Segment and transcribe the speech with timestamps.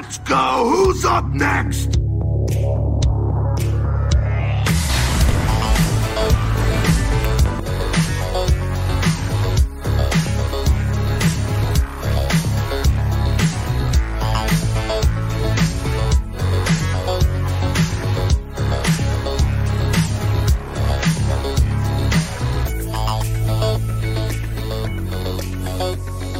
[0.00, 0.70] Let's go!
[0.70, 1.96] Who's up next?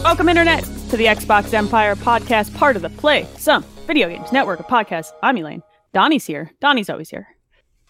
[0.04, 4.58] Welcome, Internet, to the Xbox Empire podcast, part of the Play Some Video Games Network
[4.58, 5.12] of podcasts.
[5.22, 5.62] I'm Elaine.
[5.92, 6.50] Donnie's here.
[6.60, 7.28] Donnie's always here.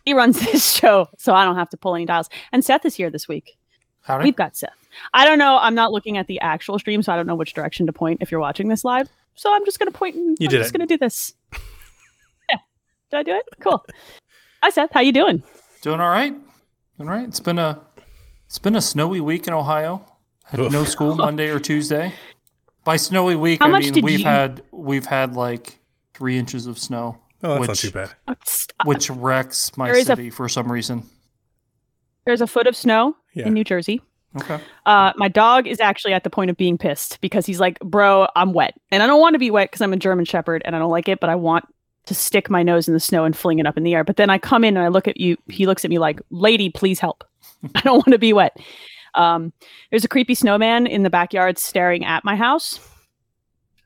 [0.04, 2.28] He runs this show, so I don't have to pull any dials.
[2.50, 3.56] And Seth is here this week.
[4.00, 4.24] Howdy.
[4.24, 4.70] We've got Seth.
[5.14, 5.58] I don't know.
[5.60, 8.20] I'm not looking at the actual stream, so I don't know which direction to point
[8.20, 9.08] if you're watching this live.
[9.36, 10.16] So I'm just going to point.
[10.16, 11.32] And You I'm did just going to do this.
[12.50, 12.58] yeah.
[13.12, 13.44] Did I do it?
[13.60, 13.84] Cool.
[14.60, 14.90] Hi, Seth.
[14.92, 15.44] How you doing?
[15.82, 16.32] Doing all right.
[16.96, 17.28] Doing all right.
[17.28, 17.80] It's been a
[18.46, 20.04] it's been a snowy week in Ohio.
[20.42, 22.12] Had no school Monday or Tuesday.
[22.88, 25.78] By snowy week, How I much mean did we've you- had we've had like
[26.14, 28.10] three inches of snow, Oh, that's which not too bad.
[28.28, 28.86] Oh, stop.
[28.86, 31.02] which wrecks my There is a- city for some reason.
[32.24, 33.46] There's a foot of snow Yeah.
[33.46, 34.00] in New Jersey.
[34.40, 34.58] Okay.
[34.86, 38.26] Uh, my dog is actually at the point of being pissed because he's like, bro,
[38.34, 38.72] I'm wet.
[38.90, 40.90] And I don't want to be wet because I'm a German Shepherd and I don't
[40.90, 41.66] like it, but I want
[42.06, 44.02] to stick my nose in the snow and fling it up in the air.
[44.02, 45.36] But then I come in and I look at you.
[45.48, 47.22] He looks at me like, lady, please help.
[47.74, 48.56] I don't want to be wet.
[49.14, 49.52] Um,
[49.90, 52.78] there's a creepy snowman in the backyard staring at my house.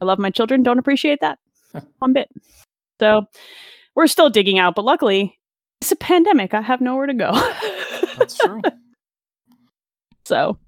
[0.01, 0.63] I love my children.
[0.63, 1.39] Don't appreciate that
[1.99, 2.29] one bit.
[3.01, 3.27] So
[3.95, 5.39] we're still digging out, but luckily
[5.81, 6.55] it's a pandemic.
[6.55, 7.33] I have nowhere to go.
[8.19, 8.61] That's true.
[10.25, 10.59] So,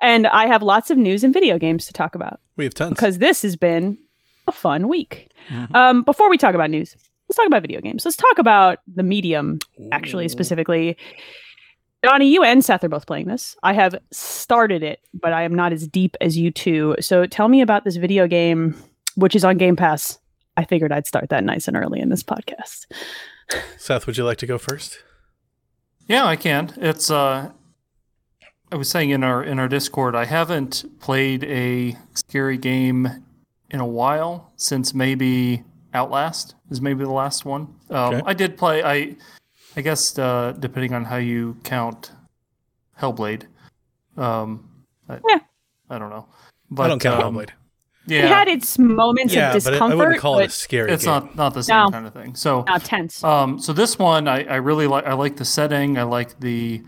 [0.00, 2.90] and I have lots of news and video games to talk about We have tons.
[2.90, 3.98] because this has been
[4.46, 5.30] a fun week.
[5.50, 5.74] Mhm.
[5.74, 6.94] Um, before we talk about news,
[7.28, 8.04] let's talk about video games.
[8.04, 9.58] Let's talk about the medium,
[9.92, 10.30] actually, Ooh.
[10.30, 10.96] specifically.
[12.04, 13.56] Donnie, you and Seth are both playing this.
[13.62, 16.94] I have started it, but I am not as deep as you two.
[17.00, 18.76] So tell me about this video game,
[19.16, 20.18] which is on Game Pass.
[20.56, 22.86] I figured I'd start that nice and early in this podcast.
[23.76, 24.98] Seth, would you like to go first?
[26.06, 26.72] Yeah, I can.
[26.76, 27.50] It's uh
[28.70, 33.08] I was saying in our in our Discord, I haven't played a scary game
[33.70, 35.64] in a while since maybe
[35.94, 37.74] Outlast is maybe the last one.
[37.90, 38.22] Um, Okay.
[38.26, 39.16] I did play I
[39.76, 42.12] I guess uh, depending on how you count
[43.00, 43.46] Hellblade.
[44.16, 44.68] Um
[45.08, 45.38] I, Yeah.
[45.90, 46.26] I don't know.
[46.70, 47.50] But I don't count um, Hellblade.
[48.06, 48.24] Yeah.
[48.24, 51.04] It had its moments Yeah, of but discomfort, I wouldn't call it a scary it's
[51.04, 51.12] game.
[51.14, 51.90] not not the same No.
[51.90, 52.34] kind of thing.
[52.34, 53.24] So now tense.
[53.24, 55.06] um, so this one, I, I really like.
[55.06, 55.96] I like the setting.
[55.98, 56.82] I like the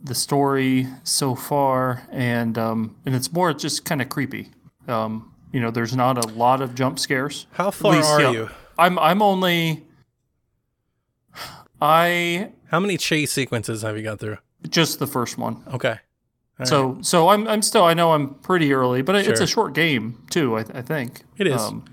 [0.00, 4.50] the story so far, and um, and it's more just kind of creepy.
[4.88, 7.46] Um, you know, there's not a lot of jump scares.
[7.52, 8.30] How far least, are yeah.
[8.32, 8.50] you?
[8.78, 9.86] I'm I'm only.
[11.80, 14.38] I How many chase sequences have you got through?
[14.68, 15.62] just the first one.
[15.72, 15.90] Okay.
[15.90, 15.96] All
[16.58, 16.68] right.
[16.68, 20.22] so so I'm I'm still I know I'm pretty early, but it's a short game
[20.30, 20.56] too.
[20.56, 21.60] I, I think It is.
[21.60, 21.84] Um,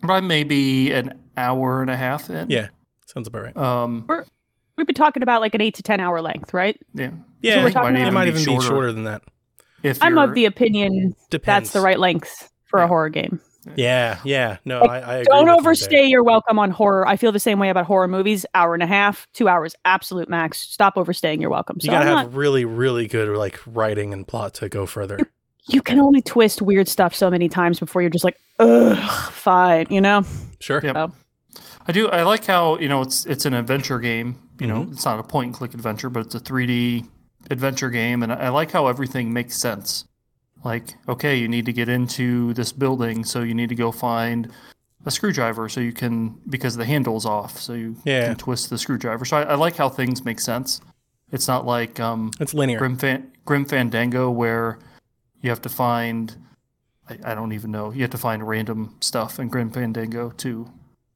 [0.00, 2.50] but I'm maybe an hour and a half in.
[2.50, 2.68] yeah,
[3.06, 3.56] sounds about right.
[3.56, 4.08] Um.
[4.76, 6.78] We've been talking about like an eight to ten hour length, right?
[6.94, 7.10] Yeah.
[7.42, 8.92] Yeah, we're it talking might, about- even, be shorter.
[8.92, 9.22] than that.
[9.82, 11.46] If I'm of the opinion Depends.
[11.70, 12.84] that's the right length for Yeah.
[12.84, 13.40] a horror game.
[13.76, 14.58] Yeah, yeah.
[14.64, 17.06] No, Like, I, I agree Don't with you overstay your welcome on horror.
[17.06, 18.44] I feel the same way about horror movies.
[18.54, 20.58] Hour and a half, two hours, absolute max.
[20.58, 21.78] Stop overstaying your welcome.
[21.80, 24.86] So You gotta I'm have not- really, really good like writing and plot to go
[24.86, 25.18] further.
[25.68, 28.96] you can only twist weird stuff so many times before you're just like, ugh,
[29.32, 30.22] fine, you know?
[30.60, 30.80] Sure.
[30.82, 30.94] Yep.
[30.96, 31.12] So-
[31.86, 32.08] I do.
[32.08, 34.36] I like how you know it's it's an adventure game.
[34.60, 34.92] You know, Mm-hmm.
[34.92, 37.06] it's not a point and click adventure, but it's a 3D
[37.50, 40.04] adventure game, and I I like how everything makes sense.
[40.64, 44.50] Like, okay, you need to get into this building, so you need to go find
[45.06, 48.26] a screwdriver, so you can because the handle's off, so you Yeah.
[48.28, 49.24] can twist the screwdriver.
[49.24, 50.80] So I, I like how things make sense.
[51.30, 52.78] It's not like um, It's linear.
[52.78, 54.78] Grim, Fan- Grim Fandango where
[55.42, 56.36] you have to find
[57.08, 60.70] I, I don't even know you have to find random stuff in Grim Fandango to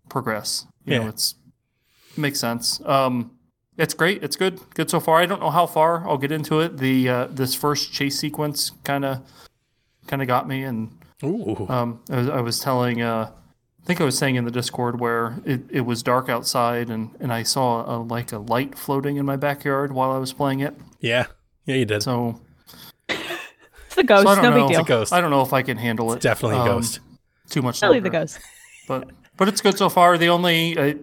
[0.08, 0.66] progress.
[0.84, 1.08] You know, Yeah.
[1.08, 1.34] it's
[2.12, 2.80] it makes sense.
[2.84, 3.32] Um,
[3.82, 4.22] it's great.
[4.22, 4.60] It's good.
[4.74, 5.20] Good so far.
[5.20, 6.78] I don't know how far I'll get into it.
[6.78, 9.20] The uh, this first chase sequence kind of
[10.06, 11.66] kind of got me, and Ooh.
[11.68, 13.02] um, I, was, I was telling.
[13.02, 13.30] Uh,
[13.82, 17.10] I think I was saying in the Discord where it, it was dark outside, and,
[17.18, 20.60] and I saw a, like a light floating in my backyard while I was playing
[20.60, 20.74] it.
[21.00, 21.26] yeah.
[21.66, 22.02] Yeah, you did.
[22.02, 22.40] So
[23.08, 24.54] It's the ghost, So no know.
[24.54, 24.80] big It's deal.
[24.82, 25.12] a ghost.
[25.12, 26.20] I don't know if I can handle it.
[26.20, 27.00] Definitely a um, ghost.
[27.50, 27.82] Too much.
[27.82, 28.38] Really the ghost.
[28.88, 30.16] But but it's good so far.
[30.18, 30.94] The only uh,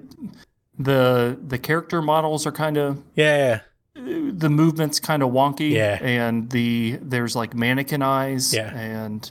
[0.80, 3.62] the the character models are kind of Yeah,
[3.96, 4.32] yeah.
[4.32, 5.72] the movements kind of wonky.
[5.72, 6.00] Yeah.
[6.02, 8.54] And the there's like mannequin eyes.
[8.54, 8.74] Yeah.
[8.76, 9.30] And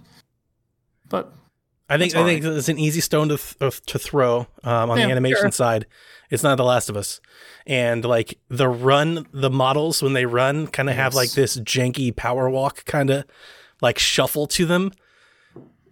[1.09, 1.33] but
[1.89, 4.99] I think That's I think it's an easy stone to th- to throw um, on
[4.99, 5.53] Yeah, the animation sure.
[5.53, 5.87] side.
[6.31, 7.23] It's not The Last of Us,
[7.67, 12.15] and like the run, the models when they run kind of have like this janky
[12.15, 13.25] power walk kind of
[13.81, 14.93] like shuffle to them.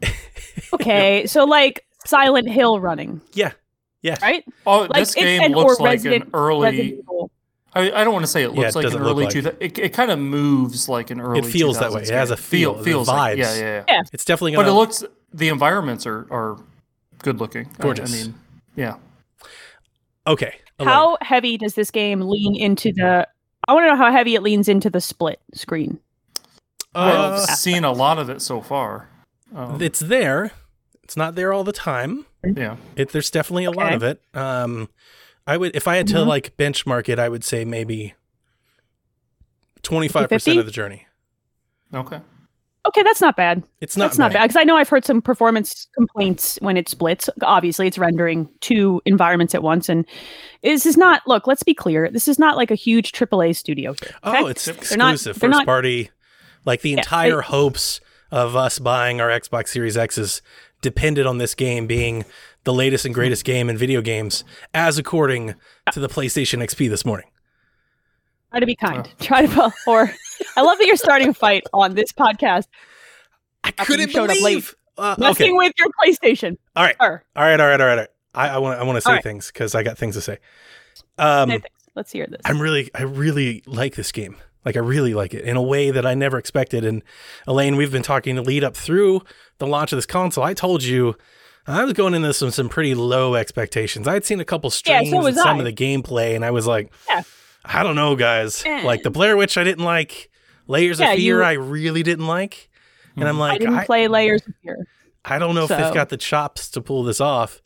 [0.73, 3.52] Okay, so like Silent Hill running, Yeah.
[4.06, 4.17] Yeah.
[4.23, 4.44] right?
[4.67, 7.00] Oh, Like, this game and- looks like Resident- an early.
[7.75, 9.25] I, I don't want to say it Yeah, looks it like an doesn't look early
[9.25, 9.56] like- two.
[9.61, 11.41] It, it kind of moves like an early.
[11.41, 12.03] It feels that way.
[12.03, 12.43] 2000s It has a game.
[12.43, 13.38] feel, the feels like, vibes.
[13.38, 14.03] yeah, yeah, yeah, Yeah.
[14.12, 15.05] It's definitely But gonna it looks.
[15.35, 16.56] The environments are are
[17.19, 17.67] good looking.
[17.79, 18.11] I- Gorgeous.
[18.12, 18.35] I, mean,
[18.76, 18.94] yeah.
[20.26, 20.55] okay.
[20.79, 20.88] Elaine.
[20.93, 23.26] How heavy does this game lean into the?
[23.69, 25.99] I want to know how heavy it leans into the split screen.
[26.94, 29.09] Uh, I've seen a lot of it so far.
[29.55, 30.52] Um, it's there.
[31.06, 32.26] It's not there all the time.
[32.44, 32.75] yeah.
[32.97, 34.20] It, there's definitely a lot of it.
[34.35, 34.88] Um,
[35.47, 36.26] I would, if I had to Mhm.
[36.26, 38.14] like benchmark it, I would say maybe
[39.85, 40.58] 25% 50?
[40.58, 41.06] of the journey.
[41.94, 42.19] Okay.
[42.88, 43.62] Okay, that's not bad.
[43.81, 46.88] It's not that's not bad because I know I've heard some performance complaints when it
[46.88, 47.31] splits.
[47.43, 50.05] Obviously, it's rendering two environments at once, and
[50.64, 51.23] this is not.
[51.29, 52.11] Look, let's be clear.
[52.11, 54.11] This is not like a huge AAA studio here.
[54.25, 54.38] okay?
[54.43, 56.11] Oh, it's They're not- exclusive, they're first not- party.
[56.64, 58.00] Like the Yeah, entire it- hopes
[58.31, 60.43] of us buying our Xbox Series X's
[60.81, 62.25] depended on this game being
[62.64, 64.44] the latest and greatest game in video games,
[64.75, 65.55] as according
[65.93, 67.26] to the PlayStation XP this morning.
[68.50, 69.08] Try to be kind.
[69.20, 70.11] Try to, or
[70.56, 72.67] I love that you're starting a fight on this podcast,
[73.64, 74.75] I couldn't showed up believe.
[74.99, 75.52] Uh, messing okay.
[75.52, 76.56] with your PlayStation.
[76.75, 76.96] All right.
[76.99, 77.61] Or, All right.
[77.61, 77.81] All right.
[77.81, 77.99] All right.
[77.99, 78.08] All right.
[78.34, 78.81] I, I want.
[78.81, 79.23] I want to say All right.
[79.23, 80.38] things because I got things to say.
[81.19, 81.75] Um, say things.
[81.94, 82.40] let's hear this.
[82.44, 84.37] I'm really, I really like this game.
[84.67, 86.85] Like I really like it in a way that I never expected.
[86.85, 87.03] And
[87.47, 89.23] Elaine, we've been talking to lead up through
[89.59, 90.45] the launch of this console.
[90.45, 91.17] I told you
[91.69, 94.07] I was going into some some pretty low expectations.
[94.09, 95.59] I had seen a couple Yeah, so streams was and some I.
[95.61, 97.23] of the gameplay, and I was like, Yeah.
[97.65, 98.63] I don't know, guys.
[98.67, 98.83] Eh.
[98.85, 100.31] Like the Blair Witch, I didn't like.
[100.69, 102.69] Layers Yeah, of Fear, you- I really didn't like.
[103.17, 104.87] And I'm like, I didn't I, play Layers of Fear.
[105.25, 107.62] I don't know if they've got the chops to pull this off.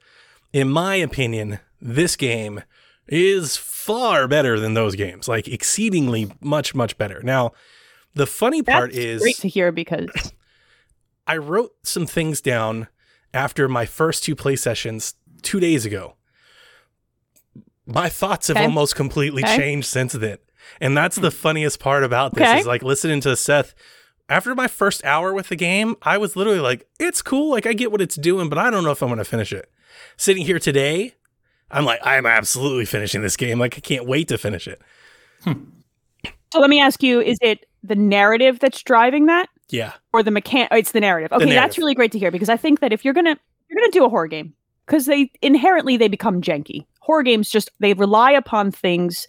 [0.52, 2.62] In my opinion, this game
[3.08, 3.56] is
[3.92, 7.20] far better than those games, like exceedingly much, much better.
[7.22, 7.52] Now,
[8.14, 10.32] the funny part is great to hear because
[11.26, 12.88] I wrote some things down
[13.32, 16.14] after my first two play sessions two days ago.
[17.86, 18.64] My thoughts have Okay.
[18.64, 19.56] almost completely Okay.
[19.56, 20.38] changed since then.
[20.80, 22.60] And that's the funniest part about this Okay.
[22.60, 23.74] is like listening to Seth.
[24.28, 27.50] After my first hour with the game, I was literally like, it's cool.
[27.50, 29.52] Like, I get what it's doing, but I don't know if I'm going to finish
[29.52, 29.68] it.
[30.16, 31.14] Sitting here today,
[31.70, 33.58] I'm like, I'm absolutely finishing this game.
[33.58, 34.80] Like, I can't wait to finish it.
[35.44, 39.92] so let me ask you: Is it the narrative that's driving that, Yeah.
[40.12, 40.68] or the mechan?
[40.70, 41.32] Oh, it's the narrative.
[41.32, 41.62] Okay, narrative.
[41.62, 43.36] that's really great to hear because I think that if you're gonna
[43.68, 44.54] you're gonna do a horror game
[44.86, 46.84] because they inherently they become janky.
[47.00, 49.26] Horror games just they rely upon things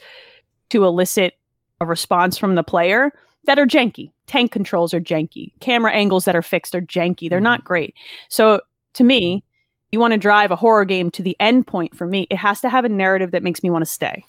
[0.70, 1.36] to elicit
[1.80, 3.12] a response from the player
[3.46, 4.12] that are janky.
[4.28, 5.52] Tank controls are janky.
[5.60, 7.30] Camera angles that are fixed are janky.
[7.30, 7.68] They're not mm-hmm.
[7.68, 7.96] great.
[8.30, 8.62] So
[8.94, 9.44] to me,
[9.92, 12.62] you want to drive a horror game to the end point for me, it has
[12.62, 14.24] to have a narrative that makes me want to stay.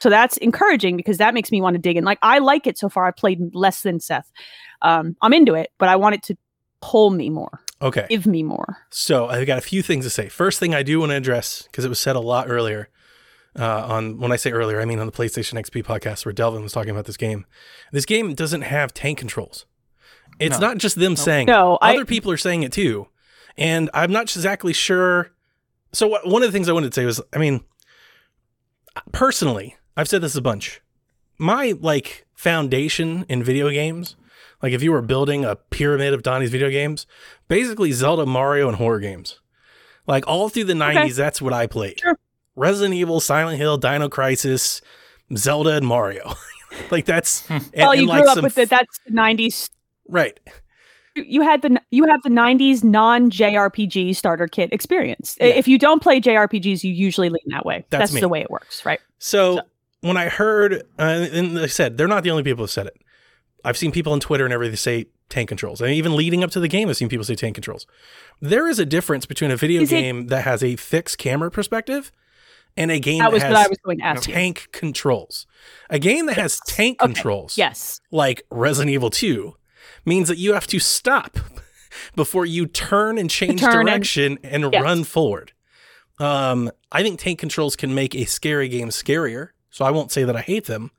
[0.00, 2.04] So that's encouraging because that makes me want to dig in.
[2.04, 3.06] Like I like it so far.
[3.06, 4.30] I played less than Seth.
[4.82, 6.36] Um, I'm into it, but I want it to
[6.80, 8.06] pull me more, Okay.
[8.08, 8.76] give me more.
[8.90, 10.28] So I've got a few things to say.
[10.28, 12.88] First thing I do want to address because it was said a lot earlier.
[13.58, 16.62] Uh, on when I say earlier, I mean on the PlayStation XP podcast where Delvin
[16.62, 17.44] was talking about this game.
[17.90, 19.66] This game doesn't have tank controls.
[20.38, 20.68] It's No.
[20.68, 21.46] not just them saying.
[21.46, 23.08] No, I- other people are saying it too,
[23.58, 25.32] and I'm not exactly sure.
[25.92, 27.60] So what, one of the things I wanted to say was, I mean,
[29.12, 30.80] personally, I've said this a bunch.
[31.38, 34.16] My like foundation in video games,
[34.62, 37.06] like if you were building a pyramid of Donnie's video games,
[37.48, 39.40] basically Zelda, Mario, and horror games.
[40.06, 42.00] Like all through the 90s, that's what I played.
[42.00, 42.18] Sure.
[42.56, 44.80] Resident Evil, Silent Hill, Dino Crisis,
[45.36, 46.32] Zelda, and Mario.
[46.90, 47.54] like that's hmm.
[47.54, 49.70] and, oh, well, and you like grew up with the f- that's the '90s.
[50.08, 50.38] right.
[51.24, 55.36] You- had the you have the '90s non JRPG starter kit experience.
[55.40, 55.46] Yeah.
[55.48, 57.84] If you don't play JRPGs, you usually lean that way.
[57.90, 59.00] That's That's, the way it works, right?
[59.18, 59.62] So, So-
[60.00, 62.96] when I heard, uh, and they said they're not the only people who said it.
[63.64, 66.60] I've seen people on Twitter and everything say tank controls, and even leading up to
[66.60, 67.86] the game, I've seen people say tank controls.
[68.40, 71.50] There is a difference between a video Is it- game that has a fixed camera
[71.50, 72.12] perspective
[72.76, 74.34] and a game That was that what has I was going to ask you.
[74.34, 75.46] tank controls.
[75.90, 77.12] A game that has tank Okay.
[77.12, 78.00] controls, Yes.
[78.12, 79.56] like Resident Evil 2,
[80.08, 81.38] means that you have to stop
[82.16, 84.82] before you turn and change turn and- direction and, Yes.
[84.82, 85.52] run forward.
[86.18, 90.24] Um, I think tank controls can make a scary game scarier, so I won't say
[90.24, 90.90] that I hate them.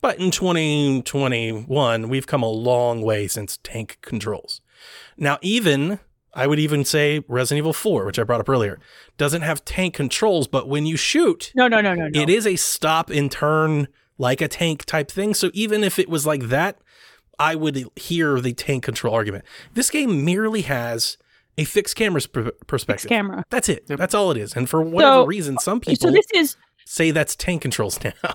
[0.00, 4.60] But in 2021, we've come a long way since tank controls.
[5.16, 5.98] Now, even
[6.34, 8.78] I would even say Resident Evil 4, which I brought up earlier,
[9.16, 12.20] doesn't have tank controls, but when you shoot, No, no, no, no, no.
[12.20, 13.88] it is a stop and turn
[14.18, 15.34] like a tank type thing.
[15.34, 16.78] So even if it was like that,
[17.38, 19.44] I would hear the tank control argument.
[19.74, 21.16] This game merely has
[21.56, 23.02] a fixed camera pr- perspective.
[23.02, 23.44] Fixed camera.
[23.50, 23.84] That's it.
[23.88, 23.98] Yep.
[23.98, 24.54] That's all it is.
[24.54, 28.12] And for whatever So- reason, some people So this is say that's tank controls now.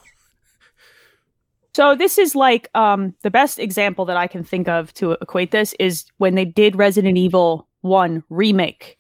[1.76, 5.52] So this is like um the best example that I can think of to equate
[5.52, 8.98] this is when they did Resident Evil 1 remake.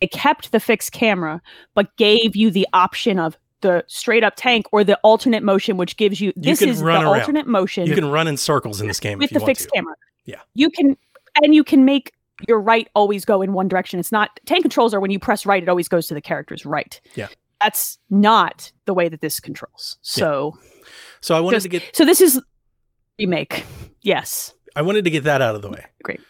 [0.00, 1.40] they kept the fixed camera,
[1.74, 5.96] but gave you the option of the straight up tank or the alternate motion, which
[5.96, 7.06] gives you this can is the around.
[7.06, 9.64] alternate motion You can run in circles in this game with if you the fixed
[9.64, 9.70] to.
[9.74, 9.94] camera.
[10.24, 10.40] Yeah.
[10.54, 10.96] You can
[11.42, 12.12] and you can make
[12.48, 14.00] your right always go in one direction.
[14.00, 16.64] It's not tank controls are when you press right, it always goes to the character's
[16.64, 17.00] right.
[17.14, 17.28] Yeah.
[17.60, 19.98] That's not the way that this controls.
[20.00, 20.56] So
[21.20, 22.40] So I wanted Just- to get so this is
[23.18, 23.64] remake.
[24.02, 24.54] Yes.
[24.76, 25.84] I wanted to get that out of the way.
[26.02, 26.20] Great.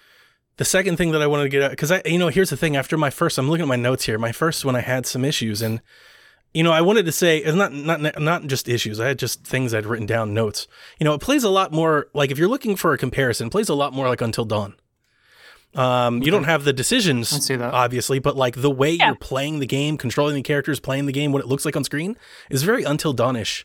[0.56, 2.56] The second thing that I wanted to get out because I you know here's the
[2.56, 5.06] thing after my first I'm looking at my notes here my first one I had
[5.06, 5.80] some issues and
[6.54, 9.44] you know I wanted to say it's not not not just issues I had just
[9.44, 10.66] things I'd written down notes
[10.98, 13.50] you know it plays a lot more like if you're looking for a comparison it
[13.50, 14.74] plays a lot more like Until Dawn
[15.74, 17.72] um you don't have the decisions I see that.
[17.72, 19.06] obviously but like the way Yeah.
[19.08, 21.84] you're playing the game controlling the characters playing the game what it looks like on
[21.84, 22.16] screen
[22.50, 23.64] is very Until Dawnish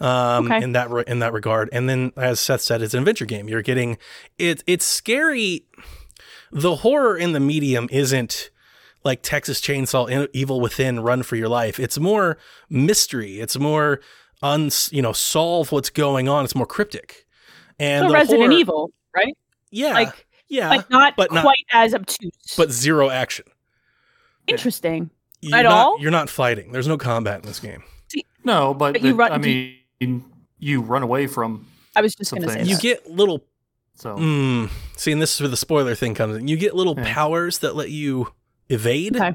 [0.00, 0.62] um, Okay.
[0.62, 1.68] in that re- in that regard.
[1.72, 3.48] And then, as Seth said, it's an adventure game.
[3.48, 3.98] You're getting
[4.38, 4.62] it.
[4.64, 5.64] It's scary.
[6.52, 8.50] The horror in the medium isn't
[9.04, 11.78] like Texas Chainsaw Evil Within, Run for Your Life.
[11.78, 12.38] It's more
[12.68, 13.40] mystery.
[13.40, 14.00] It's more
[14.42, 16.44] uns you know solve what's going on.
[16.44, 17.26] It's more cryptic.
[17.78, 19.36] And So Resident horror- Evil, right?
[19.70, 22.30] yeah, Like yeah, like not but not- quite as obtuse.
[22.56, 23.44] but zero action.
[24.46, 25.10] interesting.
[25.40, 26.00] You're At not, all?
[26.00, 26.72] You're not fighting.
[26.72, 27.82] There's no combat in this game.
[28.44, 30.24] No, but, But you the- run- I do you- mean,
[30.58, 32.64] you run away from I was just Some gonna say.
[32.64, 32.82] You that.
[32.82, 33.44] get little
[33.94, 36.46] so Mm, see, and this is where the spoiler thing comes in.
[36.48, 37.12] You get little Yeah.
[37.12, 38.32] powers that let you
[38.68, 39.34] evade, Okay.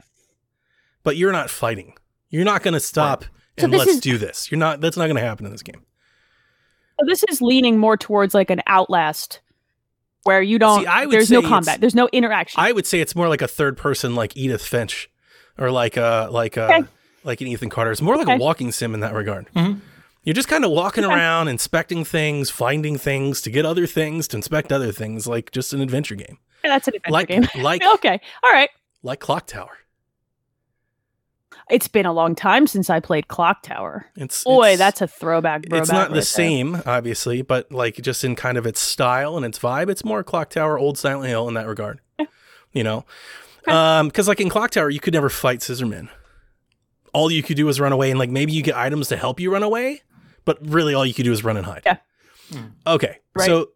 [1.03, 1.93] but you're not fighting.
[2.29, 3.25] You're not going to stop
[3.57, 4.51] So and this let's is- do this.
[4.51, 4.81] You're not.
[4.81, 5.83] That's not going to happen in this game.
[6.99, 9.41] So this is leaning more towards like an outlast
[10.23, 11.81] where you don't See, I would there's no combat.
[11.81, 12.59] There's no interaction.
[12.59, 15.09] I would say it's more like a third person, like Edith Finch,
[15.57, 16.83] or like a like a Okay.
[17.23, 17.91] like an Ethan Carter.
[17.91, 18.35] It's more like Okay.
[18.35, 19.47] a walking sim in that regard.
[19.55, 19.81] Mhm.
[20.23, 21.13] You're just kind of walking Okay.
[21.13, 25.73] around, inspecting things, finding things to get other things, to inspect other things, like just
[25.73, 27.47] an adventure game, Yeah, That's an adventure like game.
[27.63, 28.21] like okay.
[28.43, 28.69] All right.
[29.03, 29.77] Like Clock Tower.
[31.69, 34.07] It's been a long time since I played Clock Tower.
[34.17, 35.61] It's Boy, it's- that's a throwback.
[35.65, 36.21] it's throwback not the there.
[36.23, 40.23] same, obviously, but like just in kind of its style and its vibe, it's more
[40.23, 41.99] Clock Tower, Old Silent Hill in that regard.
[42.75, 43.05] You know,
[43.67, 46.09] um, because like in Clock Tower, you could never fight Scissorman.
[47.13, 49.39] All you could do is run away, and like maybe you get items to help
[49.39, 50.01] you run away,
[50.43, 51.83] but really all you could do is run and hide.
[51.85, 51.97] Yeah.
[52.87, 53.45] Okay, Right.
[53.45, 53.69] so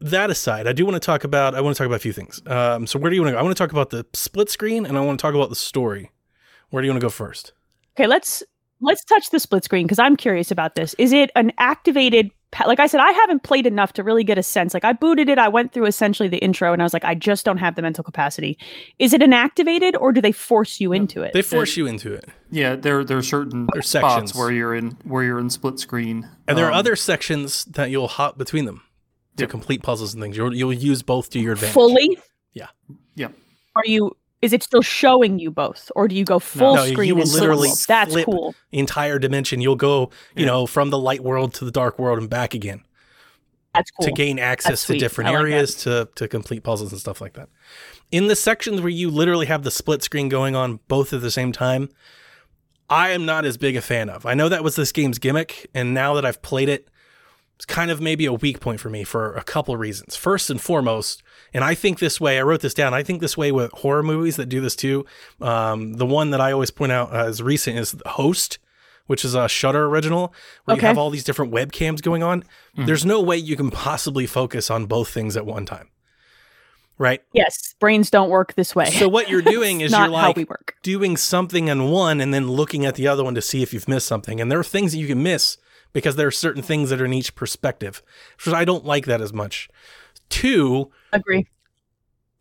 [0.00, 1.54] that aside, I do want to talk about.
[1.54, 2.42] I want to talk about a few things.
[2.46, 3.38] Um, so where do you want to go?
[3.38, 5.56] I want to talk about the split screen, and I want to talk about the
[5.56, 6.10] story.
[6.70, 7.52] Where do you want to go first?
[7.96, 8.42] Okay, let's
[8.80, 10.94] let's touch the split screen because I'm curious about this.
[10.98, 12.30] Is it an activated?
[12.66, 14.74] Like I said, I haven't played enough to really get a sense.
[14.74, 17.16] Like I booted it, I went through essentially the intro, and I was like, I
[17.16, 18.56] just don't have the mental capacity.
[19.00, 21.32] Is it an activated, or do they force you into it?
[21.32, 22.28] They force you into it.
[22.50, 24.34] yeah, there there are certain There's spots sections.
[24.36, 27.90] where you're in where you're in split screen, And there are Um, other sections that
[27.90, 28.82] you'll hop between them
[29.36, 29.50] to Yep.
[29.50, 30.36] complete puzzles and things.
[30.36, 31.74] You'll, you'll use both to your advantage.
[31.74, 32.18] fully.
[32.52, 32.68] Yeah.
[33.16, 33.28] Yeah.
[33.76, 34.16] Are you?
[34.42, 37.14] Is it still showing you both, or do you go full No, you screen?
[37.14, 37.86] will and literally flip?
[37.88, 38.54] That's cool.
[38.72, 39.60] Entire dimension.
[39.62, 40.46] You'll go, you Yeah.
[40.46, 42.82] know, from the light world to the dark world and back again
[43.74, 44.04] That's cool.
[44.06, 45.50] to gain access to different I like that.
[45.50, 47.48] areas to to complete puzzles and stuff like that.
[48.12, 51.30] In the sections where you literally have the split screen going on both at the
[51.30, 51.88] same time,
[52.90, 54.26] I am not as big a fan of.
[54.26, 56.88] I know that was this game's gimmick, and now that I've played it,
[57.56, 60.16] it's kind of maybe a weak point for me for a couple reasons.
[60.16, 62.94] First and foremost, and I think this way, I wrote this down.
[62.94, 65.06] I think this way with horror movies that do this too.
[65.40, 68.58] Um, the one that I always point out as recent is The Host,
[69.06, 70.34] which is a Shudder original,
[70.64, 72.42] where you have all these different webcams going on.
[72.76, 75.90] There's no way you can possibly focus on both things at one time,
[76.98, 77.22] right?
[77.32, 78.86] Yes, brains don't work this way.
[78.86, 80.74] So what you're doing is you're like we work.
[80.82, 83.86] doing something in one and then looking at the other one to see if you've
[83.86, 84.40] missed something.
[84.40, 85.56] And there are things that you can miss
[85.94, 88.02] because there are certain things that are in each perspective.
[88.38, 89.70] So I don't like that as much.
[90.28, 91.46] Two, Agree.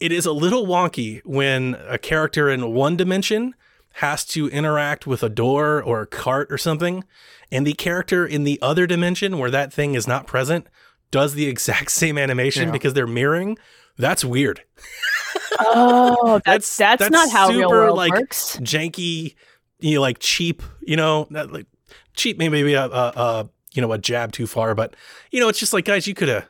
[0.02, 3.56] it is a little wonky when a character in one dimension
[3.98, 7.04] has to interact with a door or a cart or something,
[7.52, 10.68] and the character in the other dimension where that thing is not present
[11.12, 12.72] does the exact same animation Yeah.
[12.72, 13.58] because they're mirroring.
[13.98, 14.64] That's weird.
[15.60, 18.58] Oh, That's- that's that's, that's not how real super, world like, works.
[18.58, 19.36] janky,
[19.80, 21.52] you know, like cheap, you know, not
[22.14, 24.96] like cheap, maybe a, a, a you know a jab too far, but
[25.32, 26.48] you know, it's just like guys, you could have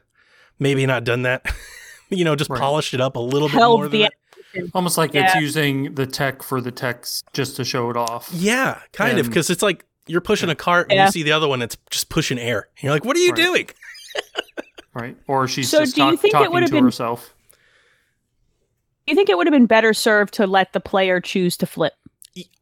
[0.59, 1.45] maybe not done that,
[2.09, 2.59] you know, just Right.
[2.59, 3.87] polished it up a little bit Held more.
[3.87, 4.09] Than the
[4.53, 4.69] that.
[4.73, 8.29] almost like it's using the tech for the text just to show it off.
[8.33, 11.05] Yeah, kind of, because it's like you're pushing a cart and Yeah.
[11.05, 12.67] you see the other one, it's just pushing air.
[12.77, 13.35] And you're like, what are you Right.
[13.37, 13.67] doing?
[14.95, 15.17] Right?
[15.27, 17.33] Or she's So just do you talk- think it talking would've to been- herself.
[19.07, 21.65] Do you think it would have been better served to let the player choose to
[21.65, 21.93] flip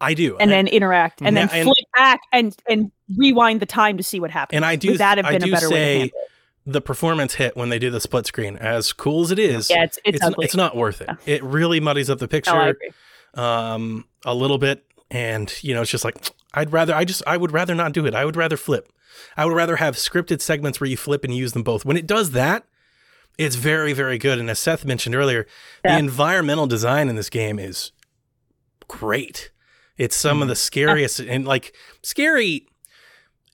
[0.01, 3.65] I do, and then interact and then Yeah, and- flip back and and rewind the
[3.65, 4.55] time to see what happens?
[4.57, 6.11] and I do, Would that have I been a better way
[6.65, 8.55] the performance hit when they do the split screen.
[8.57, 11.09] As cool as it is, Yeah, it's it's, it's, it's not worth it.
[11.25, 12.75] It really muddies up the picture.
[13.35, 16.17] no, Um, a little bit, and you know, it's just like
[16.53, 18.13] I'd rather I just I would rather not do it.
[18.13, 18.91] I would rather flip.
[19.37, 21.85] I would rather have scripted segments where you flip and use them both.
[21.85, 22.65] When it does that,
[23.37, 24.37] it's very very good.
[24.37, 25.47] And as Seth mentioned earlier,
[25.85, 25.93] Yeah.
[25.93, 27.91] the environmental design in this game is
[28.87, 29.50] great.
[30.01, 30.57] It's some of the mm-hmm.
[30.57, 32.65] scariest and like scary.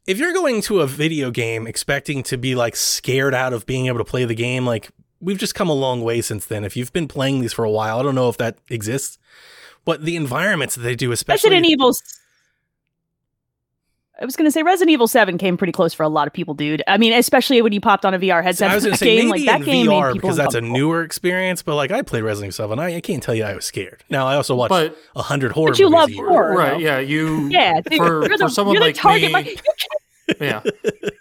[0.05, 3.87] If you're going to a video game expecting to be like scared out of being
[3.87, 4.89] able to play the game, like
[5.19, 6.63] we've just come a long way since then.
[6.63, 9.19] If you've been playing these for a while, I don't know if that exists,
[9.83, 11.91] but the environments that they do, especially Resident Evil.
[14.19, 16.33] I was going to say Resident Evil Seven came pretty close for a lot of
[16.33, 16.81] people, dude.
[16.87, 18.71] I mean, especially when you popped on a VR headset.
[18.71, 20.61] I was going to say game, maybe like that in game VR because that's a
[20.61, 21.61] newer experience.
[21.61, 24.03] But like I played Resident Evil 7, I, I can't tell you I was scared.
[24.09, 26.27] Now I also watched But a hundred horror But you movies love a year.
[26.27, 26.55] horror.
[26.57, 26.77] right, though.
[26.77, 29.21] yeah, you Yeah, dude, for, you're the, for someone you're the like target.
[29.27, 29.61] me, market.
[30.41, 30.61] Yeah,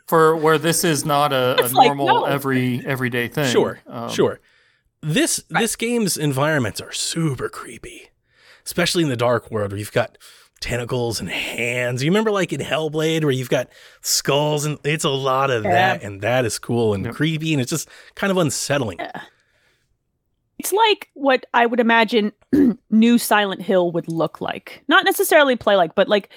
[0.09, 2.25] for where this is not a, a It's like, normal no.
[2.25, 3.47] every everyday thing.
[3.53, 4.41] Sure, Um, sure.
[5.01, 8.09] This this game's environments are super creepy,
[8.65, 10.19] especially in the dark world where you've got
[10.61, 12.03] tentacles and hands.
[12.03, 13.69] You remember like in Hellblade where you've got
[14.01, 17.15] skulls and it's a lot of that, and that is cool and Yep.
[17.15, 18.99] creepy, and it's just kind of unsettling.
[20.59, 22.33] It's like what I would imagine
[22.91, 24.83] new Silent Hill would look like.
[24.89, 26.31] Not necessarily play like, but like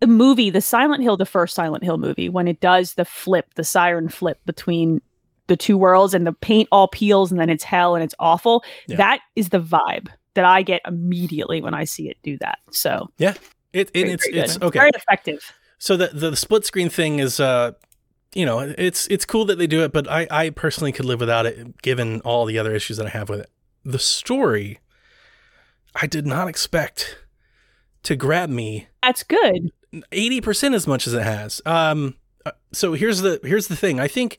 [0.00, 3.52] the movie, the Silent Hill, the first Silent Hill movie, when it does the flip,
[3.54, 5.00] the siren flip between
[5.48, 8.64] the two worlds and the paint all peels and then it's hell and it's awful.
[8.88, 8.96] Yeah.
[8.96, 12.58] That is the vibe that I get immediately when I see it do that.
[12.70, 13.08] So
[13.76, 14.66] It, it very, it's very it's good.
[14.66, 14.78] okay.
[14.78, 15.52] Very effective.
[15.78, 17.72] So the, the split screen thing is, uh,
[18.34, 21.20] you know, it's it's cool that they do it, but I I personally could live
[21.20, 23.50] without it, given all the other issues that I have with it.
[23.84, 24.80] The story,
[25.94, 27.18] I did not expect
[28.02, 29.70] to grab me That's good.
[30.12, 31.60] eighty percent as much as it has.
[31.66, 34.00] Um, uh, so here's the here's the thing.
[34.00, 34.38] I think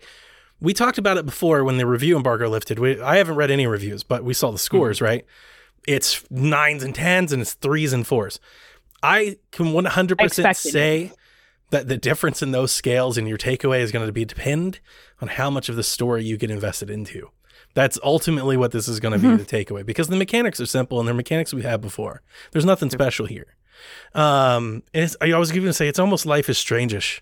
[0.60, 2.79] we talked about it before when the review embargo lifted.
[2.79, 5.25] We, I haven't read any reviews, but we saw the scores, right?
[5.88, 8.39] It's nines and tens, and it's threes and fours.
[9.08, 10.72] I can one hundred percent expected it.
[10.72, 11.12] say
[11.70, 14.79] that the difference in those scales and your takeaway is going to be depend
[15.22, 17.29] on how much of the story you get invested into.
[17.74, 21.00] That's ultimately what this is going to be the takeaway because the mechanics are simple
[21.00, 22.22] and they're mechanics we've had before.
[22.51, 23.55] There's nothing special here.
[24.16, 27.22] Um, and I was going to say it's almost Life is Strangish.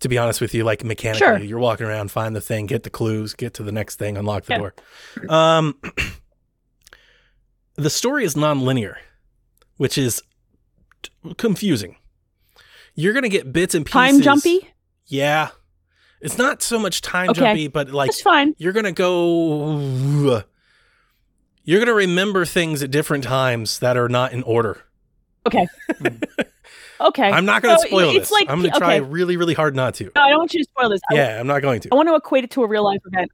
[0.00, 1.38] To be honest with you, like mechanically, Sure.
[1.38, 4.44] you're walking around, find the thing, get the clues, get to the next thing, unlock
[4.44, 4.58] the Yeah.
[4.58, 4.74] door.
[5.30, 5.78] Um,
[7.76, 8.98] the story is non-linear,
[9.76, 10.22] which is
[11.36, 11.96] confusing.
[12.94, 13.92] You're going to get bits and pieces.
[13.92, 14.70] Time jumpy?
[15.06, 15.50] Yeah.
[16.20, 17.40] It's not so much time Okay.
[17.40, 18.54] jumpy, but like That's fine.
[18.58, 20.42] you're gonna go
[21.64, 24.82] you're gonna remember things at different times that are not in order
[25.46, 25.66] Okay.
[27.00, 27.30] okay.
[27.30, 29.00] i'm not gonna So, spoil it's this like- i'm gonna try okay.
[29.02, 31.00] really really hard not to No, I don't want you to spoil this.
[31.10, 33.00] I- yeah i'm not going to I want to equate it to a real life
[33.06, 33.30] event.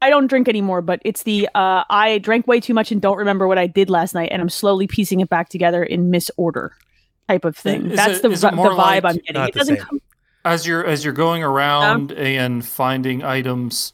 [0.00, 3.18] I don't drink anymore, but it's the uh, I drank way too much and don't
[3.18, 6.72] remember what I did last night, and I'm slowly piecing it back together in misorder
[7.28, 7.90] type of thing.
[7.90, 9.42] Is That's it- the, is it the more vibe like- I'm getting.
[9.42, 10.00] It doesn't come.
[10.44, 13.92] As you're as you're going around and finding items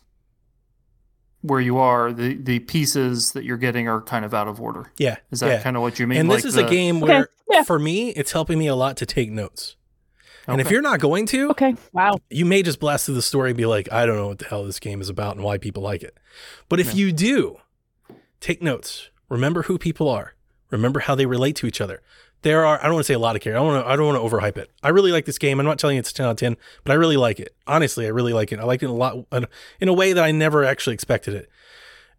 [1.43, 4.91] where you are, the the pieces that you're getting are kind of out of order.
[4.99, 5.63] yeah Is that yeah.
[5.63, 6.21] kind of what you mean?
[6.21, 7.63] and like this is the- a game Okay, where yeah.
[7.63, 9.77] for me it's helping me a lot to take notes
[10.47, 11.75] and if you're not going to Okay.
[11.93, 12.19] Wow.
[12.31, 14.47] you may just blast through the story and be like, I don't know what the
[14.47, 16.17] hell this game is about and why people like it.
[16.71, 16.95] But if Yeah.
[16.95, 17.57] you do,
[18.41, 19.11] take notes.
[19.29, 20.33] Remember who people are.
[20.71, 22.01] Remember how they relate to each other.
[22.43, 23.61] There are I don't want to say a lot of characters.
[23.61, 24.71] I don't want to I don't want to overhype it.
[24.83, 25.59] I really like this game.
[25.59, 27.55] I'm not telling you it's a 10 out of 10, but I really like it.
[27.67, 28.61] Honestly, I really like it.
[28.61, 29.27] I liked it a lot
[29.81, 31.51] in a way that I never actually expected it.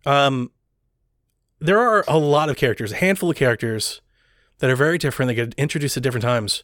[0.05, 0.51] Um
[1.59, 4.01] there are a lot of characters, a handful of characters
[4.59, 5.27] that are very different.
[5.27, 6.63] They get introduced at different times.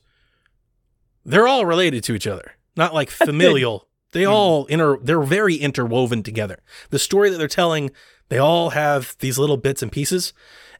[1.25, 3.87] They're all related to each other, not like familial.
[4.11, 4.97] They all inter.
[5.01, 6.59] They're very interwoven together.
[6.89, 7.91] The story that they're telling,
[8.29, 10.31] they all have these little bits and pieces,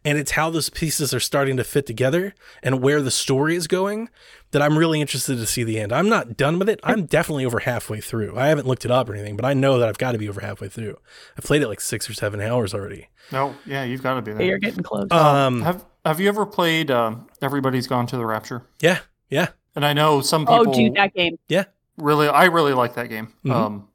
[0.06, 3.68] and it's how those pieces are starting to fit together and where the story is
[3.68, 4.10] going
[4.52, 5.92] that I'm really interested to see the end.
[5.92, 6.80] I'm not done with it.
[6.84, 8.38] I'm definitely over halfway through.
[8.38, 10.30] I haven't looked it up or anything, but I know that I've got to be
[10.30, 10.98] over halfway through.
[11.38, 13.10] I've played it like six or seven hours already.
[13.32, 14.46] No, yeah, you've got to be there.
[14.46, 15.12] You're getting close.
[15.12, 18.64] Um, have Have you ever played um, Everybody's Gone to the Rapture?
[18.80, 21.38] yeah, yeah, And I know some people oh, dude, that game.
[21.50, 21.66] Yeah.
[21.98, 22.28] Really.
[22.28, 23.34] I really like that game.
[23.44, 23.52] Mhm.
[23.52, 23.88] Um,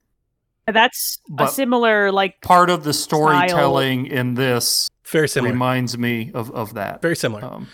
[0.66, 5.52] That's a similar like part of the storytelling in this very similar.
[5.52, 7.02] reminds me of of that.
[7.02, 7.44] Very similar.
[7.44, 7.68] Um,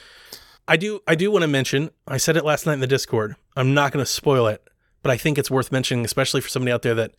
[0.68, 3.36] I do I do want to mention, I said it last night in the Discord.
[3.56, 4.66] I'm not going to spoil it,
[5.02, 7.12] but I think it's worth mentioning especially for somebody out there that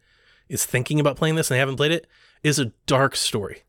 [0.50, 2.08] is thinking about playing this and they haven't played it
[2.44, 3.64] is a dark story.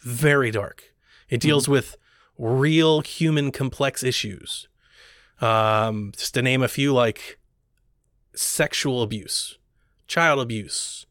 [0.00, 0.94] Very dark.
[1.28, 1.96] It deals with
[2.38, 4.68] real human complex issues.
[5.40, 7.38] Um just to name a few like
[8.34, 9.58] sexual abuse,
[10.06, 11.06] child abuse,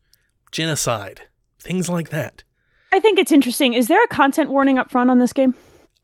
[0.51, 1.23] genocide,
[1.59, 2.43] things like that.
[2.95, 3.73] I think it's interesting.
[3.73, 5.53] Is there a content warning up front on this game?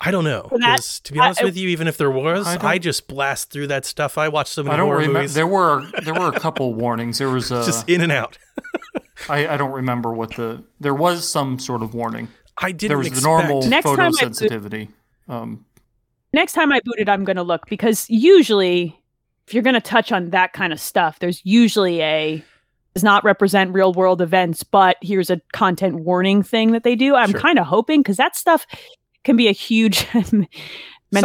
[0.02, 0.50] I don't know.
[0.60, 3.52] That- to be honest I- with you, even if there was, I I, just blast
[3.52, 4.18] through that stuff.
[4.18, 5.20] I watched so many I don't horror remember.
[5.20, 5.34] movies.
[5.36, 7.18] There were there were a couple warnings.
[7.20, 7.64] There was a.
[7.66, 8.38] just in and out.
[9.30, 10.64] I, I don't remember what the.
[10.80, 12.28] There was some sort of warning.
[12.58, 13.22] I didn't There was expect.
[13.24, 14.90] the normal Next time I boot- photosensitivity.
[15.30, 15.66] Um,
[16.34, 19.00] Next time I boot it, I'm going to look because usually,
[19.48, 22.44] if you're going to touch on that kind of stuff, there's usually a
[22.94, 27.16] does not represent real world events, but here's a content warning thing that they do.
[27.16, 27.40] I'm Sure.
[27.40, 28.66] kind of hoping because that stuff
[29.24, 30.48] can be a huge mental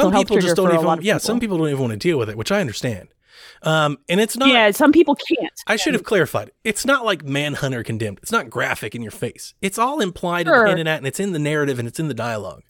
[0.05, 0.87] some health people trigger just don't for a even.
[0.87, 1.27] lot of yeah, people.
[1.27, 3.09] some people don't even want to deal with it, which I understand.
[3.63, 4.49] Um, and it's not.
[4.49, 5.53] yeah, some people can't.
[5.67, 6.51] I should have clarified.
[6.63, 8.19] It's not like Manhunter condemned.
[8.23, 9.55] It's not graphic in your face.
[9.63, 10.61] It's all implied Sure.
[10.67, 12.63] and hinted at, and it's in the narrative and it's in the dialogue.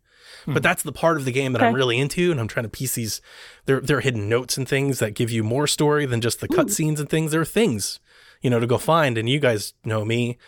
[0.49, 2.71] But that's the part of the game that I'm really into, and I'm trying to
[2.71, 3.21] piece these.
[3.65, 6.47] There, there are hidden notes and things that give you more story than just the
[6.47, 7.33] cutscenes and things.
[7.33, 7.99] There are things,
[8.43, 9.17] you know, to go find.
[9.19, 10.39] And you guys know me.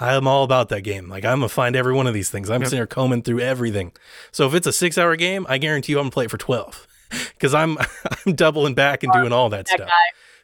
[0.00, 1.08] I'm all about that game.
[1.08, 2.48] Like I'm gonna find every one of these things.
[2.50, 2.66] I'm Yep.
[2.68, 3.92] sitting there combing through everything.
[4.30, 6.38] So if it's a six hour game, I guarantee you I'm gonna play it for
[6.38, 6.86] twelve.
[7.10, 7.78] Because I'm
[8.26, 9.88] I'm doubling back and doing all that, That stuff.
[9.88, 9.94] guy.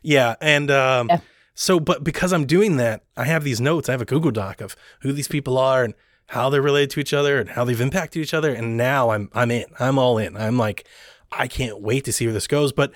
[0.03, 1.21] Yeah, and um, Yeah.
[1.55, 3.89] so, but because I'm doing that, I have these notes.
[3.89, 5.93] I have a Google Doc of who these people are and
[6.29, 8.53] how they're related to each other and how they've impacted each other.
[8.55, 9.67] And now I'm I'm in.
[9.79, 10.37] I'm all in.
[10.39, 10.85] I'm like,
[11.31, 12.73] I can't wait to see where this goes.
[12.73, 12.93] But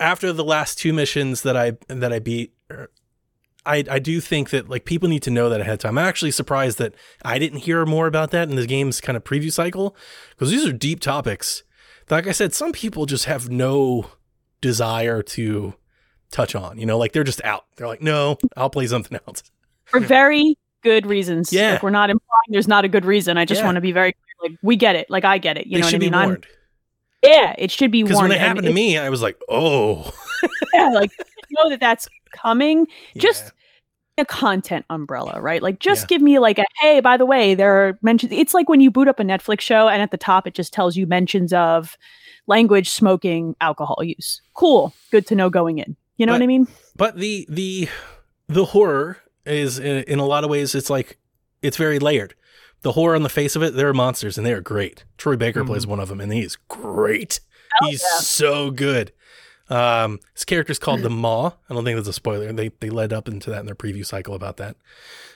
[0.00, 2.90] after the last two missions that I that I beat, er,
[3.66, 5.98] I I do think that like people need to know that ahead of time.
[5.98, 9.24] I'm actually surprised that I didn't hear more about that in the game's kind of
[9.24, 9.96] preview cycle
[10.30, 11.62] because these are deep topics.
[12.08, 14.10] Like I said, some people just have no
[14.60, 15.74] desire to
[16.30, 16.78] touch on.
[16.78, 17.64] You know, like they're just out.
[17.76, 19.42] They're like, no, I'll play something else.
[19.86, 21.52] for very good reasons.
[21.52, 21.72] Yeah.
[21.72, 23.36] Like we're not implying there's not a good reason.
[23.36, 23.64] I just Yeah.
[23.66, 24.50] want to be very clear.
[24.50, 25.10] Like we get it.
[25.10, 25.66] Like I get it.
[25.66, 26.10] You they know what I mean?
[26.10, 26.40] be I'm-
[27.22, 30.12] yeah, it should be Because when it happened to me, I was like, oh,
[30.72, 31.10] yeah, like
[31.58, 32.86] know that that's coming.
[33.16, 33.52] Just
[34.18, 35.62] a content umbrella, right?
[35.62, 36.06] Like just Yeah.
[36.16, 38.32] give me like a hey, by the way, there are mentions.
[38.32, 40.72] It's like when you boot up a Netflix show and at the top it just
[40.72, 41.96] tells you mentions of
[42.46, 44.40] language, smoking, alcohol use.
[44.54, 45.96] Cool, good to know going in.
[46.16, 46.68] You know But- what I mean?
[46.96, 47.88] But the the
[48.48, 51.18] the horror is in, in a lot of ways it's like
[51.62, 52.34] it's very layered.
[52.82, 55.04] The horror on the face of it, there are monsters and they are great.
[55.18, 55.66] Troy Baker Mhm.
[55.66, 57.40] plays one of them and he is great.
[57.84, 58.20] He's yeah.
[58.20, 59.12] so good.
[59.68, 61.50] Um, his character's called the Maw.
[61.68, 62.52] I don't think that's a spoiler.
[62.52, 64.76] They they led up into that in their preview cycle about that.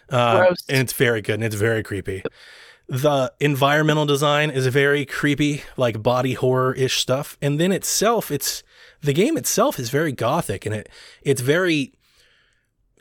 [0.08, 0.64] Uh, Gross.
[0.68, 2.22] and it's very good and it's very creepy.
[2.88, 7.36] The environmental design is very creepy, like body horror ish stuff.
[7.40, 8.62] And then itself, it's
[9.00, 10.88] the game itself is very gothic and it
[11.22, 11.92] it's very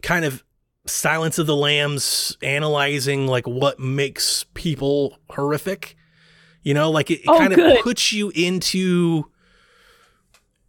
[0.02, 0.44] kind of
[0.86, 5.96] Silence of the Lambs analyzing like what makes people horrific.
[6.64, 9.26] You know, like it, it Oh, kind of puts you into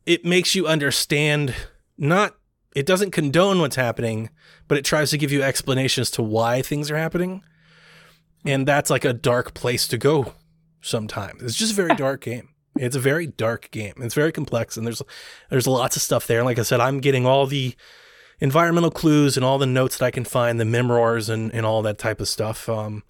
[0.06, 1.54] it makes you understand
[1.98, 2.34] not
[2.74, 4.30] it doesn't condone what's happening,
[4.68, 7.42] but it tries to give you explanations to why things are happening.
[8.44, 10.34] And that's like a dark place to go
[10.80, 11.42] sometimes.
[11.42, 12.50] It's just a very dark game.
[12.76, 13.94] It's a very dark game.
[13.98, 15.02] It's very complex and there's
[15.50, 16.38] there's lots of stuff there.
[16.38, 17.74] And like I said, I'm getting all the
[18.38, 21.82] environmental clues and all the notes that I can find, the memoirs and, and all
[21.82, 22.68] that type of stuff.
[22.68, 23.02] Um,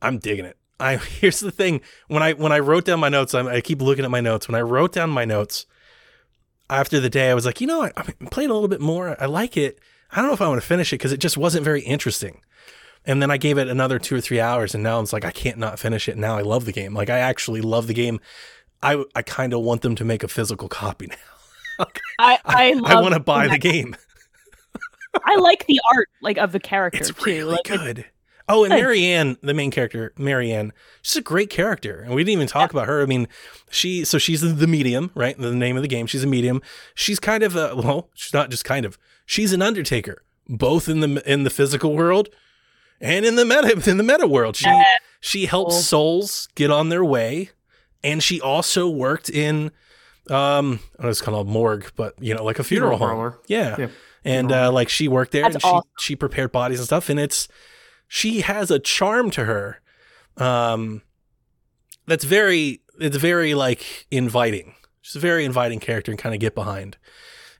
[0.00, 0.56] I'm digging it.
[0.78, 3.80] I here's the thing when I when I wrote down my notes, I'm, I keep
[3.80, 4.48] looking at my notes.
[4.48, 5.66] When I wrote down my notes
[6.70, 9.16] after the day, I was like, you know, I, I played a little bit more.
[9.20, 9.78] I like it.
[10.10, 12.40] I don't know if I want to finish it because it just wasn't very interesting.
[13.04, 15.32] And then I gave it another two or three hours, and now it's like I
[15.32, 16.16] can't not finish it.
[16.16, 16.94] Now I love the game.
[16.94, 18.20] Like I actually love the game.
[18.82, 21.06] I I kind of want them to make a physical copy
[21.78, 21.86] now.
[22.18, 23.96] I I, I love want to buy the game.
[25.24, 27.22] I like the art like of the character It's too.
[27.24, 28.06] really Like, good.
[28.48, 28.80] Oh, and Good.
[28.80, 32.00] Marianne, the main character, Marianne, she's a great character.
[32.00, 33.00] And we didn't even talk about her.
[33.02, 33.28] I mean,
[33.70, 35.38] she, so she's the medium, right?
[35.38, 36.06] The name of the game.
[36.06, 36.60] She's a medium.
[36.94, 41.00] She's kind of a, well, she's not just kind of, she's an undertaker, both in
[41.00, 42.28] the, in the physical world
[43.00, 44.56] and in the meta, in the meta world.
[44.56, 44.82] She, Yeah.
[45.20, 45.82] she helps Cool.
[45.82, 47.50] souls get on their way.
[48.04, 49.70] And she also worked in,
[50.28, 53.16] um, I don't know, it's called a morgue, but you know, like a funeral, Funeral
[53.20, 53.30] home.
[53.30, 53.38] parlor.
[53.46, 53.76] Yeah.
[53.78, 53.88] Yeah.
[54.24, 57.08] And Funeral uh, like she worked there That's and she she prepared bodies and stuff.
[57.08, 57.46] And it's
[58.14, 59.80] she has a charm to her.
[60.36, 61.00] Um
[62.06, 64.74] that's very it's very like inviting.
[65.00, 66.98] She's a very inviting character and kind of get behind.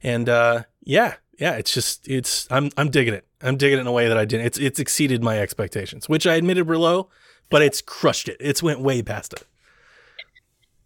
[0.02, 3.26] And uh yeah, yeah, it's just it's I'm I'm digging it.
[3.40, 4.44] I'm digging it in a way that I didn't.
[4.44, 7.08] It's it's exceeded my expectations, which I admitted were low,
[7.48, 8.36] but it's crushed it.
[8.38, 9.46] It's went way past it.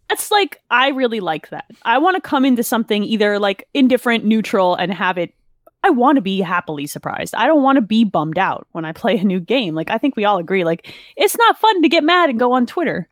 [0.07, 1.65] that's like I really like that.
[1.83, 5.33] I want to come into something either like indifferent, neutral, and have it.
[5.83, 7.35] I want to be happily surprised.
[7.35, 9.75] I don't want to be bummed out when I play a new game.
[9.75, 10.63] Like I think we all agree.
[10.63, 13.07] Like it's not fun to get mad and go on Twitter.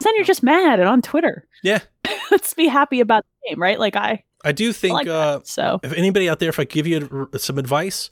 [0.00, 1.46] Then you're just mad and on Twitter.
[1.62, 1.80] Yeah.
[2.30, 3.78] Let's be happy about the game, right?
[3.78, 5.46] Like I I do think like uh that.
[5.46, 8.10] So if anybody out there, if I give you some advice,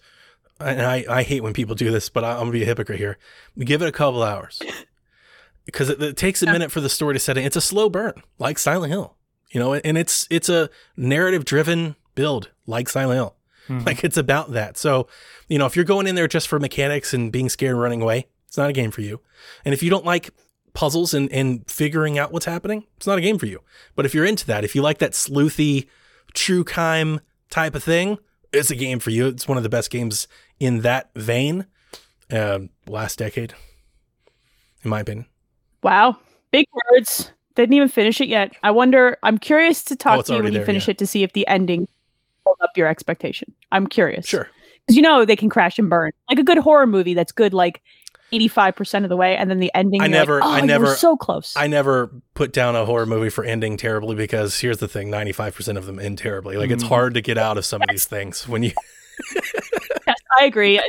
[0.61, 2.99] and I, I hate when people do this, but I, I'm gonna be a hypocrite
[2.99, 3.19] here.
[3.57, 4.62] We give it a couple hours.
[5.64, 7.45] because it, it takes a minute for the story to set in.
[7.45, 9.17] It's a slow burn, like Silent Hill,
[9.51, 13.35] you know, and it's it's a narrative driven build, like Silent Hill.
[13.68, 13.87] Mhm.
[13.87, 14.77] Like it's about that.
[14.77, 15.09] So,
[15.48, 18.03] you know, if you're going in there just for mechanics and being scared and running
[18.03, 19.20] away, it's not a game for you.
[19.64, 20.31] And if you don't like
[20.74, 23.61] puzzles and, and figuring out what's happening, it's not a game for you.
[23.94, 25.87] But if you're into that, if you like that sleuthy,
[26.35, 28.18] true crime type of thing,
[28.53, 29.29] it's a game for you.
[29.29, 30.29] It's one of the best games
[30.61, 31.66] in that vein.
[32.33, 33.53] Um, last decade,
[34.83, 35.27] in my opinion.
[35.83, 36.16] Wow.
[36.50, 37.31] Big words.
[37.55, 38.53] Didn't even finish it yet.
[38.62, 40.88] I wonder, I'm curious to Oh, talk it's to you when already you there, finish
[40.88, 40.92] yeah.
[40.92, 41.87] it to see if the ending
[42.45, 43.53] hold up your expectation.
[43.73, 44.27] I'm curious.
[44.27, 44.49] Sure.
[44.87, 46.13] Because you know they can crash and burn.
[46.29, 47.83] Like a good horror movie that's good like
[48.33, 50.01] 85% of the way, and then the ending.
[50.01, 51.55] I you're like, never- oh, I never- so close.
[51.57, 55.77] I never put down a horror movie for ending terribly because here's the thing 95%
[55.77, 56.57] of them end terribly.
[56.57, 56.89] Like, it's Mhm.
[56.89, 58.73] hard to get out of some of these things when you.
[60.07, 60.81] Yes, I agree.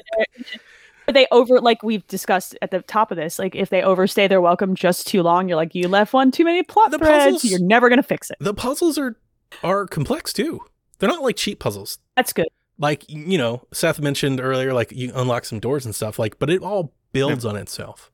[1.06, 4.28] But they over like we've discussed at the top of this, like if they overstay
[4.28, 7.26] their welcome just too long, you're like you left one too many plot The threads.
[7.36, 8.38] puzzles- You're never gonna fix it.
[8.40, 9.16] The puzzles are
[9.64, 10.62] are complex too.
[11.00, 12.00] They're not like cheap puzzles.
[12.16, 12.48] That's good.
[12.78, 16.50] Like, you know, Seth mentioned earlier, like you unlock some doors and stuff, like, but
[16.50, 18.12] it all builds on itself.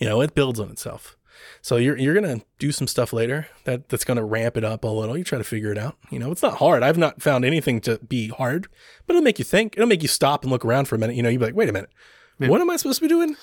[0.00, 1.16] You know, it builds on itself.
[1.60, 4.88] So you're you're gonna do some stuff later that that's gonna ramp it up a
[4.88, 5.16] little.
[5.18, 5.96] You try to figure it out.
[6.10, 6.82] You know, it's not hard.
[6.84, 8.68] I've not found anything to be hard,
[9.06, 9.74] but it'll make you think.
[9.76, 11.16] It'll make you stop and look around for a minute.
[11.16, 11.90] You know, you'll be like, wait a minute,
[12.38, 12.48] Yeah.
[12.48, 13.36] what am I supposed to be doing?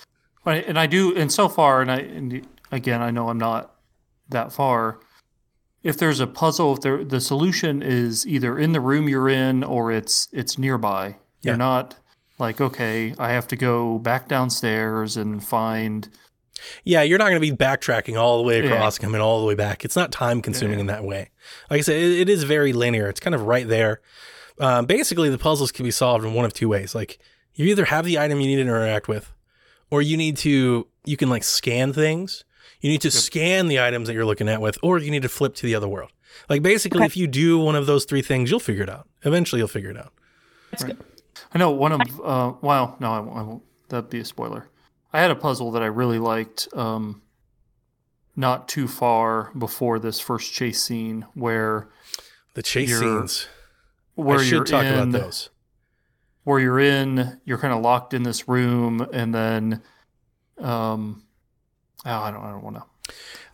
[0.45, 3.75] Right, and I do, and so far, and I, and again, I know I'm not
[4.29, 4.99] that far.
[5.83, 9.63] If there's a puzzle, if there, the solution is either in the room you're in
[9.63, 11.51] or it's it's nearby, Yeah.
[11.51, 11.95] you're not
[12.37, 16.09] like, okay, I have to go back downstairs and find.
[16.83, 18.71] Yeah, you're not going to be backtracking all the way Yeah.
[18.73, 19.85] across, coming all the way back.
[19.85, 20.81] It's not time consuming Yeah.
[20.81, 21.31] in that way.
[21.69, 23.07] Like I said, it, it is very linear.
[23.07, 24.01] It's kind of right there.
[24.59, 26.93] Um, basically, the puzzles can be solved in one of two ways.
[26.93, 27.17] Like
[27.53, 29.31] you either have the item you need to interact with,
[29.89, 32.43] or you need to you can like scan things.
[32.81, 35.29] You need to scan the items that you're looking at with, or you need to
[35.29, 36.11] flip to the other world.
[36.49, 37.05] Like basically, Okay.
[37.07, 39.07] if you do one of those three things, you'll figure it out.
[39.23, 40.13] Eventually, you'll figure it out.
[40.71, 40.97] That's good.
[41.53, 43.63] I know one of, uh, well, no, I won't, I won't.
[43.89, 44.69] That'd be a spoiler.
[45.11, 46.67] I had a puzzle that I really liked.
[46.73, 47.21] Um,
[48.35, 51.89] not too far before this first chase scene, where
[52.53, 53.47] The chase scenes.
[54.15, 55.49] where I you're talk in, about those.
[56.43, 59.81] where you're in, you're kind of locked in this room, and then,
[60.59, 61.23] um,
[62.05, 62.83] oh, I don't, I don't want to.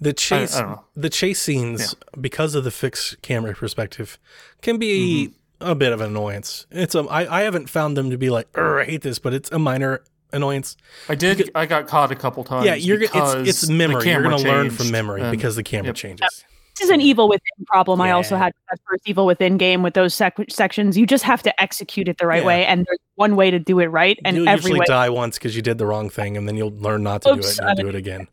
[0.01, 0.55] The chase.
[0.55, 0.83] I don't know.
[0.95, 4.19] the chase scenes because of the fixed camera perspective
[4.61, 5.29] can be
[5.61, 5.71] mm-hmm.
[5.71, 8.49] a bit of an annoyance it's a I, I haven't found them to be like
[8.57, 10.01] i hate this but it's a minor
[10.33, 10.75] annoyance
[11.07, 11.49] I did.
[11.55, 12.65] I got caught a couple times.
[12.65, 15.95] yeah you're it's, it's memory you're gonna learn from memory and- because the camera yep.
[15.95, 16.43] changes
[16.77, 18.01] This is an evil within problem.
[18.01, 20.97] I also had that first evil within game with those sec- sections.
[20.97, 22.47] You just have to execute it the right Yeah.
[22.47, 24.85] way, and there's one way to do it right, and you'll every usually way.
[24.87, 27.39] die once because you did the wrong thing and then you'll learn not to do
[27.39, 28.27] it and do it again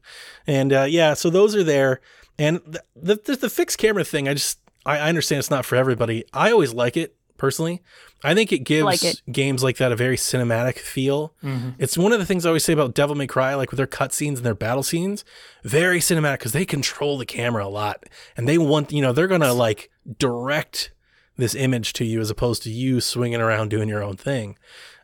[0.47, 2.01] and uh, yeah so those are there
[2.39, 5.65] and the, the, the, the fixed camera thing i just I, I understand it's not
[5.65, 7.83] for everybody i always like it personally
[8.23, 9.21] i think it gives like it.
[9.41, 11.75] games like that a very cinematic feel Mhm.
[11.79, 13.87] It's one of the things I always say about Devil May Cry, like with their
[13.99, 15.25] cutscenes and their battle scenes,
[15.65, 17.97] very cinematic because they control the camera a lot,
[18.37, 19.91] and they want you know they're gonna like
[20.27, 20.93] direct
[21.37, 24.57] this image to you as opposed to you swinging around doing your own thing.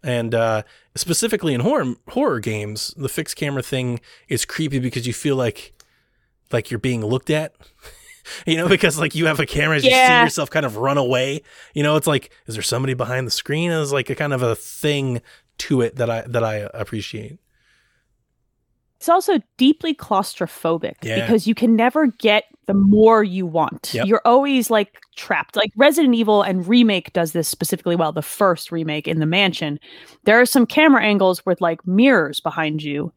[0.03, 0.63] And uh,
[0.95, 3.99] specifically in horror horror games, the fixed camera thing
[4.29, 5.73] is creepy because you feel like
[6.53, 7.53] like you're being looked at.
[8.47, 10.99] You know, because like you have a camera, as you see yourself kind of run
[10.99, 11.43] away.
[11.75, 13.71] You know, it's like, is there somebody behind the screen?
[13.71, 15.21] It's like a kind of a thing
[15.59, 17.39] to it that I that I uh, appreciate.
[18.99, 21.21] It's also deeply claustrophobic Yeah.
[21.21, 23.93] because you can never get the more you want.
[23.95, 24.07] Yep.
[24.07, 25.55] You're always like trapped.
[25.55, 28.11] Like Resident Evil and Remake does this specifically well.
[28.11, 29.79] The first remake in the mansion,
[30.25, 33.13] there are some camera angles with like mirrors behind you.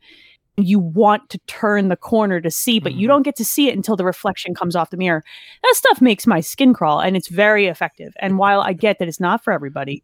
[0.61, 3.11] You want to turn the corner to see, but you Mhm.
[3.11, 5.23] don't get to see it until the reflection comes off the mirror.
[5.63, 8.13] That stuff makes my skin crawl and it's very effective.
[8.19, 10.03] And while I get that it's not for everybody,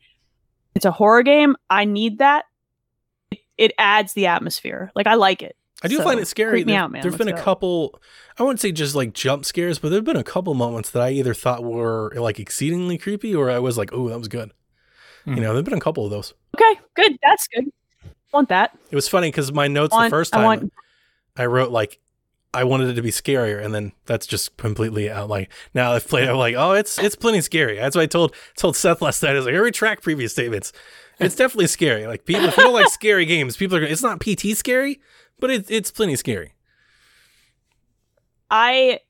[0.76, 1.56] it's a horror game.
[1.70, 2.46] I need that.
[3.32, 4.92] It, it adds the atmosphere.
[4.96, 5.56] Like I like it.
[5.84, 6.52] I do So, find it scary.
[6.54, 7.04] creep me There, out, man.
[7.04, 7.42] have been a go.
[7.42, 8.02] couple.
[8.40, 11.12] I wouldn't say just like jump scares, but there've been a couple moments that I
[11.12, 14.54] either thought were like exceedingly creepy, or I was like, "Oh, that was good."
[15.26, 15.36] Hmm.
[15.36, 16.34] You know, there've been a couple of those.
[16.56, 17.18] Okay, good.
[17.22, 17.66] That's good.
[18.34, 18.78] Want that?
[18.92, 20.74] It was funny because my notes Want- the first I time want-
[21.38, 22.00] I wrote like
[22.54, 25.30] I wanted it to be scarier, and then that's just completely out.
[25.30, 27.76] Like now I've played, I'm like, oh, it's it's plenty scary.
[27.76, 29.32] That's what I told told Seth last night.
[29.32, 30.72] I was like, I retract previous statements.
[31.20, 32.08] It's definitely scary.
[32.08, 33.84] Like people, if you don't like scary games, people are.
[33.84, 35.00] It's not PT scary,
[35.40, 36.54] but it's it's plenty scary.
[38.50, 39.02] I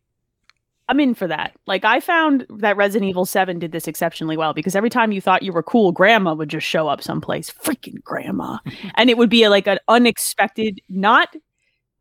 [0.90, 1.54] I'm in for that.
[1.66, 5.20] Like I found that Resident Evil 7 did this exceptionally well because every time you
[5.20, 7.52] thought you were cool, grandma would just show up someplace.
[7.52, 8.60] Freaking grandma.
[8.96, 11.36] and it would be like an unexpected, not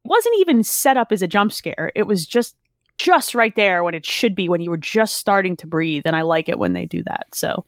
[0.05, 1.90] wasn't even set up as a jump scare.
[1.94, 2.57] It was just
[2.99, 6.03] just right there when it should be when you were just starting to breathe.
[6.07, 7.27] And I like it when they do that.
[7.35, 7.64] So,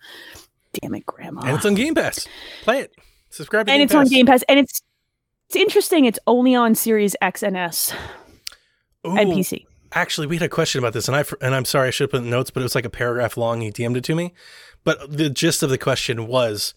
[0.72, 1.42] damn it, Grandma.
[1.42, 2.26] And it's on Game Pass.
[2.62, 2.94] Play it.
[3.31, 4.07] Subscribe to and Game it's Pass.
[4.07, 4.81] on Game Pass, and it's
[5.48, 6.04] it's interesting.
[6.04, 7.92] It's only on Series X and S
[9.04, 9.66] and PC.
[9.92, 12.11] Actually, we had a question about this, and I and I'm sorry I should have
[12.11, 13.61] put in the notes, but it was like a paragraph long.
[13.62, 14.35] He DM'd it to me,
[14.85, 16.74] but the gist of the question was,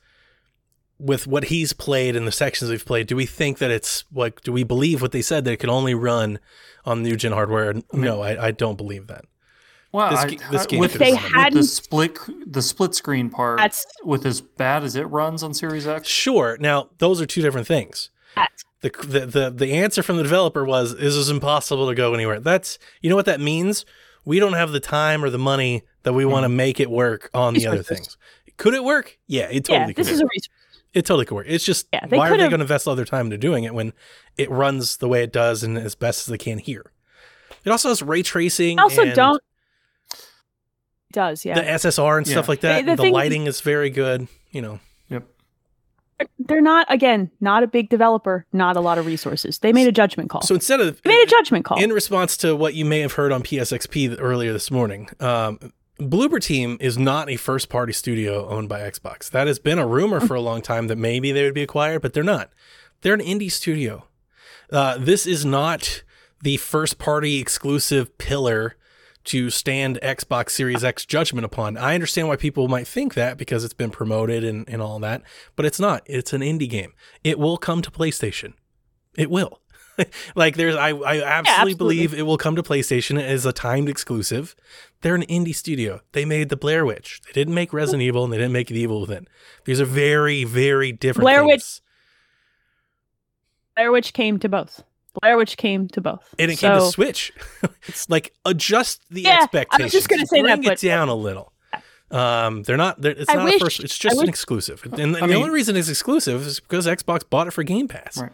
[0.97, 4.41] with what he's played and the sections we've played, do we think that it's like,
[4.41, 6.39] do we believe what they said that it can only run
[6.85, 7.73] on new gen hardware?
[7.73, 8.01] Mm-hmm.
[8.01, 9.25] No, I, I don't believe that.
[9.91, 12.61] Well, This I- ga- this I- game with, They with run the hadn't- split the
[12.61, 16.07] split screen part That's with as bad as it runs on Series X.
[16.07, 16.55] Sure.
[16.61, 18.09] Now those are two different things.
[18.35, 22.13] that's The, the the the answer from the developer was this is impossible to go
[22.13, 22.39] anywhere.
[22.39, 23.85] That's you know what that means.
[24.25, 26.57] We don't have the time or the money that we want to mm-hmm.
[26.57, 28.17] make it work on the other things.
[28.57, 29.17] Could it work?
[29.27, 29.85] Yeah, it totally yeah.
[29.87, 29.95] could.
[29.97, 30.21] This work.
[30.21, 30.49] a resource.
[30.93, 31.45] it totally could work.
[31.47, 33.63] It's just Yeah, they why are they going to invest all their time into doing
[33.63, 33.93] it when
[34.37, 36.91] it runs the way it does and as best as they can here?
[37.63, 38.79] It also has ray tracing.
[38.79, 39.43] Also, and don't.
[41.13, 41.55] Does yeah.
[41.55, 42.85] the SSR and stuff like that.
[42.85, 44.27] The The, thing- lighting is very good.
[44.51, 44.90] You know, Yep.
[46.39, 49.59] They're not again not a big developer, not a lot of resources.
[49.59, 50.41] They made a judgment call.
[50.41, 51.81] so instead of they made a judgment call.
[51.81, 56.41] In response to what you may have heard on PSXP earlier this morning, um, Bloober
[56.41, 59.29] Team is not a first party studio owned by Xbox.
[59.29, 62.01] That has been a rumor for a long time that maybe they would be acquired,
[62.01, 62.51] but they're not.
[63.01, 64.05] They're an indie studio.
[64.71, 66.03] Uh, this is not
[66.41, 68.75] the first party exclusive pillar
[69.25, 71.77] to stand Xbox Series X judgment upon.
[71.77, 75.21] I understand why people might think that because it's been promoted and, and all that,
[75.55, 76.03] but it's not.
[76.05, 76.93] It's an indie game.
[77.23, 78.53] It will come to PlayStation.
[79.17, 79.61] It will.
[80.35, 81.73] like there's I, I absolutely, absolutely.
[81.75, 84.55] believe it will come to PlayStation as a timed exclusive.
[85.01, 86.01] They're an indie studio.
[86.13, 87.21] They made the Blair Witch.
[87.25, 89.27] They didn't make Resident Evil and they didn't make The Evil Within.
[89.65, 91.81] These are very, very different Blair Witch- things.
[93.75, 94.83] Blair Witch came to both.
[95.19, 96.23] Blair Witch came to both.
[96.39, 97.31] And it came to So- Switch.
[98.09, 101.15] like adjust the Yeah, I was just gonna say that, Bring but- it down a
[101.15, 101.51] little.
[102.11, 103.01] Um, they're not.
[103.01, 103.79] They're, it's I not wish- a first.
[103.81, 106.59] It's just I an wish- exclusive, and, I the mean- only reason it's exclusive is
[106.59, 108.17] because Xbox bought it for Game Pass.
[108.17, 108.31] Right.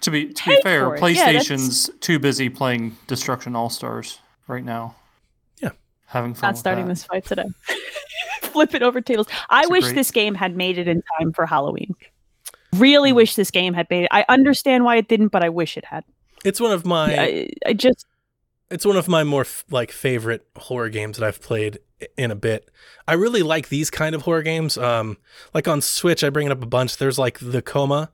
[0.00, 1.14] To be to Pay be fair, for it.
[1.14, 4.96] Yeah, PlayStation's too busy playing Destruction All Stars right now.
[5.60, 5.70] Yeah.
[6.06, 6.48] having fun.
[6.50, 6.90] not starting that.
[6.94, 7.44] this fight today.
[8.42, 9.28] Flip it over tables.
[9.48, 11.94] I It's wish great- this game had made it in time for Halloween.
[12.74, 13.16] Really Hmm.
[13.16, 14.08] wish this game had made it.
[14.10, 16.04] I understand why it didn't, but I wish it had.
[16.44, 17.16] It's one of my.
[17.16, 18.06] I, I just
[18.70, 21.78] it's one of my more f- like favorite horror games that I've played
[22.16, 22.70] in a bit.
[23.06, 24.78] I really like these kind of horror games.
[24.78, 25.18] Um,
[25.52, 26.96] like on Switch, I bring it up a bunch.
[26.96, 28.10] There's like the Coma,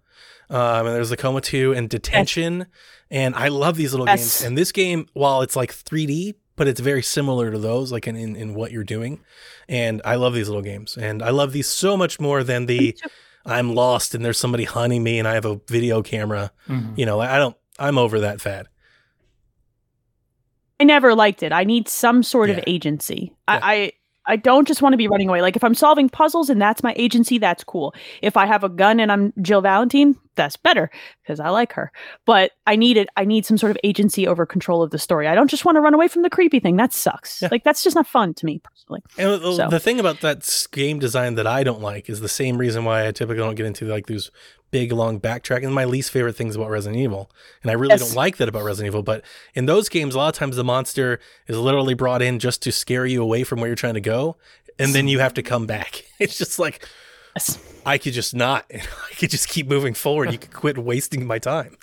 [0.51, 2.67] um, and there's the Coma Two and Detention,
[3.11, 4.19] and I love these little Yes.
[4.41, 4.43] games.
[4.49, 8.17] And this game, while it's like 3D, but it's very similar to those, like in,
[8.17, 9.21] in in what you're doing.
[9.69, 12.99] And I love these little games, and I love these so much more than the
[13.47, 16.51] I'm lost and there's somebody hunting me and I have a video camera.
[16.69, 16.97] Mhm.
[16.99, 17.57] You know, I don't.
[17.79, 18.67] I'm over that fad.
[20.81, 21.53] I never liked it.
[21.53, 22.57] I need some sort Yeah.
[22.59, 23.33] of agency.
[23.49, 23.61] Yeah.
[23.63, 23.93] I,
[24.29, 25.43] I don't just want to be running away.
[25.43, 27.95] Like if I'm solving puzzles and that's my agency, that's cool.
[28.23, 30.91] If I have a gun and I'm Jill Valentine, that's better
[31.23, 31.91] because I like her.
[32.27, 33.09] But I need it.
[33.17, 35.27] I need some sort of agency over control of the story.
[35.27, 36.77] I don't just want to run away from the creepy thing.
[36.77, 37.43] That sucks.
[37.43, 37.49] Yeah.
[37.51, 39.03] Like that's just not fun to me personally.
[39.17, 42.29] And the, So- the thing about that game design that I don't like is the
[42.29, 44.31] same reason why I typically don't get into like these
[44.71, 47.31] big long backtrack and My least favorite things about Resident Evil,
[47.63, 48.01] and I really Yes.
[48.01, 49.03] don't like that about Resident Evil.
[49.03, 49.23] But
[49.55, 52.73] in those games, a lot of times the monster is literally brought in just to
[52.73, 54.37] scare you away from where you're trying to go,
[54.79, 56.05] and then you have to come back.
[56.19, 56.87] It's just like
[57.37, 57.59] Yes.
[57.87, 58.67] I could just not.
[58.75, 60.33] I could just keep moving forward.
[60.33, 61.77] You could quit wasting my time.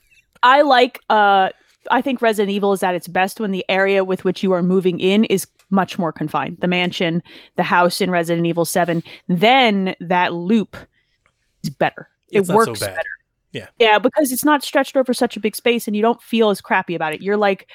[0.44, 1.50] I like uh
[1.92, 4.64] I think Resident Evil is at its best when the area with which you are
[4.64, 6.58] moving in is much more confined.
[6.60, 7.22] The mansion,
[7.58, 10.76] the house in Resident Evil 7, then that loop
[11.64, 12.10] is better.
[12.32, 12.96] It so works bad.
[12.96, 13.10] better.
[13.52, 13.68] Yeah.
[13.80, 16.60] Yeah, because it's not stretched over such a big space and you don't feel as
[16.62, 17.22] crappy about it.
[17.22, 17.70] You're like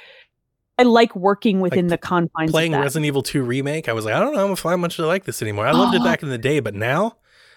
[0.79, 2.85] I like working within the confines Playing of that.
[2.85, 5.43] Resident Evil 2 remake, I was like, I don't know how much I like this
[5.43, 5.67] anymore.
[5.67, 6.05] I loved it Oh.
[6.05, 7.17] back in the day, but now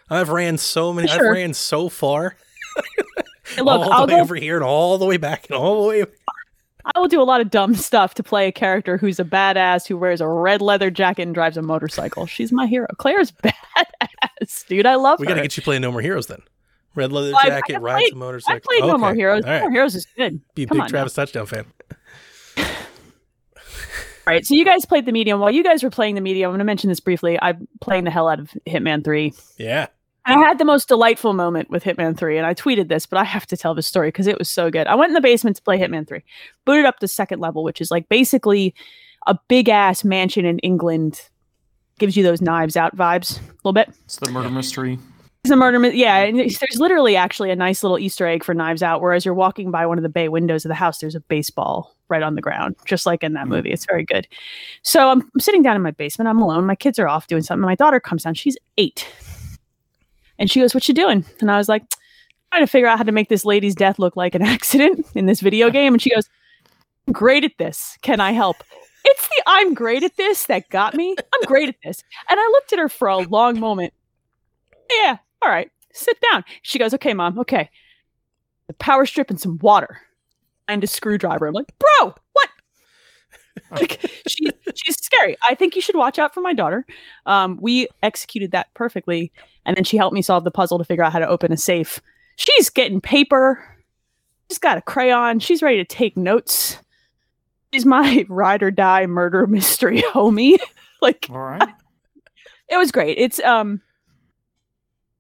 [0.09, 1.09] I've ran so many.
[1.09, 2.35] I've ran so far.
[3.57, 5.83] Look, all the I'll way go over here and all the way back and all
[5.83, 6.05] the way.
[6.95, 9.87] I will do a lot of dumb stuff to play a character who's a badass
[9.87, 12.25] who wears a red leather jacket and drives a motorcycle.
[12.25, 12.87] She's my hero.
[12.97, 14.85] Claire's badass, dude.
[14.85, 15.29] I love We her.
[15.29, 16.41] got to get you playing No More Heroes then.
[16.95, 18.55] Red leather Well, jacket, I rides played- a motorcycle.
[18.55, 19.43] I played No More Heroes.
[19.43, 19.61] All No right.
[19.61, 20.41] More Heroes is good.
[20.55, 20.89] Be a Come big on now.
[20.89, 21.65] Travis touchdown fan.
[22.57, 22.63] All
[24.27, 25.39] right, so you guys played the medium.
[25.39, 27.37] While you guys were playing the medium, I'm going to mention this briefly.
[27.41, 29.33] I'm playing the hell out of Hitman 3.
[29.57, 29.87] Yeah.
[30.25, 33.25] I had the most delightful moment with Hitman 3, and I tweeted this, but I
[33.25, 34.87] have to tell the story because it was so good.
[34.87, 36.21] I went in the basement to play Hitman 3,
[36.63, 38.73] booted up the second level, which is like basically
[39.27, 41.21] a big ass mansion in England.
[41.99, 43.89] Gives you those knives out vibes a little bit.
[44.05, 44.97] It's the murder mystery.
[45.43, 45.85] It's a murder.
[45.91, 49.01] Yeah, and there's literally actually a nice little Easter egg for Knives Out.
[49.01, 51.93] Whereas you're walking by one of the bay windows of the house, there's a baseball
[52.07, 53.49] right on the ground, just like in that Mhm.
[53.49, 53.71] movie.
[53.71, 54.25] It's very good.
[54.83, 56.29] So I'm, I'm sitting down in my basement.
[56.29, 56.65] I'm alone.
[56.65, 57.65] My kids are off doing something.
[57.65, 58.35] My daughter comes down.
[58.35, 59.05] She's eight,
[60.39, 61.83] and she goes, "What you doing?" And I was like,
[62.53, 65.25] "Trying to figure out how to make this lady's death look like an accident in
[65.25, 66.29] this video game." And she goes,
[67.11, 67.97] great at this.
[68.01, 68.63] Can I help?"
[69.03, 71.17] It's the I'm great at this that got me.
[71.33, 72.01] I'm great at this.
[72.29, 73.93] And I looked at her for a long moment.
[75.03, 76.43] Yeah, all right, sit down.
[76.61, 77.69] She goes, okay, mom, okay.
[78.67, 79.99] The power strip and some water
[80.67, 81.47] and a screwdriver.
[81.47, 82.49] I'm like, bro, what?
[83.71, 85.35] like, she, she's scary.
[85.47, 86.85] I think you should watch out for my daughter.
[87.25, 89.31] Um, we executed that perfectly.
[89.65, 91.57] And then she helped me solve the puzzle to figure out how to open a
[91.57, 92.01] safe.
[92.35, 93.63] She's getting paper.
[94.49, 95.39] She's got a crayon.
[95.39, 96.77] She's ready to take notes.
[97.73, 100.57] She's my ride or die murder mystery homie.
[101.01, 101.69] like, All right.
[102.69, 103.17] it was great.
[103.17, 103.81] It's um,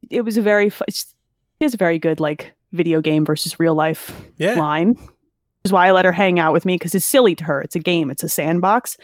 [0.09, 1.13] it was a very it's,
[1.59, 4.55] it's a very good like video game versus real life Yeah.
[4.55, 4.89] line.
[4.93, 7.61] Which is why I let her hang out with me because it's silly to her.
[7.61, 8.09] It's a game.
[8.11, 8.97] It's a sandbox,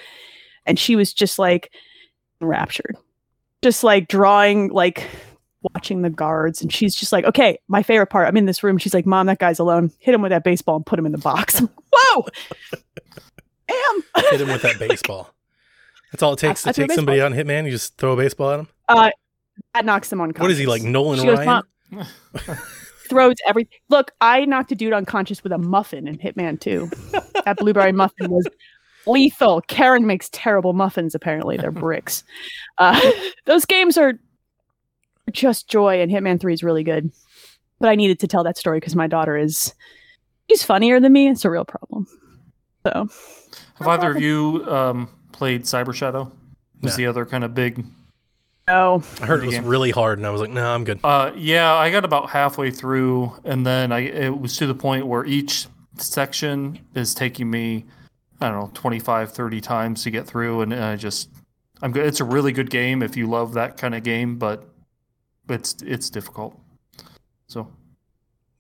[0.66, 1.72] and she was just like
[2.41, 2.97] enraptured,
[3.62, 5.08] just like drawing, like
[5.74, 8.28] watching the guards, and she's just like, okay, my favorite part.
[8.28, 8.78] I'm in this room.
[8.78, 9.91] She's like, mom, that guy's alone.
[10.00, 11.62] Hit him with that baseball and put him in the box.
[11.93, 12.26] Whoa,
[13.68, 14.26] damn.
[14.32, 15.34] Hit him with that baseball.
[16.12, 17.66] That's all it takes I- to take somebody out in Hitman.
[17.66, 18.68] You just throw a baseball at him.
[18.89, 19.12] Uh,
[19.74, 20.41] that knocks him unconscious.
[20.41, 21.64] What is he like, Nolan She Ryan?
[21.91, 22.05] "Mom,
[23.10, 23.78] throws everything.
[23.89, 24.12] look.
[24.22, 26.89] I knocked a dude unconscious with a muffin in Hitman 2.
[27.45, 28.47] that blueberry muffin was
[29.07, 29.62] lethal.
[29.62, 31.16] Karen makes terrible muffins.
[31.16, 32.24] Apparently, they're bricks.
[32.78, 32.99] Uh,
[33.45, 34.14] those games are
[35.32, 37.12] just joy, and Hitman 3 is really good.
[37.80, 39.74] But I needed to tell that story because my daughter is
[40.49, 41.30] she's funnier than me.
[41.30, 42.07] It's a real problem.
[42.86, 43.07] So
[43.76, 46.32] Have either of you um, played Cyber Shadow?
[46.82, 46.97] Was No.
[46.97, 47.84] the other kind of big
[48.70, 49.65] no, I heard it was game.
[49.65, 50.99] really hard, and I was like, no, I'm good.
[51.03, 55.07] Uh, yeah, I got about halfway through, and then I it was to the point
[55.07, 55.67] where each
[55.97, 57.86] section is taking me,
[58.39, 61.30] I don't know, 25, 30 times to get through, and I just,
[61.82, 62.05] I'm good.
[62.05, 64.70] It's a really good game if you love that kind of game, but
[65.49, 66.55] it's it's difficult.
[67.47, 67.72] So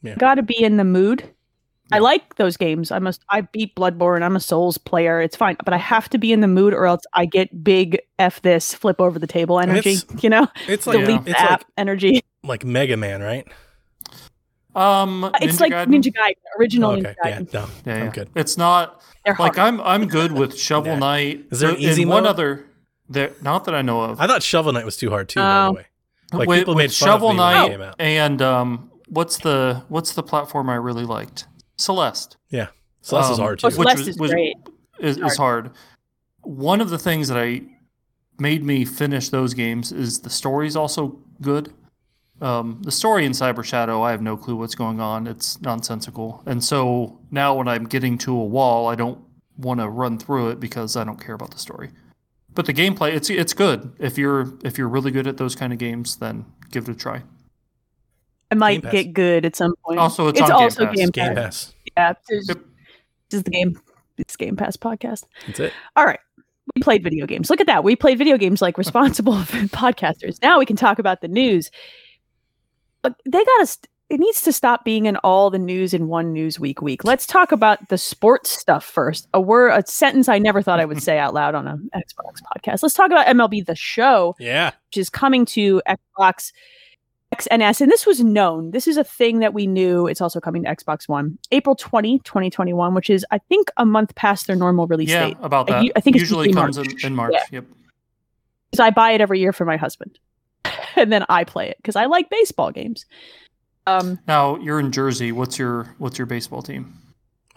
[0.01, 1.29] yeah, got to be in the mood.
[1.91, 2.91] I like those games.
[2.91, 3.23] I must.
[3.29, 4.21] I beat Bloodborne.
[4.21, 5.21] I'm a Souls player.
[5.21, 7.99] It's fine, but I have to be in the mood, or else I get big
[8.19, 9.91] f this flip over the table energy.
[9.93, 12.21] it's You know, It's like delete it's the app like energy.
[12.43, 13.47] like Mega Man, right?
[14.75, 15.85] um, It's Ninja like Gaiden?
[15.87, 17.53] Ninja Gaiden, original okay, Ninja yeah, Gaiden.
[17.53, 18.11] no, Yeah, I'm yeah.
[18.11, 18.29] good.
[18.35, 19.73] It's not They're like hard.
[19.75, 20.99] I'm I'm good with Shovel Yeah.
[20.99, 21.45] Knight.
[21.51, 22.29] Is there an easy one mode?
[22.29, 22.65] other?
[23.09, 24.21] There, not that I know of.
[24.21, 25.39] I thought Shovel Knight was too hard too.
[25.39, 25.67] by Oh.
[25.69, 25.85] the way,
[26.33, 27.95] like with, people with made fun Shovel of me when it Knight came out.
[27.97, 31.47] and um, what's the what's the platform I really liked?
[31.79, 32.37] Celeste
[33.01, 33.77] So this is um, hard Oh, too.
[33.77, 34.55] which Celeste was- is great.
[34.99, 35.71] is, is hard.
[36.41, 37.61] One of the things that I
[38.39, 41.73] made me finish those games is the story's also good.
[42.41, 45.27] Um, the story in Cyber Shadow, I have no clue what's going on.
[45.27, 49.19] It's nonsensical, and so now when I'm getting to a wall, I don't
[49.57, 51.89] want to run through it because I don't care about the story.
[52.55, 53.91] But the gameplay, it's it's good.
[53.99, 56.95] If you're if you're really good at those kind of games, then give it a
[56.95, 57.23] try.
[58.51, 59.99] I might get good at some point.
[59.99, 60.95] Also, it's, it's on Game also Pass.
[60.95, 61.35] Game Game Pass.
[61.35, 61.73] Pass.
[61.97, 62.57] Yeah, this Yep.
[63.29, 63.79] this is the game.
[64.17, 65.23] It's Game Pass podcast.
[65.47, 65.73] That's it.
[65.95, 66.19] All right.
[66.75, 67.49] We played video games.
[67.49, 67.83] Look at that.
[67.83, 70.41] We played video games like responsible podcasters.
[70.41, 71.71] Now we can talk about the news.
[73.01, 73.77] But they got to,
[74.09, 77.03] it needs to stop being in all the news in one news week week.
[77.03, 79.27] Let's talk about the sports stuff first.
[79.33, 82.41] A word, a sentence I never thought I would say out loud on an Xbox
[82.55, 82.83] podcast.
[82.83, 84.71] Let's talk about MLB The Show, Yeah.
[84.89, 86.51] which is coming to Xbox
[87.35, 87.81] XNS.
[87.81, 88.71] And this was known.
[88.71, 90.07] This is a thing that we knew.
[90.07, 91.37] It's also coming to Xbox One.
[91.51, 95.37] April 20, 2021, which is, I think, a month past their normal release Yeah, date.
[95.41, 95.83] about I that.
[95.85, 97.03] u- I think it's usually usually comes in, March.
[97.03, 97.33] in March.
[97.33, 97.43] Yeah.
[97.51, 97.65] Yep.
[98.71, 100.17] because I buy it every year for my husband,
[100.95, 103.05] and then I play it because I like baseball games.
[103.87, 105.31] Um, Now you're in Jersey.
[105.31, 106.93] What's your what's your baseball team?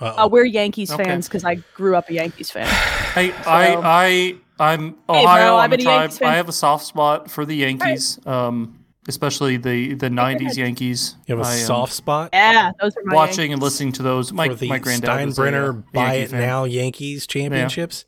[0.01, 1.05] uh, we're Yankees Okay.
[1.05, 2.67] fans because I grew up a Yankees fan.
[3.15, 4.95] Hey, I I I'm Hey,
[5.25, 5.25] Ohio.
[5.51, 6.13] bro, I'm I've a a tribe.
[6.23, 8.79] I have a soft spot for the Yankees, um,
[9.09, 11.17] especially the the '90s Yankees.
[11.27, 13.53] You have a I, um, soft spot Yeah, those are my watching Yankees.
[13.55, 14.33] and listening to those.
[14.33, 16.41] My for the my granddad was a, Steinbrenner uh, Buy Yankee It fan.
[16.41, 18.05] Now Yankees championships.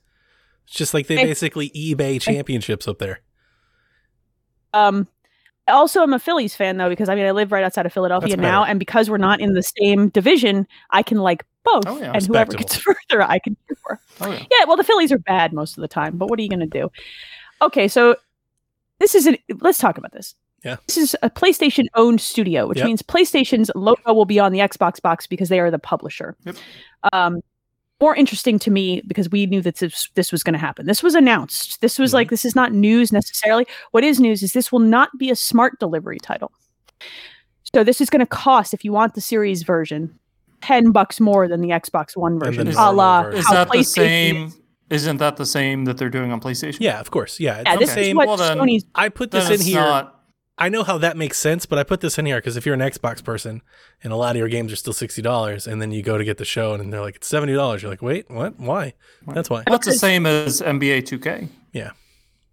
[0.67, 1.25] It's just like they Hey.
[1.27, 3.21] basically eBay championships up there.
[4.73, 5.07] Um,
[5.69, 8.37] also, I'm a Phillies fan though because I mean I live right outside of Philadelphia
[8.37, 12.13] now, and because we're not in the same division, I can like both, Oh, yeah.
[12.15, 12.77] and whoever gets
[13.11, 14.01] further, I can cheer for.
[14.21, 14.45] Oh yeah.
[14.51, 16.61] Yeah, well, the Phillies are bad most of the time, but what are you going
[16.61, 16.91] to do?
[17.63, 18.17] Okay, so
[19.01, 20.35] this is an, let's talk about this.
[20.65, 20.77] Yeah.
[20.87, 22.87] This is a PlayStation owned studio, which Yep.
[22.87, 26.37] means PlayStation's logo will be on the Xbox box because they are the publisher.
[26.45, 26.57] Yep.
[27.13, 27.41] Um,
[28.01, 30.87] more interesting to me because we knew that this, this was going to happen.
[30.87, 31.81] This was announced.
[31.81, 32.15] This was Mhm.
[32.15, 33.67] like, this is not news necessarily.
[33.93, 36.51] What is news is this will not be a smart delivery title.
[37.75, 40.19] So this is going to cost, if you want the series version,
[40.61, 42.65] ten bucks more than the Xbox One version.
[42.71, 43.21] normal a la.
[43.29, 44.47] Is how that the PlayStation same?
[44.47, 44.61] is.
[44.91, 46.79] Isn't that the same that they're doing on PlayStation?
[46.81, 47.41] Yeah, of course.
[47.41, 48.17] Yeah, it's Yeah, the this same.
[48.17, 49.81] Well, then- I put this in here.
[49.81, 50.21] not-
[50.57, 52.75] I know how that makes sense, but I put this in here because if you're
[52.77, 53.61] an Xbox person
[54.05, 56.25] and a lot of your games are still sixty dollars, and then you go to
[56.25, 58.59] get the show and they're like it's seventy dollars, you're like, wait, what?
[58.61, 58.95] Why?
[59.27, 59.65] That's why.
[59.67, 61.49] That's the same as NBA 2K.
[61.73, 61.91] Yeah,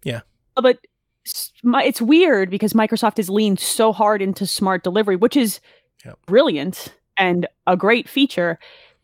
[0.02, 0.22] yeah.
[0.56, 0.78] But
[1.24, 5.60] it's weird because Microsoft has leaned so hard into smart delivery, which is
[6.04, 6.18] Yep.
[6.26, 8.58] brilliant and a great feature.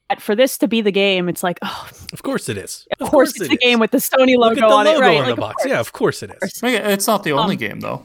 [0.08, 2.88] But for this to be the game, it's like, oh, Of course it is.
[2.98, 3.58] of, course, it's it the is.
[3.60, 5.16] game with the Sony logo Look at the on logo it, right?
[5.18, 5.62] on Like, the box.
[5.62, 5.70] course.
[5.70, 6.60] Yeah, of course it is.
[6.64, 8.04] It's not the only Um, game though.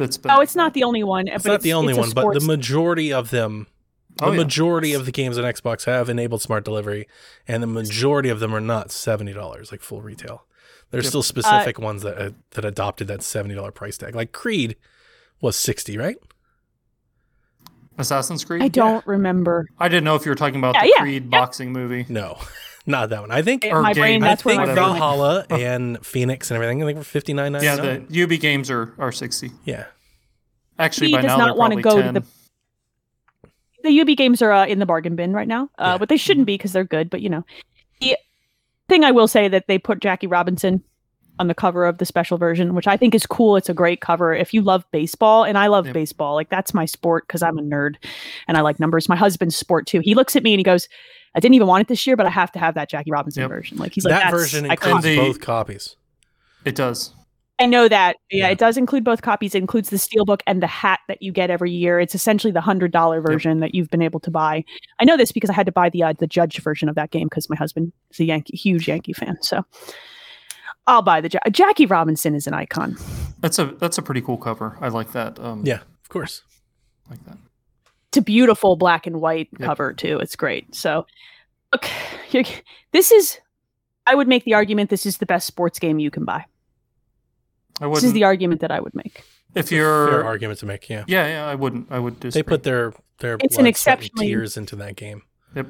[0.00, 0.30] That's been.
[0.32, 1.28] Oh, it's not the only one.
[1.28, 3.66] It's but not the only it's one, but the majority of them,
[4.16, 4.38] the Oh, yeah.
[4.38, 7.06] majority of the games on Xbox have enabled smart delivery,
[7.46, 10.46] and the majority of them are not seventy dollars like full retail.
[10.90, 11.10] There's Yep.
[11.10, 14.14] still specific ones that uh, that adopted that seventy dollar price tag.
[14.16, 14.76] Like Creed
[15.42, 16.16] was sixty, right?
[17.98, 18.62] Assassin's Creed.
[18.62, 19.66] I don't remember.
[19.78, 21.30] I didn't know if you were talking about Yeah, the yeah, Creed yep.
[21.30, 22.06] boxing movie.
[22.08, 22.38] No,
[22.86, 23.30] not that one.
[23.30, 23.64] I think.
[23.64, 24.00] In my game.
[24.02, 24.98] brain, that's I where think my brain went.
[24.98, 26.82] Valhalla and Phoenix and everything.
[26.82, 28.06] I think were fifty nine ninety Yeah, nine.
[28.08, 29.50] the Ubi games are, are 60.
[29.64, 29.86] Yeah,
[30.78, 32.26] Actually, He by does now not wanna probably go to the-
[33.82, 35.98] the Ubi games are uh, in the bargain bin right now, uh, Yeah.
[35.98, 37.08] but they shouldn't be because they're good.
[37.10, 37.44] But you know,
[38.00, 38.16] the
[38.88, 40.82] thing I will say that they put Jackie Robinson
[41.38, 43.56] on the cover of the special version, which I think is cool.
[43.56, 44.34] It's a great cover.
[44.34, 45.94] If you love baseball, and I love Yep.
[45.94, 47.94] baseball, like that's my sport because I'm a nerd
[48.46, 49.08] and I like numbers.
[49.08, 50.00] My husband's sport too.
[50.00, 50.86] He looks at me and he goes,
[51.34, 53.42] "I didn't even want it this year, but I have to have that Jackie Robinson
[53.42, 53.50] Yep.
[53.50, 55.96] version." Like he's like, that version iconic." includes the- both copies.
[56.64, 57.14] It does.
[57.58, 58.16] I know that.
[58.30, 58.52] Yeah, Yeah.
[58.52, 59.54] it does include both copies.
[59.54, 62.00] It includes the steelbook and the hat that you get every year.
[62.00, 64.64] It's essentially the hundred dollar version that you've been able to buy.
[64.98, 67.10] I know this because I had to buy the uh, the Judge version of that
[67.10, 69.36] game because my husband is a Yankee, huge Yankee fan.
[69.42, 69.62] So
[70.86, 72.96] I'll buy the Ja- Jackie Robinson is an icon.
[73.40, 74.78] That's a that's a pretty cool cover.
[74.80, 75.38] I like that.
[75.38, 76.42] Um, Yeah, of course.
[77.10, 77.36] like that.
[78.10, 79.66] It's a beautiful black and white Yep.
[79.66, 80.18] cover too.
[80.18, 80.74] It's great.
[80.74, 81.06] So
[81.72, 81.86] look,
[82.30, 82.44] you're,
[82.92, 83.38] this is.
[84.06, 86.44] I would make the argument this is the best sports game you can buy.
[87.80, 89.22] I This is the argument that I would make.
[89.54, 90.88] if Fair you're, argument to make.
[90.90, 91.86] Yeah, yeah, yeah, I wouldn't.
[91.90, 94.96] I would they put their their It's an blood, sweat, and exceptionally- tears into that
[94.96, 95.22] game.
[95.54, 95.66] Yep.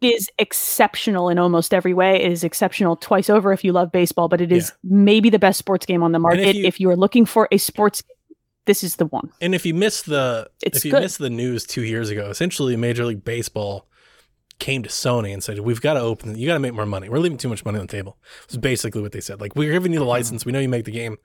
[0.00, 2.16] is exceptional in almost every way.
[2.22, 5.58] It is exceptional twice over if you love baseball, but it is maybe the best
[5.58, 6.56] sports game on the market.
[6.56, 8.16] if If you- you, are looking for a sports game,
[8.70, 9.28] this is the one.
[9.40, 11.02] And if you miss the It's if you good.
[11.02, 13.88] miss the news two years ago, essentially Major League Baseball
[14.60, 16.38] came to Sony and said, "We've got to open.
[16.38, 17.08] You got to make more money.
[17.08, 19.40] We're leaving too much money on the table." It's basically what they said.
[19.40, 20.44] Like, we're giving you the license.
[20.46, 21.16] We know you make the game.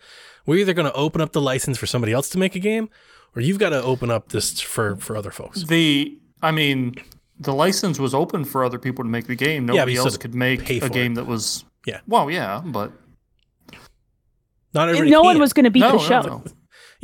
[0.47, 2.89] We're either going to open up the license for somebody else to make a game,
[3.35, 5.63] or you've got to open up this for for other folks.
[5.65, 6.95] The I mean,
[7.39, 9.65] the license was open for other people to make the game.
[9.67, 11.15] Nobody you else could make pay for a game it.
[11.15, 11.63] that was.
[11.85, 11.99] Yeah.
[12.07, 12.91] Well, yeah, but
[14.73, 15.11] Not everybody.
[15.11, 16.21] no one was going to beat no, the no, show.
[16.21, 16.43] no.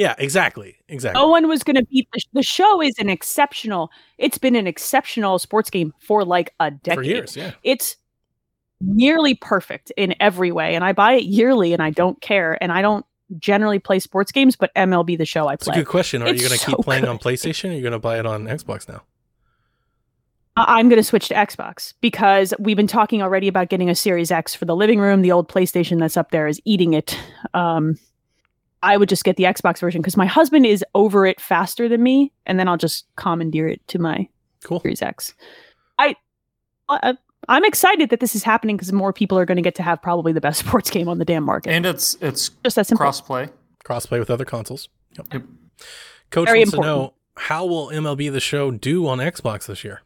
[0.01, 1.21] Yeah, exactly, exactly.
[1.21, 2.81] No one was going to beat the, sh- the show.
[2.81, 3.91] Is an exceptional.
[4.17, 6.97] It's been an exceptional sports game for like a decade.
[6.97, 7.51] for years, yeah.
[7.61, 7.97] It's
[8.81, 12.57] nearly perfect in every way, and I buy it yearly, and I don't care.
[12.63, 13.05] And I don't
[13.37, 15.81] generally play sports games, but MLB the show I It's a play.
[15.81, 16.23] good question.
[16.23, 17.19] Are you going to keep so playing on.
[17.19, 17.69] PlayStation?
[17.69, 19.03] Or are you going to buy it on Xbox now?
[20.57, 24.31] I'm going to switch to Xbox because we've been talking already about getting a Series
[24.31, 25.21] X for the living room.
[25.21, 27.17] The old PlayStation that's up there is eating it.
[27.53, 27.97] Um,
[28.83, 32.01] I would just get the Xbox version because my husband is over it faster than
[32.01, 34.27] me, and then I'll just commandeer it to my
[34.63, 34.79] Cool.
[34.79, 35.33] Series X.
[35.97, 36.15] I,
[36.89, 37.15] I
[37.47, 40.01] I'm excited that this is happening because more people are going to get to have
[40.01, 41.71] probably the best sports game on the damn market.
[41.71, 43.05] And it's it's just that simple.
[43.05, 43.51] crossplay.
[43.83, 44.89] Crossplay with other consoles.
[45.17, 45.27] Yep.
[45.33, 45.43] Yep.
[46.29, 50.01] Coach Very wants to know how will MLB the Show do on Xbox this year?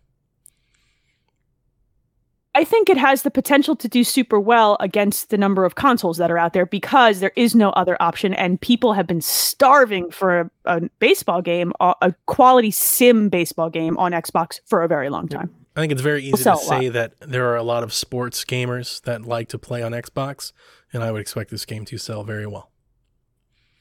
[2.56, 6.18] I think it has the potential to do super well against the number of consoles
[6.18, 10.10] that are out there because there is no other option, and people have been starving
[10.10, 14.88] for a, a baseball game, a, a quality sim baseball game on Xbox for a
[14.88, 15.53] very long time.
[15.76, 16.80] I think it's very easy to sell a lot.
[16.80, 20.53] say that there are a lot of sports gamers that like to play on Xbox,
[20.93, 22.72] and I would expect this game to sell very well.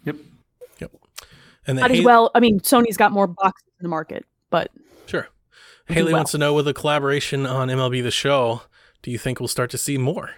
[0.05, 0.17] Yep.
[0.81, 0.91] Yep.
[1.69, 2.33] And then Not as well.
[2.35, 4.81] I mean, Sony's got more boxes in the market, but Sure.
[4.83, 4.84] do
[5.87, 6.21] Haley well.
[6.21, 8.63] wants to know with a collaboration on MLB the Show,
[9.03, 10.31] do you think we'll start to see more?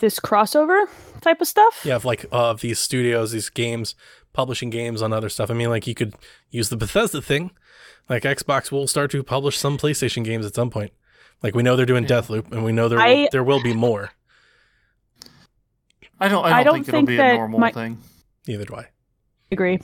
[0.00, 0.84] this crossover
[1.22, 1.82] type of stuff.
[1.84, 3.94] Yeah, of like uh, of these studios, these games,
[4.32, 5.50] publishing games on other stuff.
[5.50, 6.14] I mean, like you could
[6.50, 7.50] use the Bethesda thing.
[8.08, 10.92] Like Xbox will start to publish some PlayStation games at some point.
[11.42, 13.74] Like we know they're doing Deathloop, and we know there will, I- there will be
[13.74, 14.10] more.
[16.20, 16.44] I don't.
[16.44, 17.98] I don't, I don't think it'll be a normal my- thing.
[18.46, 18.88] Neither do I.
[19.50, 19.80] agree.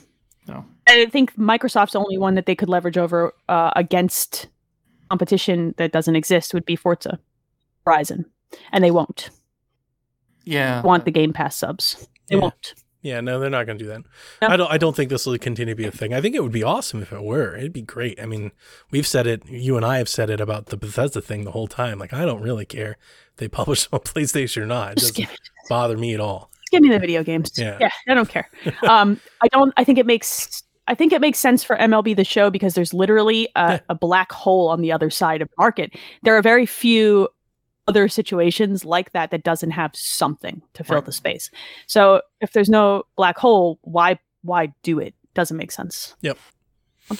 [0.47, 0.65] No.
[1.01, 4.47] I think Microsoft's the only one that they could leverage over uh, against
[5.09, 7.19] competition that doesn't exist would be Forza
[7.85, 8.25] Horizon,
[8.71, 9.29] and they won't
[10.43, 10.81] Yeah.
[10.81, 12.07] want the Game Pass subs.
[12.29, 12.41] They Yeah.
[12.41, 12.73] won't.
[13.01, 14.01] Yeah, no, they're not going to do that.
[14.41, 14.47] No.
[14.47, 14.71] I don't.
[14.71, 16.11] I don't think this will continue to be a thing.
[16.11, 17.55] I think it would be awesome if it were.
[17.55, 18.19] It'd be great.
[18.19, 18.51] I mean,
[18.89, 19.47] we've said it.
[19.47, 21.99] You and I have said it about the Bethesda thing the whole time.
[21.99, 22.97] Like, I don't really care
[23.29, 24.93] if they publish on PlayStation or not.
[24.93, 25.37] It Just doesn't
[25.69, 26.49] bother me at all.
[26.71, 27.51] give me the video games.
[27.59, 27.77] Yeah.
[27.79, 28.49] yeah, I don't care.
[28.89, 29.71] um, I don't.
[29.77, 30.63] I think it makes.
[30.87, 34.31] I think it makes sense for MLB the Show because there's literally a, a black
[34.31, 35.95] hole on the other side of the market.
[36.23, 37.27] There are very few
[37.87, 41.05] other situations like that that doesn't have something to fill Right.
[41.05, 41.49] the space.
[41.87, 45.13] So if there's no black hole, why why do it?
[45.33, 46.15] Doesn't make sense.
[46.21, 46.37] Yep.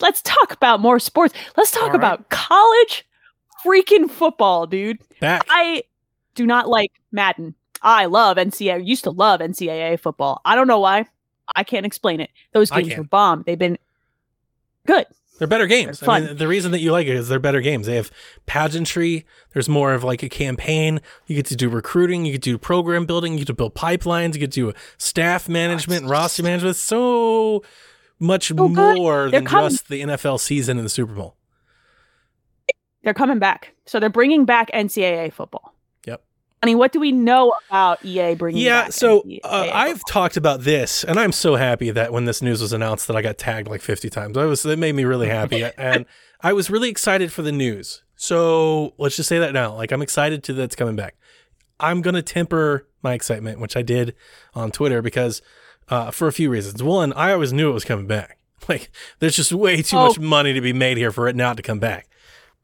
[0.00, 1.34] Let's talk about more sports.
[1.56, 1.96] Let's talk All right.
[1.96, 3.06] about college
[3.64, 4.98] freaking football, dude.
[5.20, 5.44] Back.
[5.48, 5.82] I
[6.34, 7.54] do not like Madden.
[7.82, 8.74] I love NCAA.
[8.74, 10.40] I used to love NCAA football.
[10.44, 11.06] I don't know why.
[11.56, 12.30] I can't explain it.
[12.52, 13.42] Those games were bomb.
[13.46, 13.78] They've been
[14.86, 15.06] good.
[15.38, 16.00] They're better games.
[16.00, 16.36] They're I mean, fun.
[16.36, 17.86] the reason that you like it is they're better games.
[17.86, 18.10] They have
[18.46, 19.24] pageantry.
[19.52, 21.00] There's more of like a campaign.
[21.28, 22.24] You get to do recruiting.
[22.26, 23.34] You get to do program building.
[23.34, 24.34] You get to build pipelines.
[24.34, 26.74] You get to do staff management, roster management.
[26.74, 27.62] So
[28.18, 29.70] much So more than coming.
[29.70, 31.36] just the NFL season and the Super Bowl.
[33.04, 33.74] They're coming back.
[33.86, 35.72] So they're bringing back NCAA football.
[36.62, 40.36] I mean, what do we know about EA bringing Yeah, back so uh, I've talked
[40.36, 43.38] about this, and I'm so happy that when this news was announced, that I got
[43.38, 44.36] tagged like 50 times.
[44.36, 46.04] I was it made me really happy, and
[46.40, 48.02] I was really excited for the news.
[48.16, 49.74] So let's just say that now.
[49.74, 51.16] Like I'm excited to that's coming back.
[51.78, 54.16] I'm gonna temper my excitement, which I did
[54.54, 55.40] on Twitter because
[55.88, 56.82] uh, for a few reasons.
[56.82, 58.34] One, I always knew it was coming back.
[58.68, 58.90] Like
[59.20, 60.08] there's just way too Oh.
[60.08, 62.08] much money to be made here for it not to come back.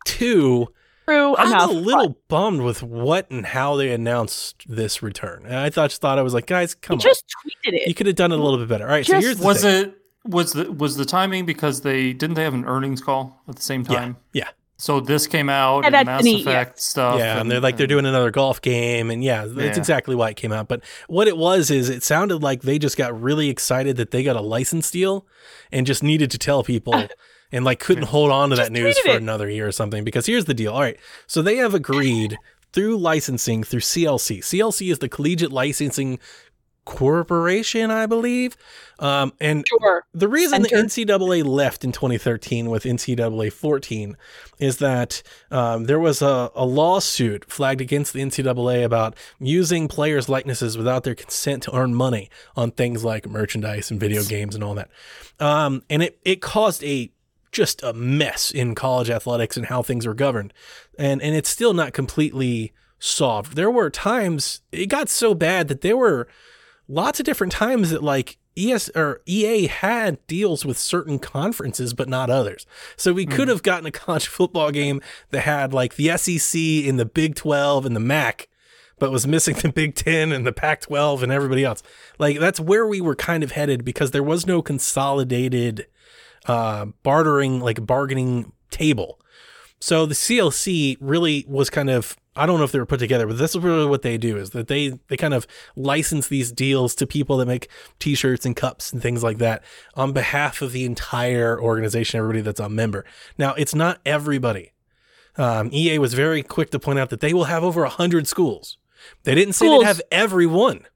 [0.04, 0.68] Two,
[1.06, 1.70] True I'm enough.
[1.70, 5.44] a little bummed with what and how they announced this return.
[5.44, 7.00] And I thought just thought I was like, guys, come You on.
[7.00, 7.88] just tweeted it.
[7.88, 8.84] You could have done it a little bit better.
[8.84, 9.84] All right, so here's the Was thing.
[9.86, 13.56] it was the was the timing because they didn't they have an earnings call at
[13.56, 14.16] the same time?
[14.32, 14.48] yeah.
[14.76, 16.50] So this came out Yeah, and that's Mass neat, yeah.
[16.50, 17.18] Effect stuff.
[17.18, 19.80] Yeah, and they're like they're doing another golf game, and yeah, that's Yeah.
[19.80, 20.66] exactly why it came out.
[20.66, 24.24] But what it was is it sounded like they just got really excited that they
[24.24, 25.26] got a license deal,
[25.70, 26.92] and just needed to tell people,
[27.54, 29.22] and like couldn't hold on to that news for it.
[29.22, 30.04] another year or something.
[30.04, 30.72] Because here's the deal.
[30.72, 32.36] All right, so they have agreed
[32.72, 34.40] through licensing through CLC.
[34.40, 36.18] CLC is the Collegiate Licensing
[36.84, 38.56] Corporation, I believe,
[38.98, 40.04] um, and Sure.
[40.12, 40.82] the reason Center.
[40.82, 44.16] the NCAA left in 2013 with NCAA 14
[44.58, 50.28] is that um, there was a, a lawsuit flagged against the NCAA about using players'
[50.28, 54.62] likenesses without their consent to earn money on things like merchandise and video games and
[54.62, 54.90] all that.
[55.40, 57.10] Um, and it, it caused a
[57.54, 60.52] just a mess in college athletics and how things were governed.
[60.98, 63.56] And and it's still not completely solved.
[63.56, 66.28] There were times it got so bad that there were
[66.88, 72.08] lots of different times that like ES or EA had deals with certain conferences but
[72.08, 72.66] not others.
[72.96, 73.52] So we could hmm.
[73.52, 75.00] have gotten a college football game
[75.30, 78.48] that had like the SEC and the Big 12 and the MAC
[78.98, 81.82] but was missing the Big 10 and the Pac 12 and everybody else.
[82.18, 85.86] Like that's where we were kind of headed because there was no consolidated
[86.46, 89.20] uh, bartering like bargaining table.
[89.80, 93.28] So the CLC really was kind of I don't know if they were put together,
[93.28, 96.50] but this is really what they do is that they they kind of license these
[96.50, 97.68] deals to people that make
[98.00, 99.62] t-shirts and cups and things like that
[99.94, 103.04] on behalf of the entire organization, everybody that's a member.
[103.38, 104.72] Now it's not everybody.
[105.36, 108.26] Um, EA was very quick to point out that they will have over a hundred
[108.26, 108.78] schools.
[109.24, 109.82] They didn't say Schools.
[109.82, 110.86] they'd have everyone.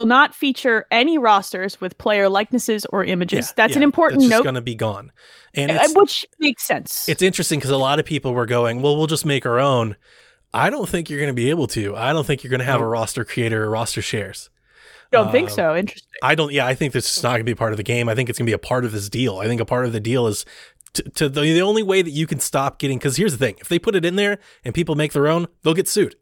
[0.00, 3.48] Will not feature any rosters with player likenesses or images.
[3.48, 5.12] Yeah, That's an important That's just note, going to be gone.
[5.52, 7.06] And uh, which makes sense.
[7.06, 9.96] it's interesting because a lot of people were going, well, we'll just make our own.
[10.54, 11.94] I don't think you're going to be able to.
[11.94, 14.48] I don't think you're going to have a roster creator or roster shares.
[15.12, 15.76] don't think um, so.
[15.76, 16.08] Interesting.
[16.22, 16.52] I don't.
[16.52, 18.08] Yeah, I think this is not going to be part of the game.
[18.08, 19.38] I think it's going to be a part of this deal.
[19.38, 20.44] I think a part of the deal is
[20.94, 22.98] to, to the, the only way that you can stop getting.
[22.98, 25.46] Because here's the thing: if they put it in there and people make their own,
[25.62, 26.16] they'll get sued.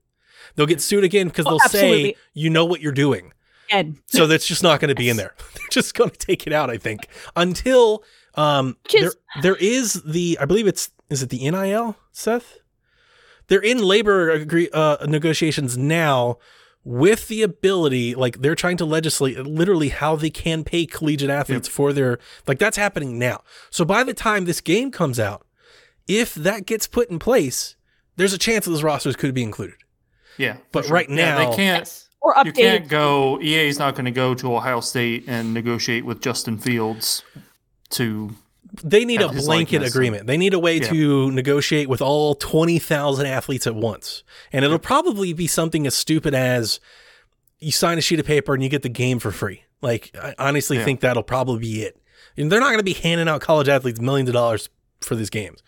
[0.57, 3.33] They'll get sued again because Oh, they'll say you know what you're doing.
[3.71, 5.35] And So that's just not going to be in there.
[5.55, 6.71] They're just going to take it out.
[6.71, 8.03] I think until
[8.35, 12.59] um Which is- there there is the I believe it's is it the NIL Seth.
[13.49, 16.37] They're in labor agree, uh, negotiations now
[16.85, 21.67] with the ability like they're trying to legislate literally how they can pay collegiate athletes
[21.69, 23.43] for their like that's happening now.
[23.71, 25.47] So by the time this game comes out,
[26.07, 27.77] if that gets put in place,
[28.17, 29.77] there's a chance that those rosters could be included.
[30.37, 30.95] Yeah, But sure.
[30.95, 32.05] right Yeah, now- they can't.
[32.25, 32.37] Yes.
[32.37, 33.41] or You can't go.
[33.41, 37.23] EA is not going to go to Ohio State and negotiate with Justin Fields
[37.91, 38.31] to.
[38.85, 39.95] they need a his blanket likeness.
[39.95, 40.27] agreement.
[40.27, 40.89] They need a way Yeah.
[40.91, 44.23] to negotiate with all 20,000 athletes at once.
[44.53, 46.79] And it'll probably be something as stupid as
[47.61, 49.63] you sign a sheet of paper and you get the game for free.
[49.81, 50.85] Like, I honestly Yeah.
[50.85, 52.01] think that'll probably be it.
[52.37, 54.69] And they're not going to be handing out college athletes millions of dollars
[55.01, 55.63] for these games.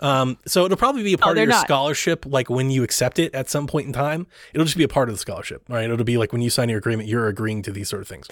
[0.00, 1.64] Um, so it'll probably be a part of your not.
[1.64, 4.26] scholarship, like when you accept it at some point in time.
[4.52, 5.88] It'll just be a part of the scholarship, right?
[5.88, 8.28] It'll be like when you sign your agreement, you're agreeing to these sort of things.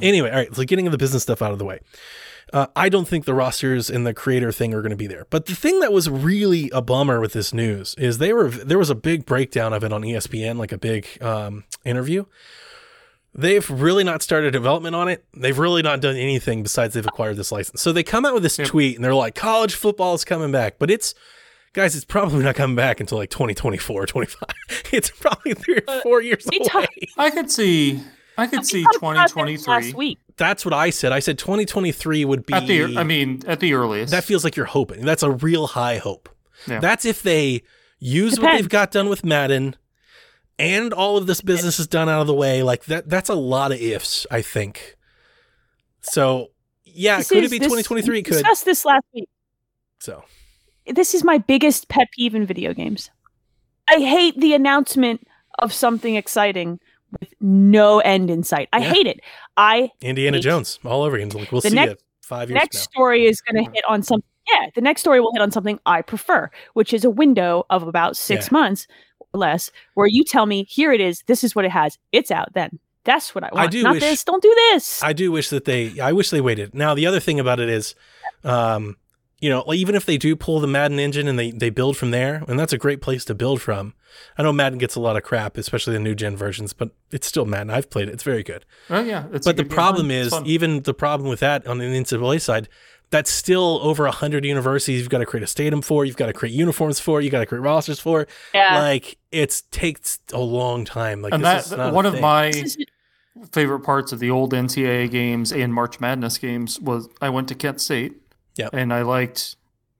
[0.00, 0.54] Anyway, all right.
[0.54, 1.80] So getting the business stuff out of the way.
[2.52, 5.26] Uh, I don't think the rosters and the creator thing are going to be there.
[5.28, 8.78] But the thing that was really a bummer with this news is they were there
[8.78, 12.24] was a big breakdown of it on ESPN, like a big um, interview.
[13.34, 15.24] They've really not started development on it.
[15.36, 17.80] They've really not done anything besides they've acquired this license.
[17.82, 20.78] So they come out with this tweet and they're like, college football is coming back.
[20.78, 21.14] But it's,
[21.72, 24.42] guys, it's probably not coming back until like 2024 or 25.
[24.92, 26.68] It's probably three or four years we away.
[26.68, 28.00] talked- I could see.
[28.38, 30.18] I could see We talked 2023 last week.
[30.36, 31.12] That's what I said.
[31.12, 32.54] I said 2023 would be.
[32.54, 32.96] at the.
[32.96, 34.12] I mean, at the earliest.
[34.12, 35.04] that feels like you're hoping.
[35.04, 36.28] That's a real high hope.
[36.66, 36.78] Yeah.
[36.80, 37.62] That's if they
[37.98, 39.74] use what they've got done with Madden
[40.58, 42.62] and all of this business is done out of the way.
[42.62, 44.96] Like that that's a lot of ifs, I think.
[46.00, 46.48] So
[46.84, 48.18] yeah, This could it be 2023?
[48.18, 48.32] It could.
[48.34, 49.28] discussed this last week.
[50.00, 50.24] So
[50.86, 53.10] This is my biggest pet peeve in video games.
[53.88, 55.26] I hate the announcement
[55.58, 56.80] of something exciting
[57.20, 58.68] with no end in sight.
[58.72, 58.92] I Yeah.
[58.92, 59.20] hate it.
[59.56, 60.40] I Indiana.
[60.40, 61.30] Jones all over again.
[61.30, 63.84] Like we'll The see next- it five years next from story is going to hit
[63.88, 64.28] on something.
[64.52, 67.82] Yeah, the next story will hit on something I prefer, which is a window of
[67.82, 68.52] about six Yeah.
[68.52, 68.86] months
[69.32, 71.22] less, where you tell me, "Here it is.
[71.26, 71.98] This is what it has.
[72.12, 73.70] It's out." Then that's what I want.
[73.70, 74.24] do Not wish- this.
[74.24, 75.02] Don't do this.
[75.02, 76.74] I do wish that they I wish they waited.
[76.74, 77.94] Now the other thing about it is
[78.44, 78.96] um
[79.40, 82.10] you know, even if they do pull the Madden engine and they, they build from
[82.10, 83.94] there, and that's a great place to build from.
[84.36, 87.26] I know Madden gets a lot of crap, especially the new gen versions, but it's
[87.28, 87.70] still Madden.
[87.70, 88.64] I've played it; it's very good.
[88.90, 89.26] Oh yeah.
[89.32, 89.76] It's but the good game.
[89.76, 92.68] problem It's is, even the problem with that on the NCAA side,
[93.10, 95.00] that's still over a hundred universities.
[95.00, 96.04] You've got to create a stadium for.
[96.04, 97.20] You've got to create uniforms for.
[97.20, 98.26] You got to create rosters for.
[98.54, 98.78] yeah.
[98.80, 101.22] Like it takes a long time.
[101.22, 102.22] Like and this that is not one of thing.
[102.22, 102.52] my
[103.52, 107.54] favorite parts of the old NCAA games and March Madness games was I went to
[107.54, 108.14] Kent State.
[108.56, 108.70] Yep.
[108.72, 109.54] And I liked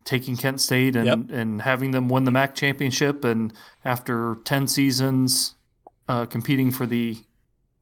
[0.05, 1.19] taking Kent State and, Yep.
[1.31, 3.25] and having them win the MAC championship.
[3.25, 3.53] And
[3.85, 5.55] after 10 seasons
[6.09, 7.19] uh, competing for the.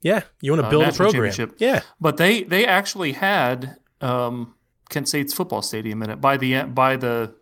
[0.03, 0.22] yeah.
[0.43, 1.55] You want to uh, build a program.
[1.59, 1.81] Yeah.
[2.01, 4.55] But they, they actually had um,
[4.89, 7.34] Kent State's football stadium in it by the by the.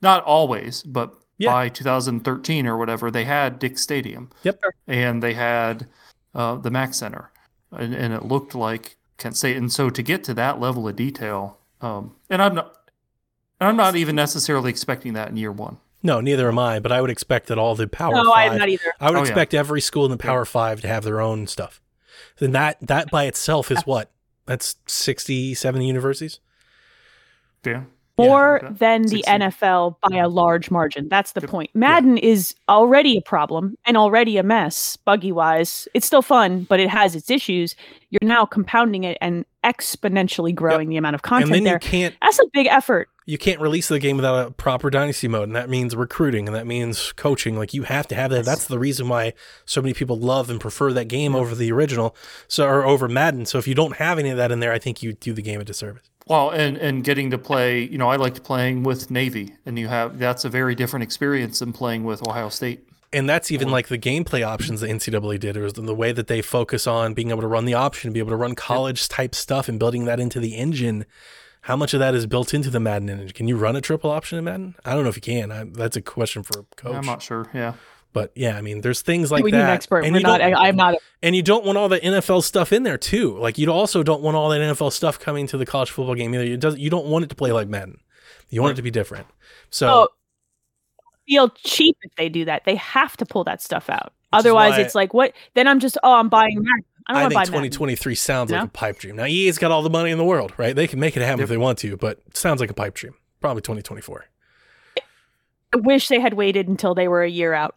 [0.00, 1.50] Not always, but Yeah.
[1.52, 4.60] by 2013 or whatever, they had Dix Stadium Yep.
[4.86, 5.88] and they had
[6.34, 7.32] uh, the Mac Center,
[7.72, 9.56] and, and it looked like Kent State.
[9.56, 12.76] And so to get to that level of detail, um, and I'm not,
[13.58, 15.78] and I'm not even necessarily expecting that in year one.
[16.00, 16.78] No, neither am I.
[16.78, 18.52] But I would expect that all the Power no, Five.
[18.52, 18.92] I'm not either.
[19.00, 19.26] I would Oh, yeah.
[19.26, 21.80] expect every school in the Power Five to have their own stuff.
[22.38, 24.12] Then that that by itself is what?
[24.46, 26.38] That's 60, 70 universities.
[27.64, 27.82] Yeah,
[28.16, 28.74] more okay.
[28.74, 29.30] than the 60.
[29.30, 31.08] NFL by a large margin.
[31.08, 31.50] That's the Yep.
[31.50, 31.70] point.
[31.74, 35.86] Madden is already a problem and already a mess, buggy wise.
[35.94, 37.76] It's still fun, but it has its issues.
[38.10, 41.74] You're now compounding it and exponentially growing the amount of and content then there.
[41.74, 43.08] you can't That's a big effort.
[43.26, 46.56] you can't release the game without a proper dynasty mode and that means recruiting and
[46.56, 49.34] that means coaching like you have to have that that's the reason why
[49.66, 52.14] so many people love and prefer that game over the original
[52.46, 54.78] so or over madden so if you don't have any of that in there i
[54.78, 58.08] think you do the game a disservice Well, and and getting to play, you know,
[58.08, 62.04] I liked playing with Navy, and you have that's a very different experience than playing
[62.04, 62.84] with Ohio State.
[63.12, 66.26] and that's even like the gameplay options the ncaa did it was the way that
[66.26, 69.34] they focus on being able to run the option be able to run college type
[69.34, 71.06] stuff and building that into the engine.
[71.62, 73.30] How much of that is built into the madden engine?
[73.30, 74.74] Can you run a triple option in madden?
[74.84, 75.50] I don't know if you can.
[75.50, 77.48] I, that's a question for coach I'm not sure.
[77.54, 77.74] Yeah,
[78.12, 80.04] but yeah i mean there's things like we that need an expert.
[80.04, 80.40] and We're not.
[80.40, 80.94] I, I'm not.
[81.22, 83.36] And you don't want all the NFL stuff in there too.
[83.38, 86.34] Like you also don't want all that NFL stuff coming to the college football game
[86.34, 86.44] either.
[86.44, 87.98] It does you don't want it to play like Madden.
[88.50, 89.26] You want it to be different.
[89.70, 90.08] So Oh,
[91.26, 92.64] feel cheap if they do that.
[92.64, 94.12] They have to pull that stuff out.
[94.32, 95.32] Otherwise, it's like what?
[95.54, 96.84] Then I'm just oh, I'm buying Madden.
[97.08, 97.70] I don't I think buy Madden.
[97.70, 99.16] 2023 sounds like a pipe dream.
[99.16, 100.74] Now EA's got all the money in the world, right?
[100.76, 102.94] They can make it happen if they want to, but it sounds like a pipe
[102.94, 103.14] dream.
[103.40, 104.26] Probably 2024.
[105.74, 107.76] I wish they had waited until they were a year out.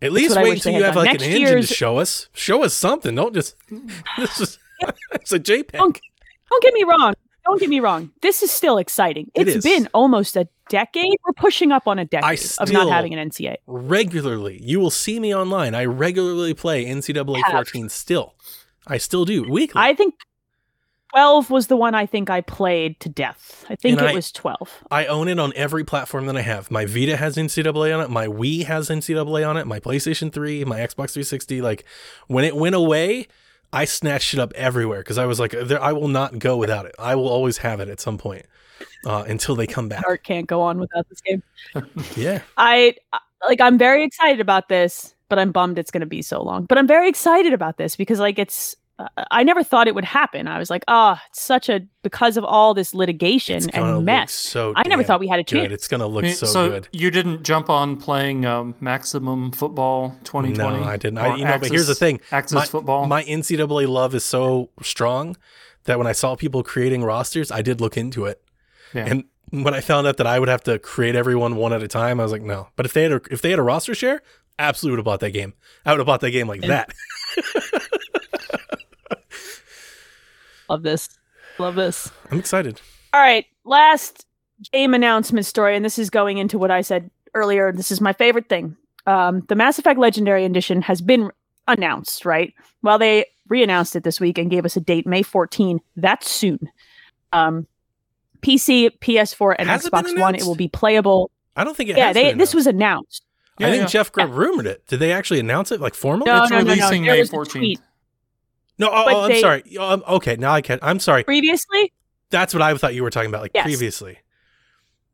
[0.00, 1.04] At least wait until you have done.
[1.04, 2.28] like Next an engine year's- to show us.
[2.34, 3.14] Show us something.
[3.14, 3.56] Don't just
[4.18, 4.58] this is
[5.12, 5.72] it's a JPEG.
[5.72, 6.00] Don't-
[6.50, 7.14] Don't get me wrong.
[7.46, 8.10] Don't get me wrong.
[8.20, 9.30] This is still exciting.
[9.34, 9.64] It It's is.
[9.64, 11.14] been almost a decade.
[11.26, 13.56] We're pushing up on a decade I of not having an NCAA.
[13.66, 14.60] regularly.
[14.62, 15.74] You will see me online.
[15.74, 17.52] I regularly play NCAA Have.
[17.52, 18.34] 14 still.
[18.86, 19.80] I still do weekly.
[19.80, 20.14] I think
[21.12, 23.64] 12 was the one I think I played to death.
[23.68, 24.84] I think And it I- was 12.
[24.90, 26.70] I own it on every platform that I have.
[26.70, 28.10] My Vita has NCAA on it.
[28.10, 29.66] My Wii has NCAA on it.
[29.66, 31.60] My PlayStation 3, my Xbox 360.
[31.62, 31.84] Like
[32.28, 33.28] when it went away,
[33.72, 36.86] I snatched it up everywhere because I was like, there, I will not go without
[36.86, 36.94] it.
[36.98, 38.44] I will always have it at some point
[39.06, 40.04] uh, until they come back.
[40.06, 41.42] Art can't go on without this game.
[42.16, 42.42] Yeah.
[42.56, 42.94] I
[43.48, 46.64] like I'm very excited about this, but I'm bummed it's going to be so long.
[46.66, 48.78] But I'm very excited about this because like it's uh,
[49.30, 50.46] I never thought it would happen.
[50.46, 54.32] I was like, oh, it's such a because of all this litigation and mess.
[54.32, 55.62] so I never thought we had a good.
[55.62, 55.72] chance.
[55.72, 56.88] It's gonna look I mean, so, good.
[56.92, 60.80] you didn't jump on playing um, Maximum Football 2020?
[60.80, 61.18] No, I didn't.
[61.18, 63.06] Or I, you know, but here's the thing: Axis my, Football.
[63.06, 65.36] my NCAA love is so strong
[65.84, 68.42] that when I saw people creating rosters, I did look into it.
[68.94, 69.06] Yeah.
[69.06, 71.88] And when I found out that I would have to create everyone one at a
[71.88, 72.68] time, I was like, no.
[72.76, 74.22] But if they had a, if they had a roster share,
[74.58, 75.54] absolutely would have bought that game.
[75.84, 76.92] I would have bought that game like that.
[80.72, 81.10] Love this.
[81.58, 82.10] Love this.
[82.30, 82.80] I'm excited.
[83.12, 84.24] All right, last
[84.72, 87.72] game announcement story, and this is going into what I said earlier.
[87.72, 88.74] This is my favorite thing.
[89.06, 91.30] Um, the Mass Effect Legendary Edition has been
[91.68, 92.54] announced, right?
[92.80, 95.78] Well, they re-announced it this week and gave us a date, May 14.
[95.96, 96.58] That's soon.
[97.34, 97.66] Um,
[98.40, 100.34] PC, PS4, and Has it Xbox One.
[100.34, 101.30] It will be playable.
[101.54, 103.26] I don't think it yeah, has they, this was announced.
[103.58, 103.88] Yeah, I think yeah.
[103.88, 104.86] Jeff Grubb rumored it.
[104.86, 106.30] Did they actually announce it like formally?
[106.30, 106.70] No, it's no, no, no.
[106.72, 107.80] releasing May was a 14th.
[108.78, 108.90] Tweet.
[108.90, 109.76] No, oh, oh, I'm they- sorry.
[109.78, 110.78] Um, okay, now I can.
[110.82, 111.24] I'm sorry.
[111.24, 111.92] Previously,
[112.30, 113.64] That's what I thought you were talking about, like Yes.
[113.64, 114.18] previously.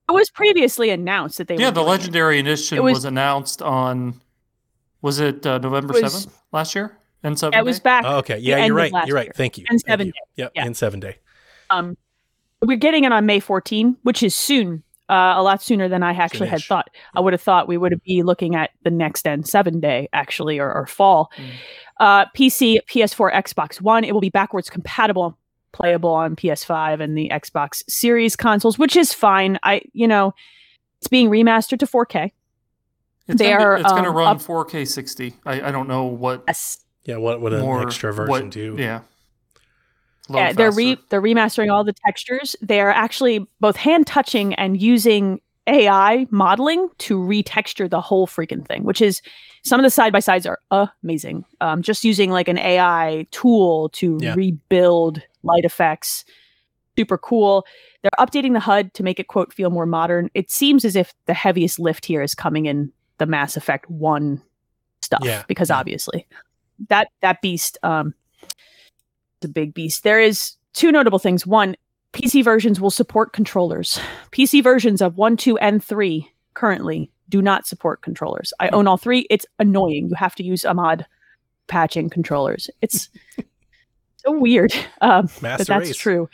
[0.08, 1.90] it was previously announced that they yeah, were the doing it.
[1.90, 4.20] Legendary Edition was, was- announced on,
[5.02, 6.96] was it uh, November 7th last year?
[7.24, 8.04] And seven Yeah, it was back.
[8.06, 8.92] Oh, okay, yeah, you're right.
[9.06, 9.26] You're right.
[9.26, 9.32] year.
[9.34, 9.64] Thank you.
[9.68, 10.12] And Thank seven you.
[10.12, 10.18] day.
[10.36, 10.64] Yep, Yeah.
[10.64, 11.16] and seven day.
[11.68, 11.96] Um,
[12.62, 16.12] we're getting it on May 14, which is soon, uh, a lot sooner than I
[16.12, 16.88] actually had thought.
[17.14, 20.58] I would have thought we would be looking at the next end seven day, actually,
[20.60, 21.30] or, or fall.
[21.36, 21.50] Mm.
[22.00, 24.04] Uh, PC, PS4, Xbox One.
[24.04, 25.36] It will be backwards compatible,
[25.72, 29.58] playable on PS5 and the Xbox Series consoles, which is fine.
[29.62, 30.34] I, you know,
[31.00, 32.32] it's being remastered to 4K.
[33.26, 35.34] It's they gonna, are, it's going to um, run up- 4K 60.
[35.44, 36.84] I, I don't know what Yes.
[37.04, 38.76] Yeah, what would an more extra version what, do?
[38.78, 39.00] Yeah.
[40.28, 42.54] Load yeah, they're re they're remastering all the textures.
[42.60, 48.66] They are actually both hand touching and using AI modeling to retexture the whole freaking
[48.66, 49.20] thing, which is
[49.62, 50.58] some of the side by sides are
[51.02, 51.44] amazing.
[51.60, 54.34] Um, just using like an AI tool to Yeah.
[54.34, 56.24] rebuild light effects,
[56.96, 57.66] super cool.
[58.02, 60.30] They're updating the HUD to make it quote feel more modern.
[60.34, 64.42] It seems as if the heaviest lift here is coming in the Mass Effect One
[65.02, 65.78] stuff Yeah, because yeah.
[65.78, 66.26] obviously
[66.88, 68.14] that that beast um
[69.40, 70.02] the big beast.
[70.02, 71.46] There is two notable things.
[71.46, 71.76] One,
[72.12, 74.00] PC versions will support controllers.
[74.32, 78.52] PC versions of 1, 2, and 3 currently do not support controllers.
[78.58, 79.26] I own all three.
[79.28, 80.08] It's annoying.
[80.08, 81.04] You have to use a mod
[81.66, 82.70] patching controllers.
[82.80, 83.10] It's
[84.16, 84.72] so weird.
[85.02, 85.96] Um, but that's race.
[85.96, 86.28] true.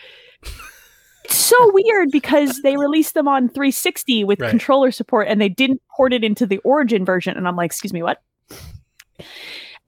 [1.25, 4.51] It's so weird because they released them on 360 with Right.
[4.51, 7.37] controller support and they didn't port it into the Origin version.
[7.37, 8.23] And I'm like, excuse me, what?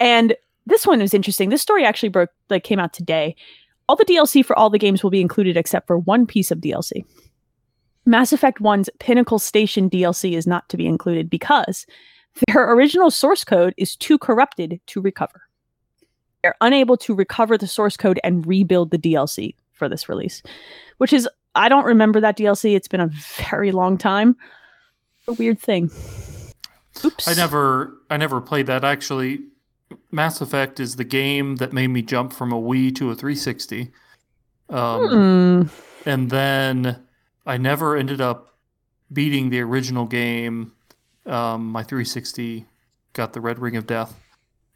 [0.00, 0.34] And
[0.66, 1.48] this one is interesting.
[1.50, 3.36] This story actually broke, like, came out today.
[3.88, 6.58] All the DLC for all the games will be included except for one piece of
[6.58, 7.04] DLC.
[8.04, 11.86] Mass Effect 1's Pinnacle Station DLC is not to be included because
[12.46, 15.42] their original source code is too corrupted to recover.
[16.42, 20.42] They're unable to recover the source code and rebuild the DLC for this release,
[20.98, 22.76] which is, I don't remember that DLC.
[22.76, 24.36] It's been a very long time.
[25.26, 25.90] A weird thing.
[27.04, 27.26] Oops.
[27.26, 29.40] I never I never played that actually.
[30.10, 33.92] Mass Effect is the game that made me jump from a Wii to a 360.
[34.68, 36.08] Um, Hmm.
[36.08, 37.04] and then
[37.46, 38.54] I never ended up
[39.12, 40.72] beating the original game.
[41.24, 42.66] Um, my 360
[43.12, 44.18] got the Red Ring of Death,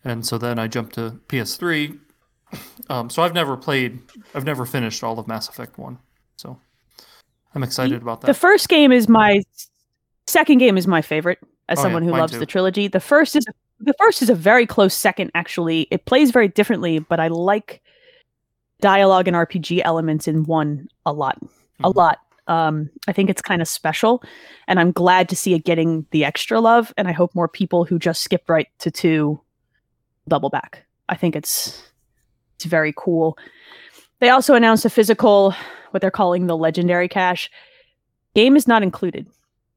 [0.05, 1.99] and so then I jumped to PS3.
[2.89, 4.01] Um, so I've never played,
[4.35, 5.99] I've never finished all of Mass Effect One.
[6.37, 6.59] So
[7.55, 8.27] I'm excited about that.
[8.29, 9.43] The first game is my
[10.27, 11.39] second game is my favorite
[11.69, 12.39] as Oh, yeah, someone who loves too.
[12.41, 12.89] the trilogy.
[12.89, 13.45] The first is
[13.81, 15.89] the first is a very close second actually.
[15.91, 17.83] It plays very differently, but I like
[18.81, 21.39] dialogue and RPG elements in one a lot.
[21.83, 21.95] A Mhm.
[21.97, 22.19] lot.
[22.47, 24.23] Um I think it's kind of special
[24.67, 27.85] and I'm glad to see it getting the extra love and I hope more people
[27.85, 29.41] who just skipped right to 2
[30.29, 30.85] double back.
[31.09, 31.83] I think it's
[32.57, 33.39] it's very cool.
[34.21, 35.55] They also announced a physical
[35.91, 37.51] what they're calling the legendary cache.
[38.35, 39.27] Game is not included.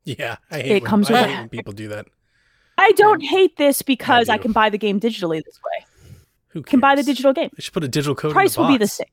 [0.05, 2.05] Yeah, I hate, It when, comes I with a- people do that.
[2.77, 4.43] I don't hate this because I, do.
[4.43, 5.85] can buy the game digitally this way.
[6.49, 7.49] Who Can buy the digital game.
[7.55, 8.33] They should put a digital code.
[8.33, 9.07] Price in the will be the same.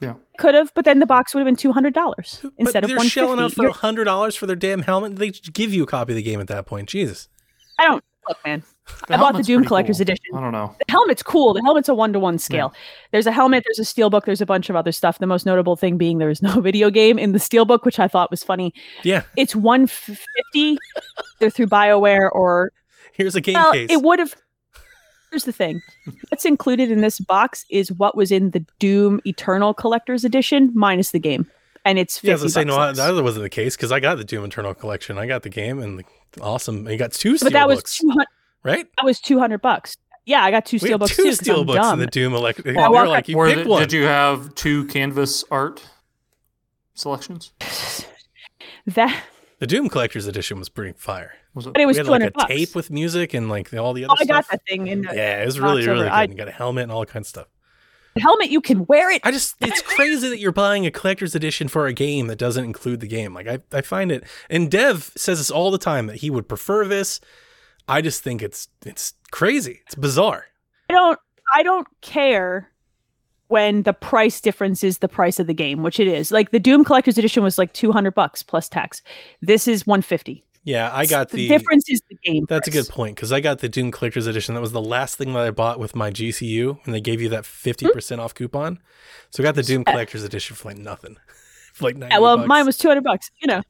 [0.00, 0.14] Yeah.
[0.38, 2.88] Could have, but then the box would have been two hundred dollars instead but of
[2.90, 3.66] they're one shelling out fifty.
[3.66, 5.16] for hundred dollars for their damn helmet.
[5.16, 6.88] They give you a copy of the game at that point.
[6.88, 7.28] Jesus.
[7.78, 8.62] I don't look, man.
[9.08, 10.02] I bought the Doom Collector's cool.
[10.02, 10.24] Edition.
[10.34, 10.74] I don't know.
[10.78, 11.54] The helmet's cool.
[11.54, 12.72] The helmet's a one to one scale.
[13.12, 13.64] There's a helmet.
[13.66, 14.24] There's a steelbook.
[14.24, 15.18] There's a bunch of other stuff.
[15.18, 18.08] The most notable thing being there is no video game in the steelbook, which I
[18.08, 18.72] thought was funny.
[19.02, 20.78] Yeah, It's one fifty.
[21.38, 22.72] They're through Bioware or
[23.12, 23.90] here's a game well, case.
[23.90, 24.34] it would have.
[25.30, 25.80] Here's the thing:
[26.28, 31.10] what's included in this box is what was in the Doom Eternal Collector's Edition minus
[31.10, 31.50] the game,
[31.84, 32.76] and it's 50 yeah, I was say no.
[32.76, 35.18] bucks That wasn't the case because I got the Doom Eternal collection.
[35.18, 36.04] I got the game and the,
[36.40, 36.88] awesome.
[36.88, 38.26] You got two but that was steelbooks, two hundred.
[38.66, 38.86] Right?
[38.96, 39.96] That was two hundred bucks.
[40.24, 41.28] Yeah, I got two We have steelbooks two too.
[41.30, 42.60] 'cause I'm steelbooks in the Doom Elect.
[42.66, 43.80] I You're like, you Or pick one.
[43.80, 45.82] did you have two canvas art
[46.94, 47.52] selections?
[48.86, 49.22] That,
[49.58, 51.32] the Doom Collector's Edition was pretty fire.
[51.54, 51.72] Was it?
[51.72, 52.48] but it was we had two like a bucks.
[52.48, 54.60] tape with music and like all the oh, other I got stuff.
[54.60, 55.92] that thing in Yeah, it was really, over.
[55.92, 56.12] really good.
[56.12, 57.46] I- you got a helmet and all kinds of stuff.
[58.14, 58.48] The helmet.
[58.50, 59.20] You can wear it.
[59.24, 62.64] I just, it's crazy that you're buying a collector's edition for a game that doesn't
[62.64, 63.34] include the game.
[63.34, 66.48] Like, I, I find it, and Dev says this all the time that he would
[66.48, 67.20] prefer this.
[67.88, 69.80] I just think it's, it's crazy.
[69.86, 70.46] It's bizarre.
[70.88, 71.18] I don't
[71.54, 72.70] I don't care
[73.48, 76.30] when the price difference is the price of the game, which it is.
[76.30, 79.02] Like the Doom Collector's Edition was like 200 bucks plus tax.
[79.40, 80.44] This is 150.
[80.64, 82.44] Yeah, I got the, difference is the game.
[82.48, 84.56] That's a good point because I got the Doom Collector's Edition.
[84.56, 87.28] That was the last thing that I bought with my GCU, and they gave you
[87.28, 88.80] that fifty percent off coupon.
[89.30, 91.18] So I got the Doom Collector's Edition for like nothing,
[91.72, 92.16] for like ninety.
[92.16, 92.48] Yeah, well, bucks.
[92.48, 93.62] mine was 200 bucks, you know.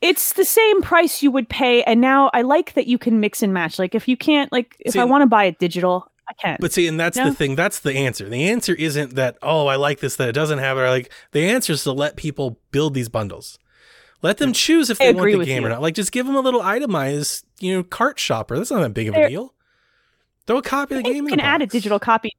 [0.00, 3.42] It's the same price you would pay and now I like that you can mix
[3.42, 3.78] and match.
[3.78, 6.60] Like if you can't like if See, I want to buy it digital, I can't.
[6.60, 7.54] But see, and that's the thing.
[7.54, 8.28] That's the answer.
[8.28, 10.80] The answer isn't that oh, I like this that it doesn't have it.
[10.80, 13.58] Or like the answer is to let people build these bundles.
[14.22, 15.82] Let them choose if they want the game or not.
[15.82, 18.56] Like just give them a little itemized, you know, cart shopper.
[18.56, 19.54] That's not that big of a deal.
[20.46, 21.24] Throw a copy of the game.
[21.24, 22.36] you can add a digital copy.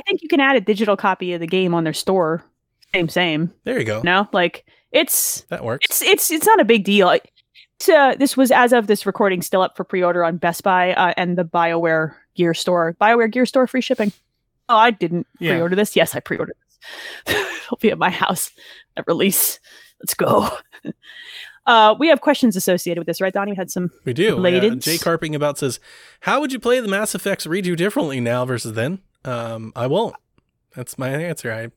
[0.00, 2.44] I think you can add a digital copy of the game on their store.
[2.94, 3.52] Same, same.
[3.64, 4.02] There you go.
[4.02, 5.86] No, like it's That works.
[5.86, 7.08] it's it's it's not a big deal.
[7.08, 11.14] Uh, this was as of this recording still up for pre-order on Best Buy uh,
[11.16, 12.94] and the BioWare Gear Store.
[13.00, 14.12] BioWare Gear Store free shipping.
[14.68, 15.52] Oh, I didn't Yeah.
[15.52, 15.96] pre-order this.
[15.96, 16.56] Yes, I pre-ordered
[17.26, 17.36] this.
[17.64, 18.50] It'll be at my house
[18.96, 19.58] at release.
[20.00, 20.48] Let's go.
[21.66, 23.52] Uh, we have questions associated with this, right, Donnie?
[23.52, 23.90] We had some.
[24.04, 24.34] We do.
[24.34, 24.72] Related.
[24.72, 25.78] Uh, Jay Carping about says,
[26.20, 30.16] "How would you play the Mass Effects redo differently now versus then?" Um, I won't.
[30.74, 31.52] That's my answer.
[31.52, 31.68] I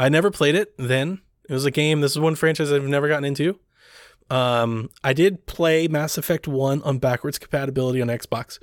[0.00, 1.20] I never played it then.
[1.48, 2.00] It was a game.
[2.00, 3.58] This is one franchise I've never gotten into.
[4.30, 8.58] Um, I did play Mass Effect One on backwards compatibility on Xbox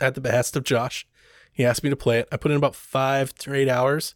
[0.00, 1.06] at the behest of Josh.
[1.52, 2.28] He asked me to play it.
[2.30, 4.14] I put in about five to eight hours.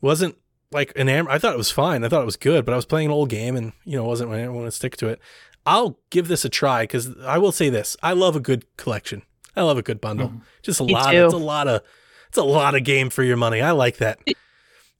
[0.00, 0.36] Wasn't
[0.72, 2.04] like an am- I thought it was fine.
[2.04, 4.04] I thought it was good, but I was playing an old game and you know
[4.04, 5.20] wasn't I didn't want to stick to it.
[5.66, 9.22] I'll give this a try because I will say this: I love a good collection.
[9.54, 10.32] I love a good bundle.
[10.62, 11.10] Just a Me lot.
[11.10, 11.24] too.
[11.26, 11.82] It's a lot of.
[12.28, 13.60] It's a lot of game for your money.
[13.60, 14.18] I like that.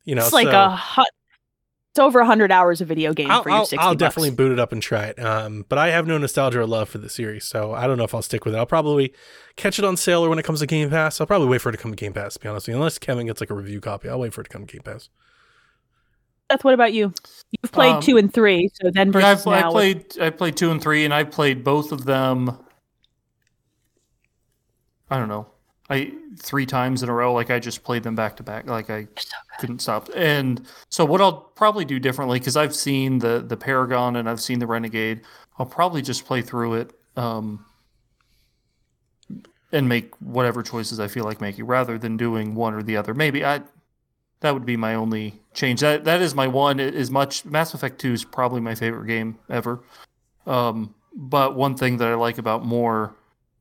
[0.05, 1.09] You know, it's like so a hot.
[1.91, 4.53] It's over hundred hours of video game I'll, for your I'll, sixty I'll definitely boot
[4.53, 5.19] it up and try it.
[5.19, 8.05] Um, but I have no nostalgia or love for the series, so I don't know
[8.05, 8.59] if I'll stick with it.
[8.59, 9.13] I'll probably
[9.57, 11.21] catch it on sale or when it comes to Game Pass.
[11.21, 12.35] I'll probably wait for it to come to Game Pass.
[12.35, 14.43] To be honest with you, unless Kevin gets like a review copy, I'll wait for
[14.43, 15.09] it to come to Game Pass.
[16.51, 17.13] Seth, what about you?
[17.51, 20.57] You've played Um, two and three, so then Yeah, versus I've, I played I played
[20.57, 22.59] two and three, and I played both of them.
[25.11, 25.47] I don't know,
[25.91, 27.33] I three times in a row.
[27.33, 28.67] Like I just played them back to back.
[28.67, 29.09] Like I
[29.59, 30.11] couldn't stop.
[30.15, 34.41] And so what I'll probably do differently because I've seen the the Paragon and I've
[34.41, 35.23] seen the Renegade.
[35.59, 36.93] I'll probably just play through it.
[37.17, 37.65] Um,
[39.73, 43.15] and make whatever choices I feel like making, rather than doing one or the other.
[43.15, 43.63] Maybe I
[44.41, 45.81] that would be my only change.
[45.81, 46.81] That that is my one.
[46.81, 49.83] As much Mass Effect Two is probably my favorite game ever.
[50.47, 53.15] Um, but one thing that I like about more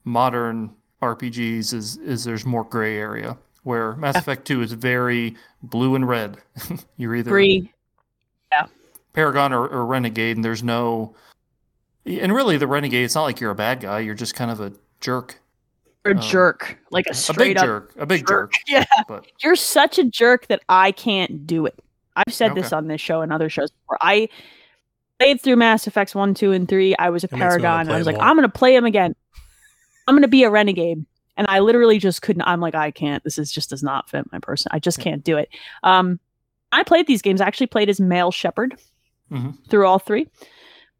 [0.04, 3.38] modern RPGs is is there's more gray area.
[3.64, 6.38] Where Mass Effect Two is very blue and red.
[6.98, 7.72] You're either Agree.
[9.14, 11.16] Paragon or, or Renegade, and there's no.
[12.06, 14.00] And really, the Renegade, it's not like you're a bad guy.
[14.00, 14.72] You're just kind of a
[15.02, 15.40] jerk,
[16.06, 18.54] You're a Um, jerk, like a a straight big up jerk, a big jerk.
[18.68, 21.80] Yeah, But you're such a jerk that I can't do it.
[22.16, 23.98] I've said this on this show and other shows before.
[24.02, 24.30] I
[25.20, 26.96] played through Mass Effects one, two, and three.
[26.98, 28.22] I was a It makes me wanna Paragon, and I was like, all.
[28.22, 29.16] I'm gonna play them again.
[30.08, 31.06] I'm gonna be a renegade,
[31.36, 32.44] and I literally just couldn't.
[32.44, 33.24] I'm like, I can't.
[33.24, 34.70] This is just does not fit my person.
[34.74, 35.50] I just can't do it.
[35.84, 36.20] Um,
[36.72, 37.42] I played these games.
[37.42, 38.76] I actually played as male Shepard
[39.32, 39.58] Mhm.
[39.70, 40.28] through all three.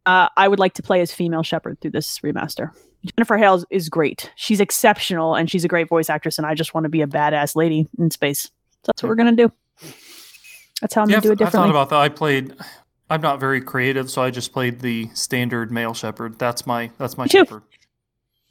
[0.06, 2.70] Uh, I would like to play as female Shepard through this remaster.
[3.16, 4.32] Jennifer Hale is great.
[4.36, 6.38] She's exceptional and she's a great voice actress.
[6.38, 8.42] And I just want to be a badass lady in space.
[8.44, 8.50] So
[8.86, 9.52] that's what we're gonna do.
[10.80, 11.98] That's how I'm yeah, gonna do it I thought about that.
[11.98, 12.54] I played.
[13.10, 16.38] I'm not very creative, so I just played the standard male Shepard.
[16.38, 17.62] That's my that's my Shepard.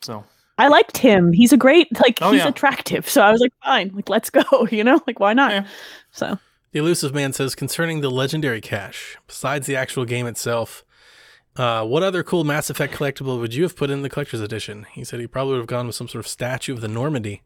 [0.01, 0.23] So
[0.57, 1.31] I liked him.
[1.33, 2.47] He's a great like Oh, he's yeah.
[2.47, 3.07] attractive.
[3.09, 4.41] So I was like, fine, like let's go.
[4.71, 5.51] You know, like why not?
[5.51, 5.67] Yeah.
[6.11, 6.39] So
[6.71, 10.83] The Illusive Man says concerning the legendary cache, besides the actual game itself,
[11.55, 14.85] uh, what other cool Mass Effect collectible would you have put in the collector's edition?
[14.93, 17.41] He said he probably would have gone with some sort of statue of the Normandy.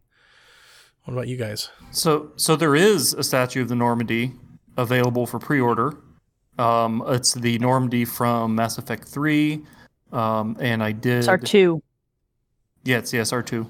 [1.05, 1.69] What about you guys?
[1.91, 4.33] so so there is a statue of the Normandy
[4.77, 5.93] available for pre-order.
[6.59, 9.61] Um, it's the Normandy from Mass Effect Three,
[10.11, 11.19] um, and I did.
[11.19, 11.81] it's SR two.
[12.83, 13.69] Yeah, it's the SR two.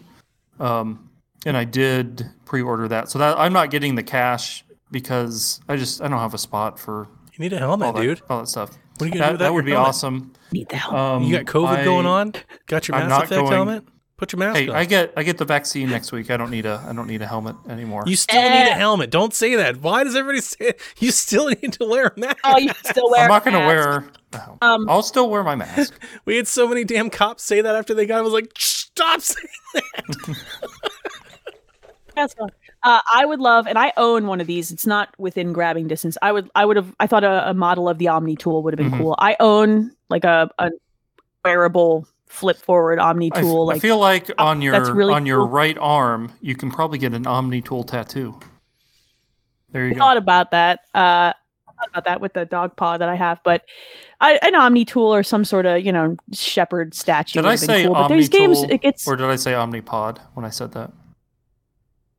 [0.59, 1.09] Um,
[1.45, 6.01] and I did pre-order that, so that I'm not getting the cash because I just
[6.01, 8.22] I don't have a spot for You need a all helmet, that, dude.
[8.30, 8.72] all that stuff.
[8.97, 9.89] What are you gonna do with that that would be helmet?
[9.89, 10.34] awesome.
[10.51, 10.93] Need the help.
[10.93, 12.34] Um, You got COVID I- going on?
[12.68, 13.84] Got your I'm Mass Effect going- helmet?
[14.18, 14.76] Put your mask Hey, on.
[14.76, 16.30] I get I get the vaccine next week.
[16.30, 18.03] I don't need a I don't need a helmet anymore.
[18.05, 18.76] you still need a Eh.
[18.76, 19.09] helmet.
[19.09, 19.78] Don't say that.
[19.82, 20.82] Why does everybody say it?
[20.99, 22.38] You still need to wear a mask.
[22.43, 23.22] Oh, you still wear.
[23.24, 23.68] I'm not going to mask.
[23.76, 24.12] wear.
[24.34, 24.57] no.
[24.62, 25.99] Um, I'll still wear my mask.
[26.26, 28.18] We had so many damn cops say that after they got.
[28.18, 28.20] it.
[28.20, 28.51] I was like,
[28.95, 30.35] stop saying that.
[32.15, 32.49] That's fine.
[32.83, 34.71] Uh, I would love, and I own one of these.
[34.71, 36.17] It's not within grabbing distance.
[36.21, 38.73] I would, I would have, I thought a, a model of the Omni tool would
[38.73, 39.01] have been Mhm.
[39.01, 39.15] cool.
[39.19, 40.71] I own like a, a
[41.45, 43.69] wearable flip forward Omni I f- tool.
[43.69, 45.49] I, feel like on that's your really on your cool.
[45.49, 48.37] right arm, you can probably get an Omni tool tattoo.
[49.71, 49.99] There you I go.
[49.99, 50.79] thought about that.
[50.93, 51.33] Uh, I
[51.77, 53.63] thought about that with the dog paw that I have, but
[54.22, 57.39] I, an Omni tool or some sort of you know Shepard statue.
[57.39, 57.93] Did would I say cool.
[57.95, 60.72] But Omni there's games tool, it gets or did I say Omnipod when I said
[60.74, 60.91] that?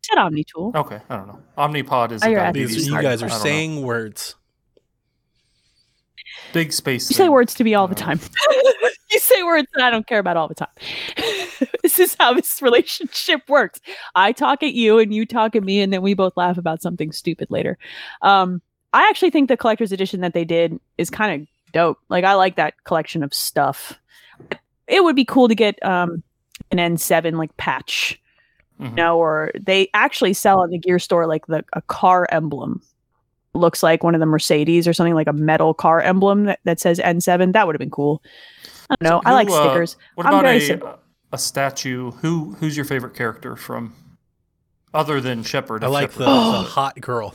[0.05, 0.73] said Omni tool.
[0.75, 1.41] Okay, I don't know.
[1.57, 3.43] Omnipod is Oh, a you're These, you guys are I don't know.
[3.45, 4.35] saying words.
[6.53, 7.09] big space.
[7.09, 8.19] You say words to me all the time.
[9.13, 10.69] you say words that I don't care about all the time.
[11.83, 13.81] this is how this relationship works.
[14.17, 16.83] I talk at you and you talk at me, and then we both laugh about
[16.83, 17.79] something stupid later.
[18.23, 18.61] Um,
[18.93, 21.99] I actually think the collector's edition that they did is kind of dope.
[22.09, 23.99] Like I like that collection of stuff.
[24.89, 26.23] It would be cool to get um,
[26.71, 28.21] an N7 like patch,
[28.79, 28.95] you Mhm.
[28.95, 32.83] know, or they actually sell in the gear store like the a car emblem.
[33.55, 36.81] Looks like one of the Mercedes or something like a metal car emblem that, that
[36.81, 37.53] says N7.
[37.53, 38.23] That would have been cool.
[38.91, 39.21] I don't know.
[39.25, 39.97] I Who, like uh, stickers.
[40.15, 40.99] What I'm about a simple.
[41.33, 42.11] a statue?
[42.13, 43.95] Who who's your favorite character from?
[44.95, 45.85] Other than Shepard.
[45.85, 46.31] I if like the, the
[46.63, 47.35] hot girl.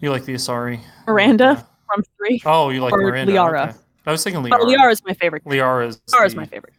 [0.00, 0.80] You like the Asari?
[1.06, 1.62] Miranda Yeah.
[1.94, 2.42] From three.
[2.44, 3.32] Oh, you like Or Miranda?
[3.32, 3.68] Liara.
[3.70, 3.78] okay.
[4.06, 4.50] I was thinking Liara.
[4.50, 5.44] But Liara is my favorite.
[5.44, 5.98] Liara is.
[6.10, 6.74] Liara is the- my favorite.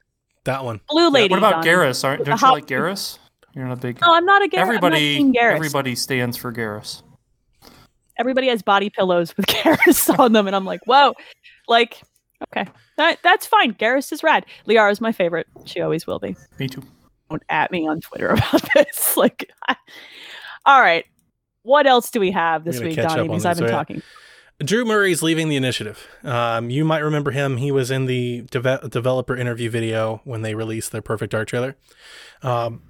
[0.46, 0.80] That one.
[0.90, 1.32] Blue Yeah, lady.
[1.32, 1.70] What about Donnie.
[1.70, 2.04] Garrus?
[2.04, 3.18] Aren't, don't the you like Garrus?
[3.56, 4.00] You're not a big.
[4.02, 4.60] No, I'm not a Garrus.
[4.60, 5.56] everybody, I'm not Team Garrus.
[5.56, 7.02] everybody stands for Garrus.
[8.18, 11.14] Everybody has body pillows with Garrus on them, and I'm like, whoa,
[11.68, 12.00] like,
[12.50, 13.74] okay, that that's fine.
[13.74, 14.46] Garrus is rad.
[14.68, 15.48] Liara is my favorite.
[15.66, 16.36] She always will be.
[16.60, 16.84] Me too.
[17.30, 19.18] Don't at me on Twitter about this.
[19.18, 19.50] Like,
[20.66, 21.06] all right,
[21.64, 23.24] what else do we have this week, Donnie?
[23.28, 23.72] Because I've been yeah.
[23.72, 24.02] talking.
[24.64, 26.08] Drew Murray's leaving the initiative.
[26.24, 27.58] Um, you might remember him.
[27.58, 31.76] He was in the deve- developer interview video when they released their Perfect Dark trailer.
[32.42, 32.82] Um,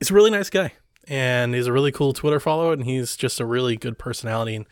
[0.00, 0.72] he's a really nice guy,
[1.06, 4.56] and he's a really cool Twitter follow, and he's just a really good personality.
[4.56, 4.66] And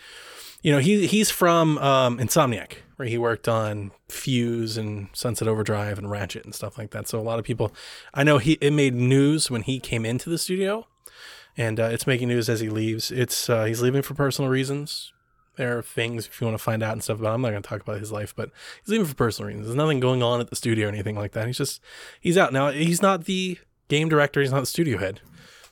[0.61, 5.99] you know, he he's from um, Insomniac, where he worked on Fuse and Sunset Overdrive
[5.99, 7.07] and Ratchet and stuff like that.
[7.07, 7.73] So a lot of people,
[8.12, 10.85] I know he it made news when he came into the studio,
[11.57, 13.12] and uh, it's making news as he leaves.
[13.12, 15.12] It's uh, he's leaving for personal reasons
[15.59, 17.35] there are things if you want to find out and stuff about.
[17.35, 18.51] I'm not going to talk about his life, but
[18.81, 19.67] he's leaving for personal reasons.
[19.67, 21.47] There's nothing going on at the studio or anything like that.
[21.49, 21.83] He's just
[22.21, 22.71] he's out now.
[22.71, 24.41] He's not the game director.
[24.41, 25.21] He's not the studio head.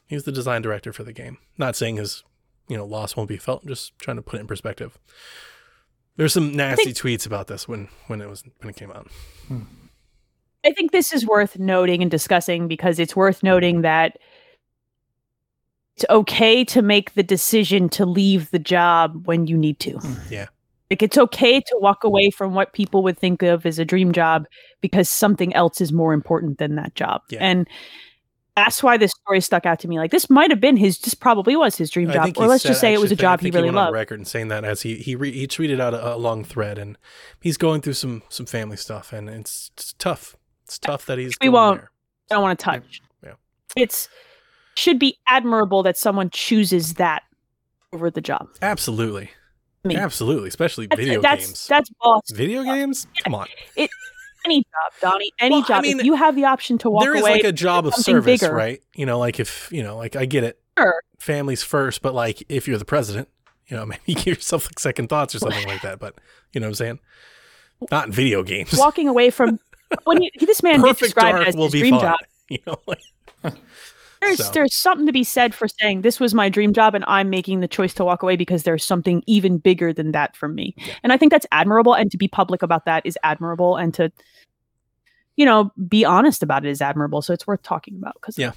[0.07, 1.39] He's the design director for the game.
[1.57, 2.25] Not saying his
[2.69, 3.63] you know loss won't be felt.
[3.63, 4.99] I'm just trying to put it in perspective.
[6.17, 9.09] There's some nasty tweets about this when when it was when it came out.
[9.47, 9.63] Hmm.
[10.65, 14.19] I think this is worth noting and discussing because it's worth noting that
[15.97, 19.99] it's okay to make the decision to leave the job when you need to.
[20.31, 20.47] Yeah.
[20.91, 24.13] Like it's okay to walk away from what people would think of as a dream
[24.13, 24.47] job
[24.81, 27.23] because something else is more important than that job.
[27.31, 27.39] Yeah.
[27.41, 27.67] And
[28.57, 29.99] that's why this story stuck out to me.
[29.99, 32.69] Like this might have been his, this probably was his dream job, or let's said-
[32.69, 33.95] just say it was a job he think really loved.
[33.95, 36.79] record and saying that as he he re, he tweeted out a, a long thread
[36.79, 36.97] and
[37.41, 40.37] he's going through some some family stuff and it's, it's tough.
[40.65, 41.33] It's tough that he's.
[41.41, 41.81] We going won't.
[41.81, 41.91] there.
[42.31, 43.01] I don't want to touch.
[43.23, 43.33] Yeah.
[43.77, 44.09] It's
[44.77, 47.23] should be admirable that someone chooses that
[47.93, 48.49] over the job.
[48.63, 49.31] Absolutely.
[49.85, 51.67] I mean, Absolutely, especially that's, video that's, games.
[51.69, 52.23] That's boss.
[52.33, 53.07] video games?
[53.23, 53.47] Come on.
[53.77, 55.33] Any job, Donnie.
[55.41, 57.13] Any Well, I mean, if you have the option to walk away.
[57.13, 58.55] there is like a job of service, bigger.
[58.55, 58.81] right?
[58.95, 61.03] You know, like if you know, like I get it, Sure.
[61.19, 63.29] families first, but like if you're the president,
[63.67, 65.99] you know, maybe you give yourself like second thoughts or something like that.
[65.99, 66.15] But
[66.53, 66.99] you know what I'm saying?
[67.91, 68.75] Not in video games.
[68.77, 69.59] walking away from
[70.05, 72.19] when he, this man did Perfect describe as will his be dream job.
[72.49, 73.03] You know, like
[74.27, 74.53] There's So.
[74.53, 77.61] there's something to be said for saying this was my dream job and I'm making
[77.61, 80.75] the choice to walk away because there's something even bigger than that for me.
[81.03, 84.11] And I think that's admirable and to be public about that is admirable and to
[85.37, 87.23] you know be honest about it is admirable.
[87.23, 88.53] So it's worth talking about cuz Yeah.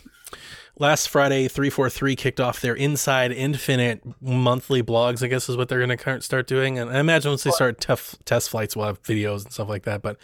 [0.80, 5.86] Last Friday, 343 kicked off their Inside Infinite monthly blogs, I guess is what they're
[5.86, 6.80] going to start doing.
[6.80, 9.84] And I imagine once they start tough test flights, we'll have videos and stuff like
[9.84, 10.02] that.
[10.02, 10.18] But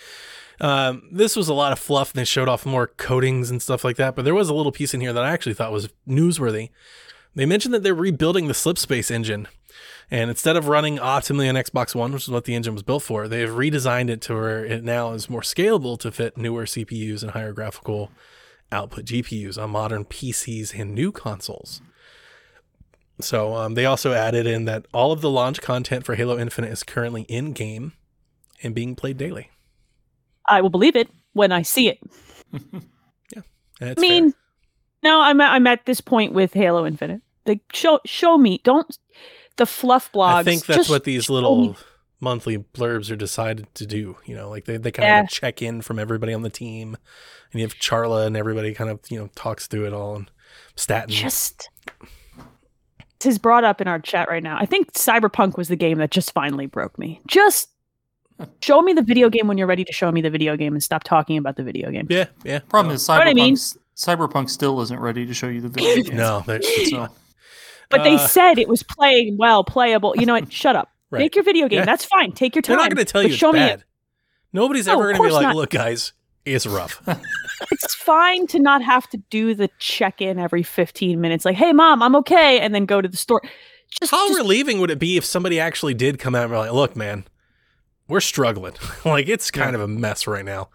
[0.59, 3.83] um, this was a lot of fluff and they showed off more coatings and stuff
[3.83, 4.15] like that.
[4.15, 6.69] But there was a little piece in here that I actually thought was newsworthy.
[7.35, 9.47] They mentioned that they're rebuilding the Slipspace engine.
[10.09, 13.03] And instead of running optimally on Xbox One, which is what the engine was built
[13.03, 17.23] for, they've redesigned it to where it now is more scalable to fit newer CPUs
[17.23, 18.11] and higher graphical
[18.75, 21.81] output GPUs on modern PCs and new consoles.
[23.21, 26.71] So um, they also added in that all of the launch content for Halo Infinite
[26.71, 27.93] is currently in game
[28.61, 29.49] and being played daily.
[30.47, 31.99] I will believe it when I see it.
[33.79, 34.33] That's I mean,
[35.03, 37.21] no, I'm at, I'm at this point with Halo Infinite.
[37.45, 38.97] Like show show me, don't
[39.57, 40.33] the fluff blogs.
[40.33, 41.75] I think that's what these little me.
[42.19, 44.17] monthly blurbs are decided to do.
[44.25, 45.21] You know, like they, they kind Yeah.
[45.23, 46.97] of check in from everybody on the team,
[47.55, 50.29] and you have Charla and everybody kind of you know talks through it all and
[50.75, 51.09] Statin.
[51.09, 51.69] just
[53.19, 54.57] this is brought up in our chat right now.
[54.59, 57.21] I think Cyberpunk was the game that just finally broke me.
[57.27, 57.69] Just
[58.61, 60.83] show me the video game when you're ready to show me the video game and
[60.83, 62.07] stop talking about the video game.
[62.09, 62.59] yeah, yeah.
[62.59, 63.55] Problem no, is, what I mean?
[63.95, 66.17] Cyberpunk still isn't ready to show you the video game.
[66.17, 67.07] no, there's So,
[67.89, 70.13] But they Uh, said it was playing well, playable.
[70.17, 70.51] You know what?
[70.61, 70.89] Shut up.
[71.09, 71.19] Right.
[71.19, 71.79] Make your video game.
[71.79, 71.85] Yeah.
[71.85, 72.33] That's fine.
[72.33, 72.75] Take your time.
[72.75, 73.83] they're not going to tell you it's show me it.
[74.51, 75.55] Nobody's No, ever going to be like, not.
[75.55, 76.11] "Look, guys,
[76.45, 77.01] it's rough."
[77.71, 81.45] It's fine to not have to do the check in every 15 minutes.
[81.45, 82.59] Like, hey, mom, I'm okay.
[82.59, 83.41] And then go to the store.
[83.89, 86.57] Just, How just relieving would it be if somebody actually did come out and be
[86.57, 87.23] like, "Look, man,
[88.09, 88.73] we're struggling.
[89.05, 90.69] like it's kind of a mess right now."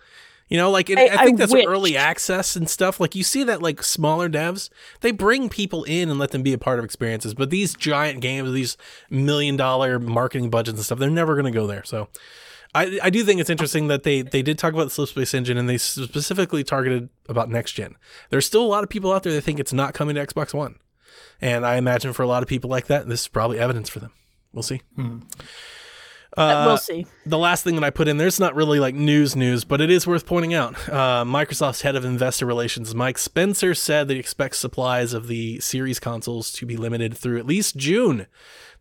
[0.49, 1.67] You know, like it, I, I- think I that's wish.
[1.67, 2.99] early access and stuff.
[2.99, 4.71] Like you see that like smaller devs,
[5.03, 7.35] they bring people in and let them be a part of experiences.
[7.35, 8.77] But these giant games, these
[9.11, 11.85] million dollar marketing budgets and stuff, they're never going to go there.
[11.85, 12.09] So.
[12.75, 15.57] I, I do think it's interesting that they, they did talk about the Slipspace engine
[15.57, 17.97] and they specifically targeted about next gen.
[18.31, 20.55] There's still a lot of people out there that think it's not coming to Xbox
[20.55, 20.77] One.
[21.41, 23.99] And I imagine for a lot of people like that, this is probably evidence for
[23.99, 24.13] them.
[24.53, 24.83] We'll see.
[24.95, 25.21] Hmm.
[26.37, 27.07] Uh, we'll see.
[27.27, 29.91] the last thing that I put in there's not really like news news, but it
[29.91, 30.75] is worth pointing out.
[30.89, 35.59] Uh, Microsoft's head of investor relations, Mike Spencer, said that he expects supplies of the
[35.61, 38.27] series consoles to be limited through at least June.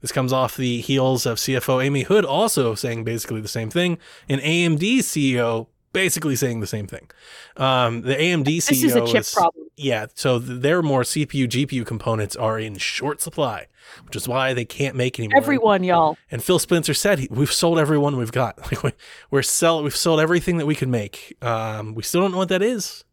[0.01, 3.97] This comes off the heels of CFO Amy Hood also saying basically the same thing,
[4.29, 5.67] and AMD CEO
[5.99, 7.09] basically saying the same thing.
[7.57, 9.65] Um, the AMD CEO This is a chip problem.
[9.75, 13.67] yeah, so their more CPU GPU components are in short supply,
[14.05, 15.37] which is why they can't make any more.
[15.37, 16.17] Everyone, y'all.
[16.31, 18.57] And Phil Spencer said, he, "We've sold everyone we've got.
[18.71, 18.91] Like we,
[19.29, 21.35] we're sell, we've sold everything that we could make.
[21.41, 23.03] Um, we still don't know what that is.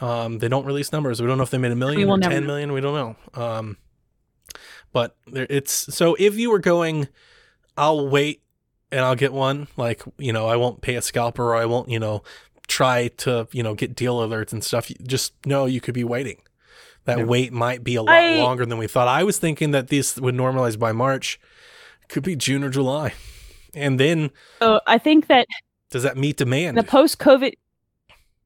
[0.00, 1.20] Um, they don't release numbers.
[1.20, 2.46] We don't know if they made a million or ten know.
[2.46, 2.72] million.
[2.72, 3.42] We don't know.
[3.42, 3.76] Um,
[4.92, 7.08] but there, it's so if you were going,
[7.76, 8.43] I'll wait
[8.94, 9.68] and I'll get one.
[9.76, 12.22] Like you know, I won't pay a scalper or I won't you know
[12.66, 14.90] try to you know get deal alerts and stuff.
[15.02, 16.38] Just know you could be waiting.
[17.04, 17.24] That Yeah.
[17.24, 19.08] wait might be a lot I- longer than we thought.
[19.08, 21.38] I was thinking that this would normalize by March.
[22.08, 23.12] Could be June or July.
[23.74, 24.30] And then
[24.60, 25.46] So I think that
[25.90, 26.78] does that meet demand?
[26.78, 27.52] the post COVID,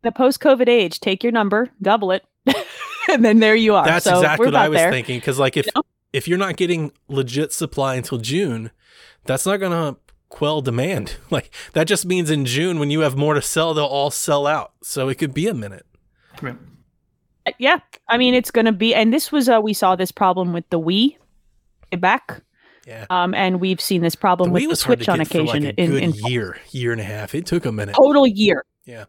[0.02, 2.24] the post COVID age, take your number, double it,
[3.10, 3.84] and then there you are.
[3.84, 4.90] That's So exactly what I was there.
[4.90, 5.18] thinking.
[5.18, 5.82] Because like if You know?
[6.12, 8.70] if you're not getting legit supply until June,
[9.24, 9.96] that's not gonna
[10.28, 11.16] quell demand.
[11.30, 14.46] Like that just means in June when you have more to sell, they'll all sell
[14.46, 14.72] out.
[14.82, 15.86] So it could be a minute.
[16.42, 16.56] right.
[17.46, 17.78] Uh, Yeah,
[18.08, 20.68] I mean it's going to be, and this was uh, we saw this problem with
[20.70, 21.16] the Wii
[21.98, 22.42] back,
[22.86, 23.06] Yeah.
[23.10, 25.18] um, and we've seen this problem The with Wii the was hard to Switch on
[25.18, 27.34] get for occasion like a in, good in year, year and a half.
[27.34, 27.94] It took a minute.
[27.94, 28.64] total year.
[28.84, 29.04] Yeah.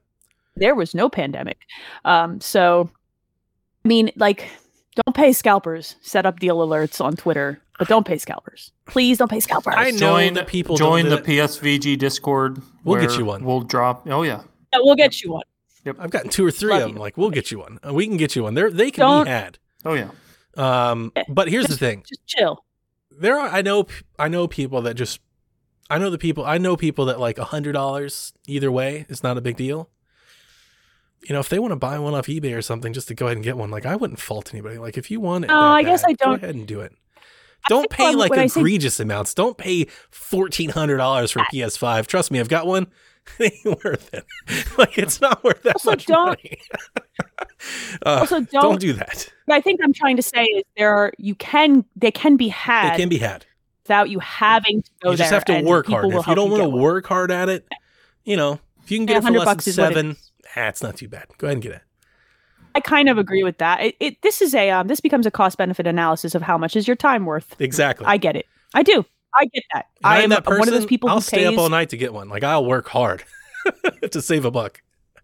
[0.55, 1.57] there was no pandemic,
[2.05, 2.89] um, so
[3.85, 4.49] I mean, like,
[4.95, 5.95] don't pay scalpers.
[6.01, 8.71] Set up deal alerts on Twitter, but don't pay scalpers.
[8.85, 9.73] Please don't pay scalpers.
[9.75, 11.25] I know Join that people join the that.
[11.25, 12.61] PSVG Discord.
[12.83, 13.43] We'll get you one.
[13.43, 14.07] We'll drop.
[14.07, 14.41] Oh yeah.
[14.71, 15.43] Yeah, we'll get you one.
[15.85, 15.95] Yep.
[15.99, 16.97] I've gotten two or three Love of them.
[16.97, 17.01] you.
[17.01, 17.79] Like we'll get you one.
[17.87, 18.53] Uh, We can get you one.
[18.53, 19.57] They're they can Don't- be had.
[19.85, 20.09] Oh yeah.
[20.57, 22.03] Um, but here's the thing.
[22.07, 22.63] Just chill.
[23.09, 23.87] there are I know
[24.19, 25.21] I know people that just
[25.89, 29.23] I know the people I know people that like a hundred dollars either way is
[29.23, 29.89] not a big deal.
[31.27, 33.25] You know, if they want to buy one off eBay or something just to go
[33.25, 34.77] ahead and get one, like I wouldn't fault anybody.
[34.77, 36.67] Like if you want it, No, that I guess bad, I don't- Go ahead and
[36.67, 36.93] do it.
[37.67, 39.33] Don't pay like I say- egregious amounts.
[39.33, 42.07] Don't pay fourteen hundred dollars for a PS5.
[42.07, 42.87] Trust me, I've got one.
[43.39, 44.25] It ain't worth it.
[44.79, 46.57] like it's not worth that Also, much don't- money.
[48.05, 48.79] uh, Also, don't, don't.
[48.81, 49.29] do that.
[49.45, 52.47] what I think I'm trying to say is there are you can they can be
[52.47, 53.45] had It can be had.
[53.83, 56.05] without you having to go you just there, have to work hard.
[56.05, 57.67] If you don't want to work hard at it,
[58.23, 60.17] you know, if you can get it for less than is it seven,
[60.55, 61.27] ah, it's not too bad.
[61.37, 61.81] Go ahead and get it.
[62.79, 63.81] I kind of agree with that.
[63.81, 66.75] It, it this is a um this becomes a cost benefit analysis of how much
[66.75, 67.55] is your time worth.
[67.59, 68.05] Exactly.
[68.05, 68.45] I get it.
[68.73, 69.05] I do.
[69.35, 69.85] I get that.
[69.97, 71.59] And I I'm am that person, one of those people I'll who stay pays up
[71.59, 72.29] all night to get one.
[72.29, 73.23] Like I'll work hard
[74.11, 74.81] to save a buck.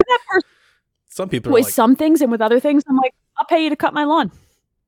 [0.07, 0.49] that person
[1.07, 2.83] Some people are with like, some things and with other things.
[2.87, 4.31] I'm like, I'll pay you to cut my lawn.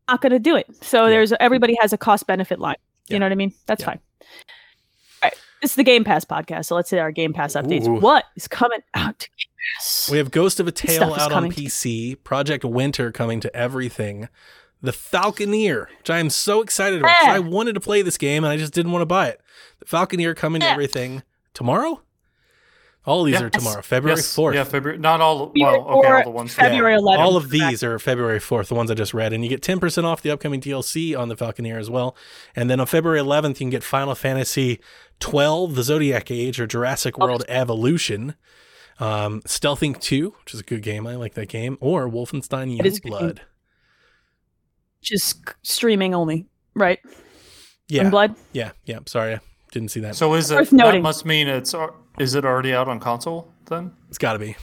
[0.09, 0.67] Not going to do it.
[0.83, 1.09] So Yeah.
[1.11, 2.75] there's everybody has a cost benefit line.
[3.07, 3.19] You Yeah.
[3.19, 3.53] know what I mean?
[3.65, 3.85] That's Yeah.
[3.87, 3.99] fine.
[5.57, 5.61] All right.
[5.61, 6.65] This is the Game Pass podcast.
[6.65, 7.87] So let's say our Game Pass updates.
[7.87, 7.99] Ooh.
[7.99, 10.09] What is coming out to Game Pass?
[10.11, 11.51] we have Ghost of a Tale out on.
[11.51, 14.29] PC, Project Winter coming to everything,
[14.81, 17.15] The Falconeer, which I am so excited about.
[17.23, 17.33] Yeah.
[17.33, 19.41] I wanted to play this game and I just didn't want to buy it.
[19.79, 21.23] The Falconeer coming to everything
[21.53, 22.01] tomorrow.
[23.07, 23.43] All these Yeah.
[23.43, 24.35] are tomorrow, February yes.
[24.35, 24.53] fourth.
[24.53, 24.99] Yeah, February.
[24.99, 25.47] Not all.
[25.47, 26.53] February Well, okay, all fourth, the ones.
[26.53, 26.99] February Yeah.
[26.99, 27.19] 11th.
[27.19, 29.31] All of these are February 4th, the ones I just read.
[29.31, 32.17] And you get 10% off the upcoming DLC on the Falconeer as well.
[32.53, 34.81] And then on February 11th, you can get Final Fantasy
[35.21, 38.35] 12, The Zodiac Age, or Jurassic World Evolution.
[38.99, 41.07] Um, Stealthing 2, which is a good game.
[41.07, 41.77] I like that game.
[41.79, 43.01] Or Wolfenstein It is a.
[43.01, 43.39] Youngblood.
[45.01, 46.99] Just streaming only, right?
[47.87, 48.09] Yeah.
[48.09, 48.35] Blood.
[48.51, 48.71] Yeah.
[48.83, 48.99] Yeah.
[49.05, 49.39] Sorry.
[49.67, 50.15] I didn't see that.
[50.15, 51.75] So is it Worth that must mean it's
[52.19, 53.91] is it already out on console then?
[54.09, 54.55] it's got to be.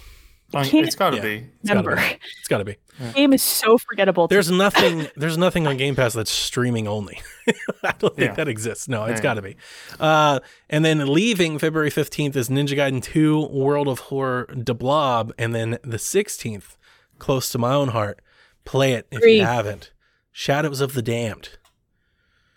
[0.53, 1.23] Can't- it's got to Yeah.
[1.23, 1.35] be.
[1.61, 1.97] It's got to Number.
[1.97, 2.03] be.
[2.39, 2.77] It's got to be.
[3.13, 4.29] Game is so forgettable.
[4.29, 5.09] to There's nothing.
[5.17, 7.21] There's nothing on Game Pass that's streaming only.
[7.83, 8.35] I don't think Yeah.
[8.35, 8.87] that exists.
[8.89, 9.57] No, it's got to be.
[9.99, 10.39] Uh,
[10.71, 15.53] and then leaving February 15th is Ninja Gaiden 2: World of Horror: De Blob, and
[15.55, 16.77] then the 16th,
[17.19, 18.21] close to my own heart.
[18.65, 19.39] Play it if Agree.
[19.39, 19.91] you haven't.
[20.31, 21.51] Shadows of the Damned.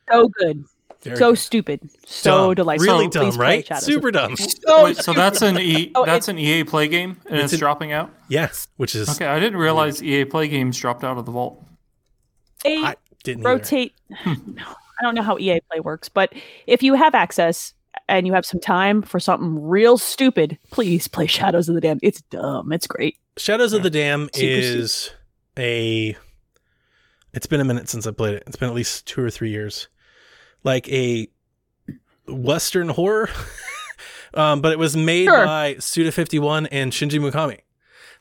[0.09, 0.63] so good,
[1.01, 1.39] Very so good.
[1.39, 2.55] stupid, so Dumb.
[2.55, 2.85] delightful.
[2.87, 3.65] Really Please dumb, right?
[3.65, 4.35] Shadows Super dumb.
[4.35, 7.53] So Wait, so that's an E Oh, that's an EA Play game and It's it's,
[7.53, 8.11] an- dropping out.
[8.29, 11.63] Yes, which is Okay, I didn't realize EA Play games dropped out of the vault.
[12.63, 13.55] They I didn't either.
[13.55, 13.93] rotate.
[14.15, 14.33] Hmm.
[14.99, 16.33] I don't know how EA Play works, but
[16.65, 17.73] if you have access
[18.09, 21.99] and you have some time for something real stupid, please play Shadows of the Damned.
[22.01, 22.71] It's dumb.
[22.73, 23.15] It's great.
[23.37, 25.11] Shadows of the Damned Super is
[25.57, 26.17] a.
[27.33, 28.43] It's been a minute since I played it.
[28.47, 29.87] It's been at least two or three years.
[30.63, 31.27] Like a
[32.27, 33.29] Western horror,
[34.33, 35.45] um, but it was made Sure.
[35.45, 37.59] by Suda Fifty One and Shinji Mikami.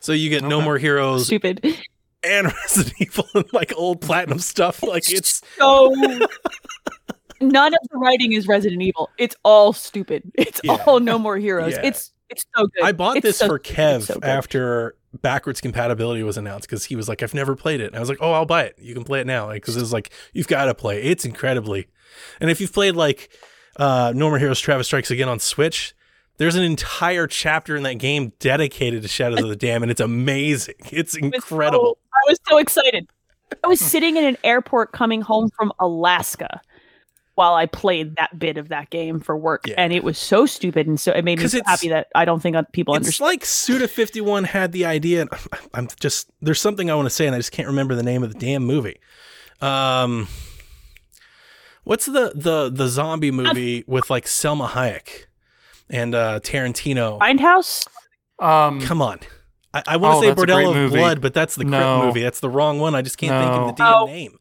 [0.00, 1.64] So you get No More Heroes Stupid.
[2.22, 4.82] and Resident Evil and like old platinum stuff.
[4.82, 5.92] Like it's so.
[7.40, 9.10] None of the writing is Resident Evil.
[9.18, 10.22] It's all stupid.
[10.34, 10.78] It's Yeah.
[10.86, 11.72] all No More Heroes.
[11.74, 11.80] Yeah.
[11.84, 12.84] It's it's so good.
[12.84, 13.58] I bought It's this so for.
[13.58, 17.86] Kev so after backwards compatibility was announced because he was like, "I've never played it."
[17.88, 18.76] And I was like, "Oh, I'll buy it.
[18.78, 20.98] You can play it now." Because it's like you've got to play.
[20.98, 21.06] it.
[21.06, 21.88] It's incredibly,
[22.40, 23.30] and if you've played like
[23.76, 25.94] uh, No More Heroes: Travis Strikes Again on Switch,
[26.38, 30.00] there's an entire chapter in that game dedicated to Shadows of the Damned, and it's
[30.00, 30.74] amazing.
[30.90, 31.98] It's I was incredible.
[32.00, 33.08] so- I was so excited.
[33.62, 36.60] I was sitting in an airport coming home from Alaska
[37.36, 39.74] while I played that bit of that game for work, Yeah.
[39.78, 42.40] and it was so stupid, and so it made me so happy that I don't
[42.40, 43.12] think people understand.
[43.12, 43.26] It's understand.
[43.28, 45.20] like Suda Fifty One had the idea.
[45.20, 45.30] And
[45.74, 48.22] I'm just there's something I want to say, and I just can't remember the name
[48.24, 48.98] of the damn movie.
[49.60, 50.28] Um,
[51.84, 55.26] what's the the the zombie movie with like Salma Hayek
[55.90, 57.18] and uh, Tarantino?
[57.20, 57.86] Grindhouse.
[58.38, 59.20] Um, Come on,
[59.72, 60.96] I, I want to Oh, say that's a great Bordello of movie.
[60.98, 62.06] Blood, but that's the Crypt No.
[62.06, 62.22] movie.
[62.22, 62.94] That's the wrong one.
[62.94, 64.06] I just can't think of the damn Oh.
[64.06, 64.38] name.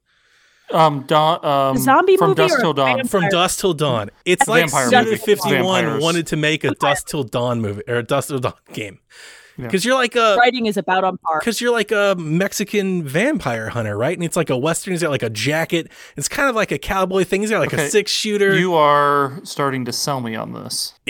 [0.72, 2.98] Um, Dawn, um, zombie from movie Dusk Till Dawn.
[2.98, 3.06] vampire?
[3.22, 4.10] From Dusk Till Dawn.
[4.26, 5.16] It's A like vampire Suda movie.
[5.18, 6.04] Fifty One Vampires.
[6.04, 9.00] wanted to make a Dusk Till Dawn movie or a Dusk Till Dawn game
[9.58, 9.66] Yeah.
[9.66, 11.40] because you're like a writing is about on par.
[11.40, 14.16] because you're like a Mexican vampire hunter, right?
[14.18, 14.92] And it's like a western.
[14.94, 15.90] He's got like a jacket.
[16.18, 17.42] It's kind of like a cowboy thing.
[17.42, 18.58] He's got like a six shooter.
[18.58, 20.94] You are starting to sell me on this.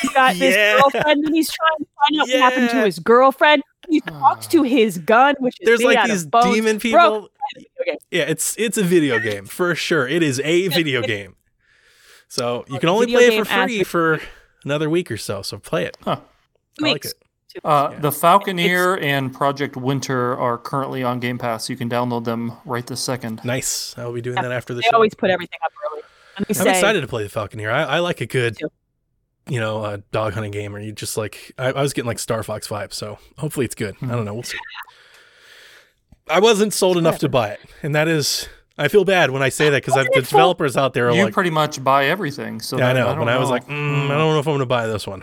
[0.00, 0.78] He got this Yeah.
[0.80, 3.62] girlfriend, and he's trying to find out what happened to his girlfriend.
[3.88, 4.62] He talks to ah.
[4.62, 6.54] his gun, which is There's made like out these of bones.
[6.54, 7.00] demon people.
[7.00, 7.28] Bro,
[7.80, 7.98] okay.
[8.10, 10.06] Yeah, it's it's a video game for sure.
[10.06, 11.34] It is a video game.
[12.28, 14.20] So you can only play it for free as- for
[14.64, 15.42] another week or so.
[15.42, 15.96] So play it.
[16.02, 16.20] Huh.
[16.80, 17.14] I like it.
[17.64, 17.98] Uh, Yeah.
[18.00, 21.68] The Falconeer and Project Winter are currently on Game Pass.
[21.70, 23.40] You can download them right this second.
[23.44, 23.94] Nice.
[23.96, 24.94] I will be doing Yeah, that after the They show.
[24.96, 26.02] always put everything up early.
[26.36, 27.72] I'm say, excited to play the Falconeer.
[27.72, 28.58] I, I like a good,
[29.48, 31.52] you know, uh, dog hunting game Or you just like.
[31.58, 33.96] I, I was getting like Star Fox vibes, so hopefully it's good.
[34.02, 34.34] I don't know.
[34.34, 34.58] We'll see.
[36.30, 38.48] I wasn't sold enough to buy it, and that is.
[38.80, 41.24] I feel bad when I say that because the sold- developers out there are You
[41.24, 42.60] like, pretty much buy everything.
[42.60, 43.06] So yeah, I know.
[43.06, 45.04] don't But I was like, mm, I don't know if I'm going to buy this
[45.06, 45.22] one.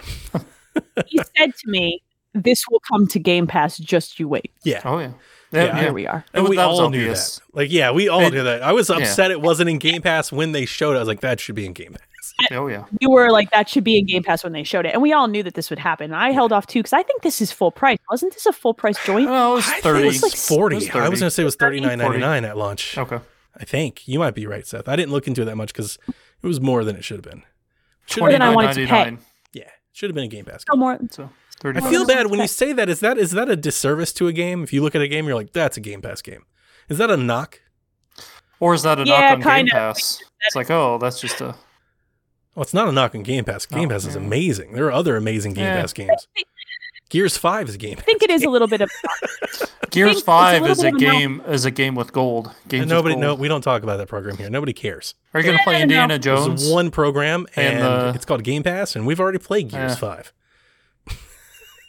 [1.05, 2.01] he said to me,
[2.35, 3.77] "This will come to Game Pass.
[3.77, 5.11] Just you wait." Yeah, Oh yeah,
[5.51, 5.79] Yeah, yeah.
[5.79, 6.25] Here we are.
[6.33, 7.39] and That we was- that was all knew that.
[7.53, 8.61] Like, yeah, we all It- knew that.
[8.61, 8.97] I was yeah.
[8.97, 10.97] upset it wasn't in Game Pass when they showed it.
[10.97, 12.33] I was like, that should be in Game Pass.
[12.51, 12.83] Oh yeah.
[12.99, 15.13] You were like, "That should be in Game Pass" when they showed it, and we
[15.13, 16.05] all knew that this would happen.
[16.05, 17.97] And I held off too because I think this is full price.
[18.09, 19.29] Wasn't this a full price joint?
[19.29, 20.03] Oh, it was I think thirty.
[20.03, 20.75] it was like forty.
[20.77, 22.97] It was I was going to say it was thirty nine ninety nine at launch.
[22.97, 23.19] okay.
[23.57, 24.89] I think you might be right, Seth.
[24.89, 27.31] I didn't look into it that much because it was more than it should have
[27.31, 27.43] been.
[28.07, 29.17] Should More have than I wanted to pay.
[29.53, 30.65] yeah, should have been a Game Pass.
[30.69, 30.99] No more.
[31.11, 31.29] So
[31.59, 31.79] thirty.
[31.79, 32.13] I feel 30.
[32.13, 32.89] bad when you say that.
[32.89, 34.63] Is that is that a disservice to a game?
[34.63, 36.45] If you look at a game, you're like, that's a Game Pass game.
[36.89, 37.61] Is that a knock?
[38.59, 39.71] Or is that a Yeah, knock on Game of.
[39.71, 40.21] Pass?
[40.47, 41.55] It's like, oh, that's just a.
[42.55, 43.65] Well, it's not a knock on Game Pass.
[43.65, 44.21] Game Oh, Pass is yeah.
[44.21, 44.73] amazing.
[44.73, 45.81] There are other amazing Game Yeah.
[45.81, 46.27] Pass games.
[47.09, 47.97] Gears Five is a game.
[47.99, 48.89] I think it is a little bit of.
[49.91, 50.99] Gears it's a Five is a of a knock.
[50.99, 52.47] game is a game with gold.
[52.67, 53.21] Games And with nobody, gold.
[53.21, 54.49] no, we don't talk about that program here.
[54.49, 55.13] Nobody cares.
[55.33, 56.17] Are you gonna play Indiana no.
[56.17, 56.61] Jones?
[56.63, 59.91] There's one program, and, And, uh, it's called Game Pass, and we've already played Gears
[59.91, 59.95] Yeah.
[59.97, 60.33] Five.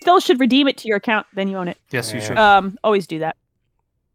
[0.06, 1.78] Still should redeem it to your account, then you own it.
[1.90, 2.38] yes, you should.
[2.38, 3.36] Um, always do that.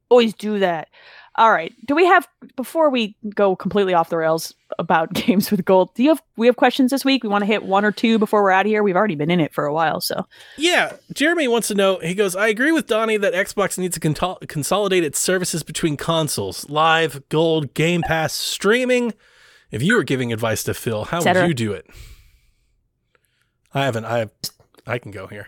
[0.08, 0.88] Always do that.
[1.36, 1.74] All right.
[1.86, 5.94] Do we have before we go completely off the rails about games with gold?
[5.96, 7.24] Do you have we have questions this week?
[7.24, 8.84] We want to hit one or two before we're out of here.
[8.84, 10.26] We've already been in it for a while, so
[10.58, 12.00] Yeah, Jeremy wants to know.
[12.00, 15.98] He goes, I agree with Donnie that Xbox needs to con- consolidate its services between
[15.98, 19.14] consoles, live, gold, Game Pass, streaming.
[19.72, 21.86] If you were giving advice to Phil, how would you do it?
[23.74, 24.06] I haven't.
[24.06, 24.32] I have.
[24.88, 25.48] I can go here.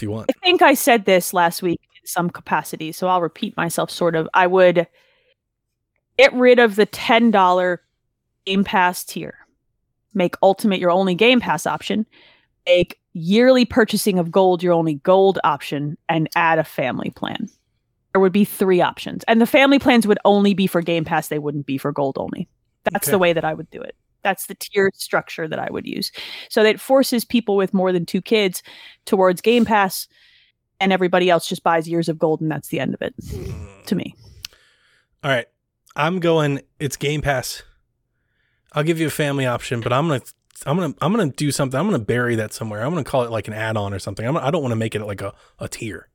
[0.00, 0.30] If you want.
[0.30, 4.16] I think I said this last week in some capacity, so I'll repeat myself sort
[4.16, 4.26] of.
[4.32, 4.86] I would
[6.18, 7.78] get rid of the $10
[8.46, 9.34] Game Pass tier.
[10.14, 12.06] Make Ultimate your only Game Pass option.
[12.66, 17.48] Make yearly purchasing of gold your only gold option and add a family plan.
[18.12, 19.22] There would be three options.
[19.28, 22.16] And the family plans would only be for Game Pass, they wouldn't be for gold
[22.18, 22.48] only.
[22.84, 23.12] That's Okay.
[23.12, 23.94] the way that I would do it.
[24.22, 26.12] That's the tier structure that I would use.
[26.48, 28.62] So that forces people with more than two kids
[29.06, 30.08] towards Game Pass
[30.80, 33.14] and everybody else just buys years of gold and that's the end of it
[33.86, 34.14] to me.
[35.22, 35.46] All right.
[35.96, 37.62] I'm going it's Game Pass.
[38.72, 40.32] I'll give you a family option, but I'm going to
[40.66, 41.78] I'm to I'm to do something.
[41.78, 42.82] I'm to bury that somewhere.
[42.82, 44.26] I'm to call it like an add-on or something.
[44.26, 46.08] I'm, I don't want to make it like a, a tier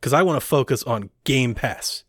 [0.00, 2.04] cuz I want to focus on Game Pass.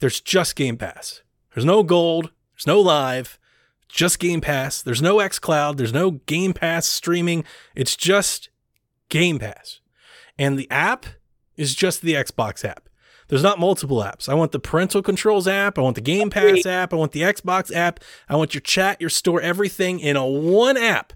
[0.00, 1.22] There's just Game Pass.
[1.54, 3.38] There's no gold, there's no live,
[3.88, 4.82] just Game Pass.
[4.82, 7.44] There's no xCloud, there's no Game Pass streaming.
[7.74, 8.48] It's just
[9.08, 9.80] Game Pass.
[10.38, 11.06] And the app
[11.56, 12.88] is just the Xbox app.
[13.28, 14.28] There's not multiple apps.
[14.28, 15.78] I want the parental controls app.
[15.78, 16.92] I want the Game Pass app.
[16.92, 18.00] I want the Xbox app.
[18.28, 21.12] I want your chat, your store, everything in a one app.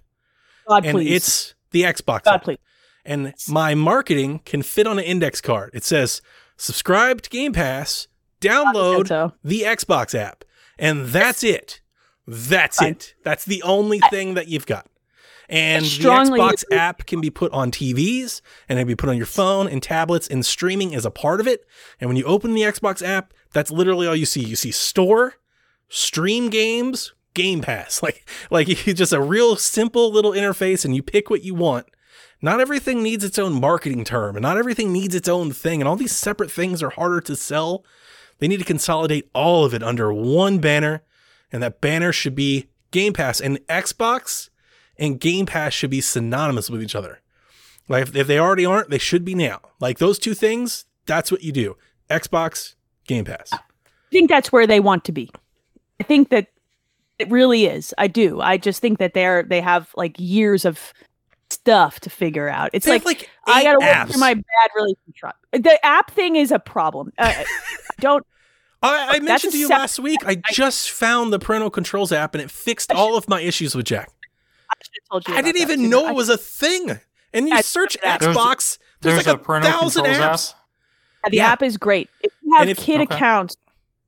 [0.69, 1.12] God and please.
[1.12, 2.44] it's the Xbox God app.
[2.44, 2.59] please.
[3.05, 5.70] And my marketing can fit on an index card.
[5.73, 6.20] It says
[6.57, 8.09] subscribe to Game Pass,
[8.40, 9.32] download so.
[9.43, 10.44] the Xbox app.
[10.78, 11.81] And that's it.
[12.27, 12.93] That's Fine.
[12.93, 13.15] it.
[13.24, 14.86] That's the only thing that you've got.
[15.49, 19.16] And the Xbox app can be put on TVs and it can be put on
[19.16, 21.66] your phone and tablets, and streaming is a part of it.
[22.01, 24.43] And when you open the Xbox app, that's literally all you see.
[24.43, 25.35] You see store,
[25.89, 28.03] stream games, Game Pass.
[28.03, 31.86] Like, like just a real simple little interface, and you pick what you want.
[32.40, 35.89] Not everything needs its own marketing term, and not everything needs its own thing, and
[35.89, 37.85] all these separate things are harder to sell.
[38.39, 41.03] They need to consolidate all of it under one banner,
[41.53, 43.41] and that banner should be Game Pass.
[43.41, 44.49] And Xbox
[44.97, 47.20] and Game Pass should be synonymous with each other.
[47.89, 49.61] Like if, if they already aren't, they should be now.
[49.81, 51.77] Like those two things, that's what you do.
[52.09, 52.74] Xbox,
[53.07, 53.51] Game Pass.
[53.53, 53.59] I
[54.11, 55.31] think that's where they want to be.
[56.01, 56.49] I think that
[57.19, 57.95] it really is.
[57.99, 58.41] I do.
[58.41, 60.93] I just think that they're they have like years of
[61.51, 62.70] stuff to figure out.
[62.73, 65.37] It's They like, like I gotta work through my bad relationship.
[65.53, 67.12] The app thing is a problem.
[67.19, 67.45] Uh,
[68.01, 68.27] don't.
[68.83, 70.21] I, I mentioned to you last week.
[70.27, 73.87] I just found the parental controls app and it fixed all of my issues with
[73.87, 74.11] Jack.
[74.71, 75.35] I should have told you.
[75.35, 75.89] I didn't even too.
[75.89, 76.99] know it was a thing.
[77.33, 80.55] And you I- search There's- Xbox, there's, There's, like a a, thousand controls apps.
[81.25, 81.31] app.
[81.31, 81.47] the yeah.
[81.53, 82.09] app is great.
[82.23, 83.15] If you have And if- kid okay.
[83.15, 83.57] accounts,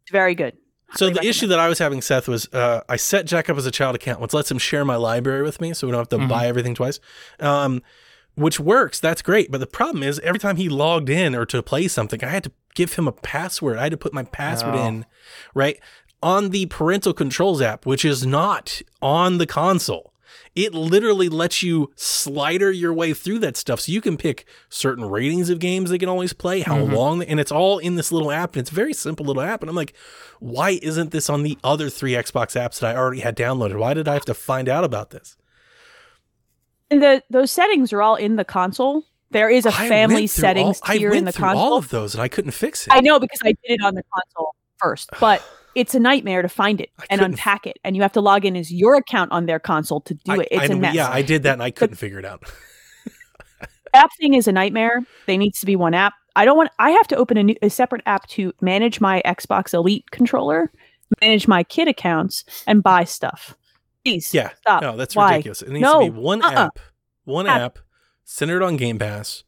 [0.02, 0.56] it's very good.
[0.96, 3.56] So Highly the issue that I was having, Seth, was uh, I set Jack up
[3.56, 5.98] as a child account, which lets him share my library with me, so we don't
[6.00, 6.28] have to Mhm.
[6.28, 7.00] buy everything twice.
[7.40, 7.82] Um,
[8.34, 9.00] which works.
[9.00, 9.50] That's great.
[9.50, 12.44] But the problem is, every time he logged in or to play something, I had
[12.44, 13.78] to give him a password.
[13.78, 14.86] I had to put my password Oh.
[14.86, 15.06] in,
[15.54, 15.78] right
[16.22, 20.12] on the parental controls app, which is not on the console.
[20.56, 25.04] It literally lets you slider your way through that stuff, so you can pick certain
[25.04, 26.92] ratings of games they can always play, how Mhm.
[26.92, 28.54] long, and it's all in this little app.
[28.54, 29.62] And it's a very simple little app.
[29.62, 29.94] And I'm like,
[30.40, 33.76] why isn't this on the other three Xbox apps that I already had downloaded?
[33.78, 35.36] Why did I have to find out about this?
[36.90, 39.04] And the those settings are all in the console.
[39.30, 41.60] There is a family settings all, tier in the console.
[41.60, 42.92] all of those and I couldn't fix it.
[42.92, 45.42] I know because I did it on the console first, but
[45.74, 48.44] it's a nightmare to find it I and unpack it, and you have to log
[48.44, 50.48] in as your account on their console to do I- it.
[50.50, 50.94] It's I a mess.
[50.94, 52.44] Yeah, I did that and I couldn't figure it out.
[53.94, 55.00] app thing is a nightmare.
[55.26, 56.14] There needs to be one app.
[56.36, 56.70] I don't want.
[56.78, 60.70] I have to open a new, a separate app to manage my Xbox Elite controller,
[61.20, 63.56] manage my kid accounts, and buy stuff.
[64.04, 64.82] Please, Yeah, stop.
[64.82, 65.30] no, that's Why?
[65.32, 65.62] ridiculous.
[65.62, 66.50] It needs No, to be one uh-uh.
[66.66, 66.78] app,
[67.24, 67.60] one App.
[67.60, 67.78] app
[68.24, 69.44] centered on Game Pass.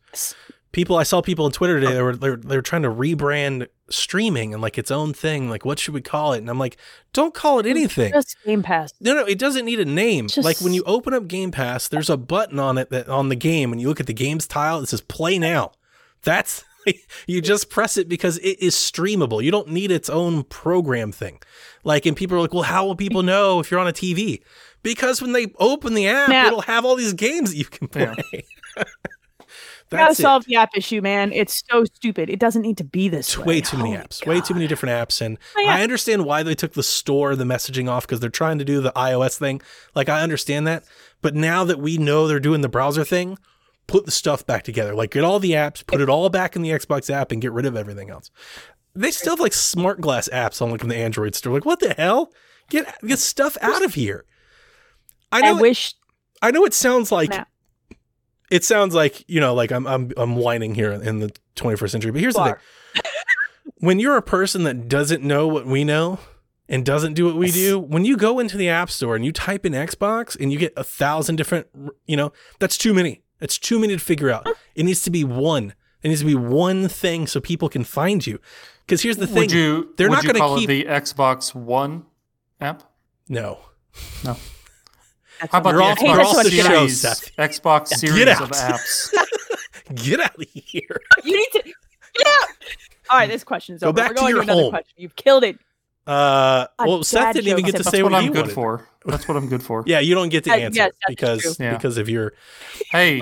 [0.72, 1.86] People, I saw people on Twitter today.
[1.86, 1.94] Uh-huh.
[1.96, 5.48] They were they were, they were trying to rebrand streaming and like its own thing.
[5.48, 6.38] Like, what should we call it?
[6.38, 6.76] And I'm like,
[7.14, 8.12] don't call it anything.
[8.12, 8.92] Just Game Pass.
[9.00, 10.28] No, no, it doesn't need a name.
[10.28, 13.28] Just- Like when you open up Game Pass, there's a button on it that on
[13.30, 15.72] the game, and you look at the game's tile, it says "Play Now."
[16.22, 16.64] That's
[17.26, 19.42] you just press it because it is streamable.
[19.42, 21.40] You don't need its own program thing.
[21.84, 24.42] Like, and people are like, "Well, how will people know if you're on a TV?"
[24.82, 27.88] Because when they open the app, Now- it'll have all these games that you can
[27.88, 28.14] play.
[28.76, 28.82] Yeah.
[29.88, 30.22] You gotta That's it.
[30.22, 31.32] solve the app issue, man.
[31.32, 32.28] It's so stupid.
[32.28, 33.44] It doesn't need to be this It's way.
[33.44, 35.20] way too many Holy apps, way too many different apps.
[35.20, 35.76] And Oh, yeah.
[35.76, 38.80] I understand why they took the store, the messaging off because they're trying to do
[38.80, 39.62] the iOS thing.
[39.94, 40.82] Like, I understand that.
[41.22, 43.38] But now that we know they're doing the browser thing,
[43.86, 44.94] put the stuff back together.
[44.94, 47.52] Like, get all the apps, put it all back in the Xbox app, and get
[47.52, 48.30] rid of everything else.
[48.94, 51.52] They still have like smart glass apps on like in the Android store.
[51.52, 52.32] Like, what the hell?
[52.70, 54.24] Get get stuff out of here.
[55.30, 55.58] I I know.
[55.58, 55.94] it- wish.
[56.42, 57.32] I know it sounds like
[58.50, 62.10] it sounds like you know, like I'm I'm I'm whining here in the 21st century.
[62.12, 62.44] But here's the
[62.94, 63.02] thing:
[63.78, 66.18] when you're a person that doesn't know what we know
[66.68, 69.32] and doesn't do what we do, when you go into the app store and you
[69.32, 71.66] type in Xbox and you get a thousand different,
[72.06, 73.22] you know, that's too many.
[73.40, 74.46] It's too many to figure out.
[74.74, 75.74] It needs to be one.
[76.02, 78.38] It needs to be one thing so people can find you.
[78.86, 79.92] Because here's the thing: would you?
[79.96, 82.06] they're would not gonna keep- it the Xbox One
[82.60, 82.82] app.
[83.28, 83.58] no,
[84.24, 84.36] No.
[85.40, 86.66] That's How about You're the off- Xbox you're off the Series?
[86.66, 87.36] show, Seth.
[87.36, 88.42] Xbox Get Series out.
[88.42, 89.12] of apps.
[90.04, 91.00] get out of here.
[91.24, 92.48] You need to get out.
[93.10, 93.96] All right, this question is Go over.
[93.96, 94.70] back We're to going your to another home.
[94.70, 94.94] question.
[94.96, 95.58] You've killed it.
[96.06, 98.54] Uh, well, Seth didn't even get to That's say what what I'm he good wanted.
[98.54, 98.88] for.
[99.06, 99.82] That's what I'm good for.
[99.86, 101.54] Yeah, you don't get to Uh, answer yes, because true.
[101.58, 101.74] Yeah.
[101.76, 102.32] because of your
[102.92, 103.20] Hey,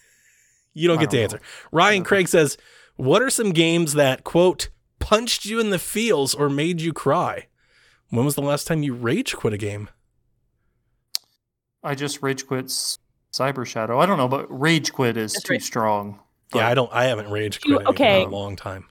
[0.74, 1.36] you don't I get to don't answer.
[1.38, 1.42] know.
[1.72, 2.56] Ryan Craig says,
[2.96, 4.68] "What are some games that quote
[5.00, 7.48] punched you in the feels or made you cry?
[8.10, 9.88] When was the last time you rage quit a game?
[11.82, 13.98] I just rage quit Cyber Shadow.
[13.98, 15.62] I don't know, but rage quit is That's too right.
[15.62, 16.20] strong.
[16.54, 16.92] yeah, I don't.
[16.92, 18.22] I haven't rage quit anything okay.
[18.22, 18.86] in a long time.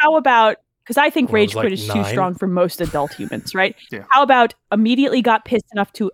[0.00, 2.46] How about because I think When I was rage like quit is too strong for
[2.46, 3.74] most adult humans, right?
[3.90, 4.04] Yeah.
[4.10, 6.10] How about immediately got pissed enough to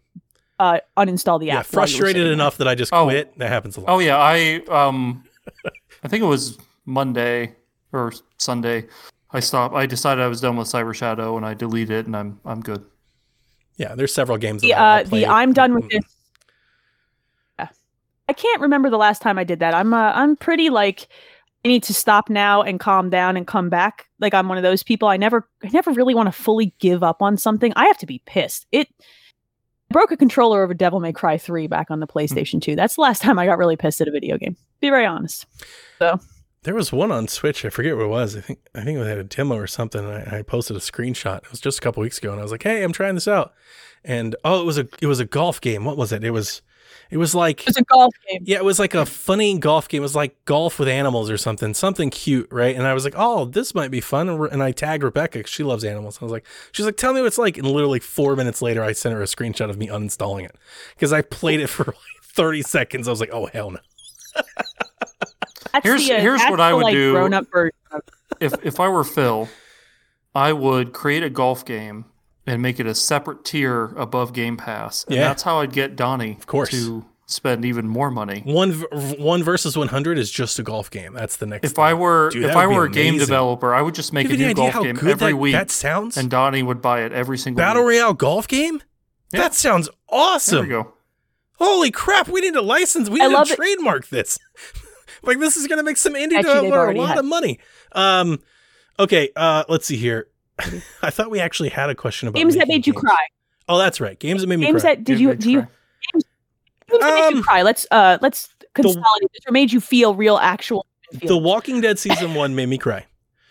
[0.59, 1.67] uh, uninstall the app?
[1.73, 3.05] while you were frustrated enough that I just Oh.
[3.05, 3.37] quit.
[3.39, 3.89] That happens a lot.
[3.91, 5.25] Oh yeah, I um,
[6.03, 7.55] I think it was Monday
[7.93, 8.87] or Sunday.
[9.31, 9.75] I stopped.
[9.75, 12.61] I decided I was done with Cyber Shadow, and I deleted it, and I'm I'm
[12.61, 12.85] good.
[13.77, 14.63] Yeah, there's several games.
[14.63, 15.21] The, I'll uh, play.
[15.21, 16.03] the I'm done with this.
[17.59, 17.69] Yeah.
[18.29, 19.75] I can't remember the last time I did that.
[19.75, 21.09] I'm uh, I'm pretty like
[21.65, 24.07] I need to stop now and calm down and come back.
[24.21, 25.09] Like I'm one of those people.
[25.09, 27.73] I never I never really want to fully give up on something.
[27.77, 28.67] I have to be pissed.
[28.73, 28.89] It
[29.91, 32.19] I broke a controller over Devil May Cry 3 back on the hmm.
[32.19, 32.77] PlayStation 2.
[32.77, 34.57] That's the last time I got really pissed at a video game.
[34.81, 35.47] Be very honest.
[35.99, 36.21] So
[36.63, 37.65] there was one on Switch.
[37.65, 38.37] I forget what it was.
[38.37, 40.05] I think I think it had a demo or something.
[40.05, 41.39] I, I posted a screenshot.
[41.39, 43.29] It was just a couple weeks ago, and I was like, "Hey, I'm trying this
[43.29, 43.55] out."
[44.05, 45.85] And oh, it was a it was a golf game.
[45.85, 46.23] What was it?
[46.23, 46.63] It was
[47.11, 48.43] it was like It's a golf game.
[48.45, 50.01] yeah, it was like a funny golf game.
[50.01, 52.75] It was like golf with animals or something, something cute, right?
[52.77, 55.43] And I was like, "Oh, this might be fun." And, I tagged Rebecca.
[55.43, 56.19] 'cause She loves animals.
[56.21, 58.83] I was like, "She's like, tell me what it's like." And literally four minutes later,
[58.83, 60.57] I sent her a screenshot of me uninstalling it
[60.95, 63.09] because I played it for like 30 seconds.
[63.09, 63.79] I was like, "Oh hell no!"
[65.73, 67.13] That's Here's- the, uh, here's that's what I would like, do.
[67.13, 67.73] Grown up version.
[68.41, 69.49] if if I were Phil,
[70.35, 72.05] I would create a golf game
[72.49, 75.29] and make it a separate tier above Game Pass, and Yeah.
[75.29, 76.71] that's how I'd get Donnie Of course.
[76.71, 78.41] to spend even more money.
[78.45, 78.73] One
[79.19, 81.13] one versus 100 is just a golf game.
[81.13, 81.67] That's the next.
[81.67, 81.85] If thing.
[81.85, 83.27] I were Dude, if I were a game amazing.
[83.27, 86.17] developer, I would just make a new golf game every that, week, that sounds?
[86.17, 87.99] and Donnie would buy it every single Battle week.
[88.01, 88.83] Royale golf game?
[89.33, 89.41] Yeah.
[89.41, 90.55] That sounds awesome.
[90.55, 90.63] There awesome.
[90.63, 90.95] we go.
[91.59, 93.11] Holy crap, we need a license.
[93.11, 93.57] We need to love it.
[93.57, 94.39] trademark this.
[95.23, 97.59] like this is going to make some indie Actually, developer a lot had- of money.
[97.93, 98.39] Um
[98.99, 100.29] okay, uh let's see here.
[101.03, 103.05] I thought we actually had a question about games that making made you games.
[103.05, 103.27] cry.
[103.69, 104.19] Oh, that's right.
[104.19, 104.95] Games that made me Games cry.
[104.95, 105.69] that did Games you made do you cry.
[106.13, 106.25] games
[106.89, 107.63] that made Um, you cry?
[107.63, 111.37] Let's uh let's consolidate this or made you feel real actual the.
[111.37, 113.07] Walking Dead season 1 made me cry.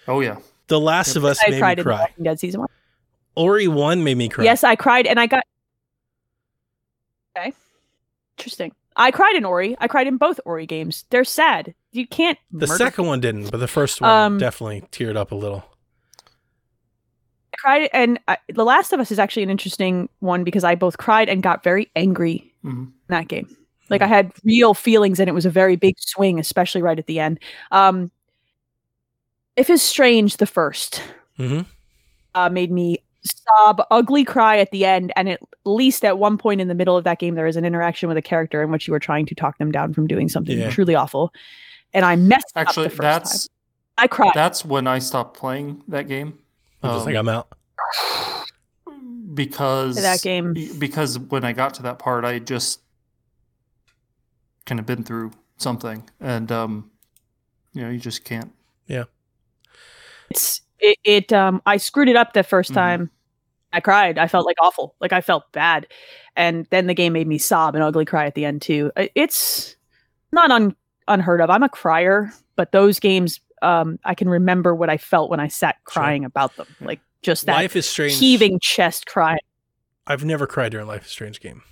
[0.07, 0.37] Oh yeah.
[0.67, 1.99] The Last of Us I made cried me in The cry.
[2.01, 2.69] Walking Dead season one.
[3.35, 4.43] Ori 1 made me cry.
[4.43, 5.43] Yes, I cried and I got
[7.37, 7.53] Okay.
[8.37, 8.71] Interesting.
[8.95, 9.75] I cried in Ori.
[9.79, 11.05] I cried in both Ori games.
[11.11, 11.75] They're sad.
[11.91, 15.31] You can't The murder second one didn't, but the first one Um, definitely teared up
[15.31, 15.63] a little.
[17.53, 20.75] I cried and I, The Last of Us is actually an interesting one because I
[20.75, 22.87] both cried and got very angry Mhm.
[22.87, 23.47] in that game.
[23.89, 27.07] Like I had real feelings and it was a very big swing, especially right at
[27.07, 27.39] the end.
[27.71, 28.11] Um
[29.57, 31.01] Life is Strange the first
[31.39, 31.65] Mhm.
[32.35, 36.61] uh, made me sob, ugly cry at the end, and at least at one point
[36.61, 38.87] in the middle of that game, there is an interaction with a character in which
[38.87, 40.69] you were trying to talk them down from doing something Yeah.
[40.69, 41.33] truly awful,
[41.93, 43.53] and I messed Actually, up the first that's time.
[43.97, 44.31] I cried.
[44.35, 46.37] that's when I stopped playing that game.
[46.83, 47.47] I'm just Um, like I'm out.
[49.33, 50.53] because that game.
[50.79, 52.81] because when I got to that part, I just
[54.65, 56.91] kind of been through something, and um,
[57.73, 58.51] you know, you just can't.
[58.87, 59.05] Yeah.
[60.29, 62.75] It's it, it um I screwed it up the 1st Mhm.
[62.75, 63.11] time.
[63.73, 64.17] I cried.
[64.17, 64.95] I felt like awful.
[65.01, 65.87] Like I felt bad.
[66.35, 68.91] And then the game made me sob an ugly cry at the end too.
[68.95, 69.75] It's
[70.31, 70.75] not un,
[71.07, 71.49] unheard of.
[71.49, 75.47] I'm a crier, but those games um I can remember what I felt when I
[75.47, 76.01] sat Sure.
[76.01, 76.67] crying about them.
[76.81, 78.17] Like just that Life is Strange.
[78.17, 79.37] heaving chest cry.
[80.05, 81.63] I've never cried during Life is Strange game.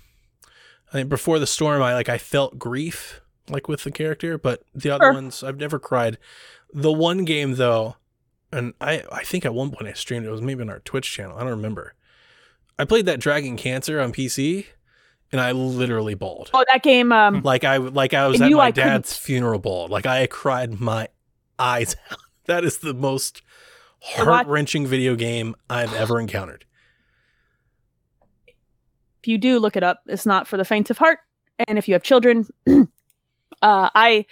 [0.88, 4.62] I think before the storm, I like I felt grief like with the character, but
[4.74, 5.12] the other Sure.
[5.14, 6.18] ones I've never cried.
[6.72, 7.96] The one game though,
[8.52, 11.10] and I I think at one point I streamed it, was maybe on our Twitch
[11.10, 11.36] channel.
[11.36, 11.94] I don't remember.
[12.78, 14.66] I played that Dragon Cancer on PC,
[15.32, 16.50] and I literally bawled.
[16.52, 19.58] Oh, that game um Like I like I was at my I couldn't- dad's funeral
[19.60, 19.88] ball.
[19.88, 21.08] Like I cried my
[21.58, 22.18] eyes out.
[22.46, 23.42] That is the most
[24.00, 26.64] heart wrenching video game I've ever encountered.
[28.46, 31.18] if you do look it up, it's not for the faint of heart.
[31.66, 32.86] And if you have children, uh,
[33.62, 34.26] I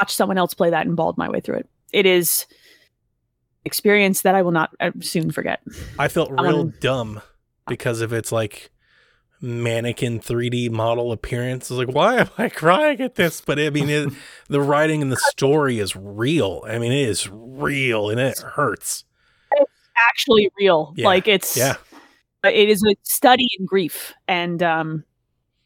[0.00, 1.68] watched someone else play that and bawled my way through it.
[1.92, 2.46] It is
[3.64, 5.60] experience that I will not uh, soon forget.
[5.98, 7.20] I felt real Um, dumb
[7.68, 8.70] because of its like
[9.44, 11.70] mannequin 3D model appearance.
[11.70, 13.40] I was like, why am I crying at this?
[13.40, 14.12] But I mean, it,
[14.48, 16.62] the writing and the story is real.
[16.66, 19.04] I mean, it is real and it hurts.
[19.52, 19.70] It's
[20.10, 20.94] actually, real.
[20.96, 21.06] Yeah.
[21.06, 21.76] Like it's Yeah.
[22.44, 25.04] it is a study in grief and um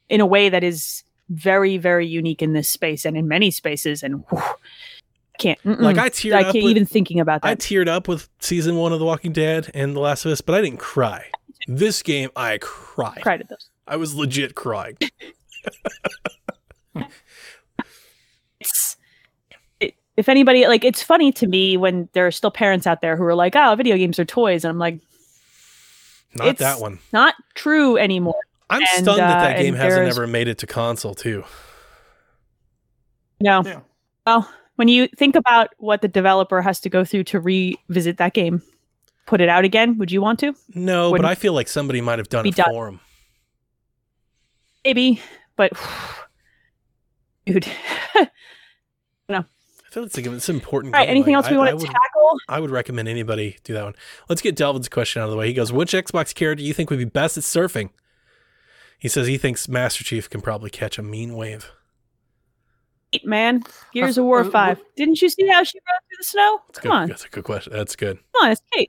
[0.08, 4.02] in a way that is very very unique in this space and in many spaces
[4.02, 5.80] and whew, I can't mm-mm.
[5.80, 7.48] Like I teared I can't with, even thinking about that.
[7.48, 10.40] I teared up with season one of The Walking Dead and The Last of Us,
[10.40, 11.30] but I didn't cry.
[11.68, 13.20] This game, I cried.
[13.22, 13.68] cried at those.
[13.86, 14.96] I was legit crying.
[18.60, 18.96] It's
[19.78, 23.16] it, if anybody like it's funny to me when there are still parents out there
[23.16, 25.00] who are like, "Oh, video games are toys," and I'm like,
[26.34, 26.98] Not It's- that one.
[27.12, 28.40] not true anymore.
[28.70, 31.44] I'm and, stunned that uh, that game hasn't ever made it to console too.
[33.40, 33.62] No.
[33.64, 33.80] Yeah.
[34.26, 38.34] Well, when you think about what the developer has to go through to revisit that
[38.34, 38.60] game,
[39.28, 40.54] put it out again, would you want to?
[40.74, 42.70] No, but Wouldn't I feel like somebody might have done it done.
[42.70, 43.00] for him.
[44.84, 45.20] Maybe,
[45.56, 45.72] but
[47.46, 47.66] dude.
[49.30, 49.40] No.
[49.40, 50.94] I feel it's like it's an important.
[50.94, 51.04] All right.
[51.06, 51.10] game.
[51.16, 52.38] Anything Like, else we I- want I to would- tackle?
[52.48, 53.94] I would recommend anybody do that one.
[54.30, 55.48] Let's get Delvin's question out of the way.
[55.48, 57.90] He goes, "Which Xbox character do you think would be best at surfing?"
[58.98, 61.70] He says he thinks Master Chief can probably catch a mean wave.
[63.12, 63.64] Eight, man.
[63.92, 64.80] Gears Uh, of War uh, Five.
[64.96, 66.60] Didn't you see how she rode through the snow?
[66.68, 66.96] That's Come good.
[66.96, 67.72] on, That's a good question.
[67.74, 68.16] That's good.
[68.34, 68.88] come on, it's Kait.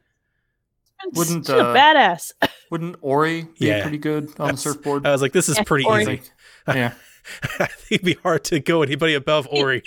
[1.14, 2.32] Wouldn't, She's a uh, badass?
[2.72, 3.82] Wouldn't Ori be Yeah.
[3.82, 5.06] pretty good on the surfboard?
[5.08, 6.04] I was like, this is Yeah, pretty Ori.
[6.04, 6.22] easy.
[6.68, 6.94] Yeah.
[7.60, 9.82] I think it'd be hard to go anybody above Ori.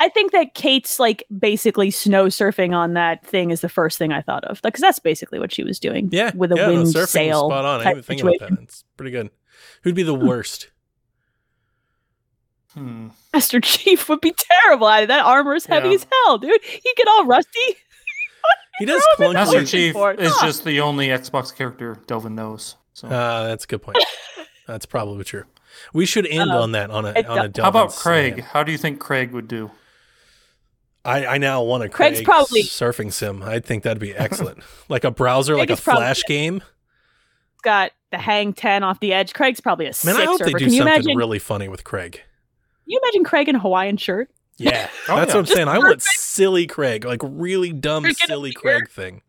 [0.00, 4.12] I think that Kait's like basically snow surfing on that thing is the first thing
[4.12, 6.08] I thought of, because that's basically what she was doing.
[6.12, 7.80] Yeah, with a yeah, wind surfing sail spot on.
[7.80, 8.62] I type didn't even think about that.
[8.62, 9.30] It's pretty good.
[9.82, 10.70] Who'd be the worst?
[12.74, 13.08] Hmm.
[13.34, 15.06] Master Chief would be terrible at it.
[15.08, 15.94] That armor is heavy Yeah.
[15.94, 16.62] as hell, dude.
[16.62, 17.76] He get all rusty.
[18.78, 19.34] He does Throw clunky.
[19.34, 20.20] Master Chief for it.
[20.20, 22.76] is just the only Xbox character Delvin knows.
[22.92, 23.98] So Uh, that's a good point.
[24.66, 25.44] That's probably true.
[25.94, 27.48] We should end Uh, on that on a it on a.
[27.48, 28.34] do- how about Craig?
[28.34, 28.46] slam.
[28.52, 29.70] How do you think Craig would do?
[31.04, 33.42] I, I now want a Craig Craig's probably- surfing sim.
[33.42, 34.58] I think that'd be excellent.
[34.90, 36.62] like a browser, Craig like a is probably- flash game.
[37.62, 39.32] Got the hang ten off the edge.
[39.32, 40.58] Craig's probably a Man, six I hope they surfer.
[40.58, 41.16] do Can you something imagine?
[41.16, 42.12] really funny with Craig.
[42.12, 42.22] Can
[42.86, 44.30] you imagine Craig in a Hawaiian shirt?
[44.58, 45.34] Yeah, Oh, that's yeah.
[45.34, 45.68] what I'm Just saying.
[45.68, 48.52] I want silly Craig, like really dumb, silly.
[48.52, 49.22] Craig thing.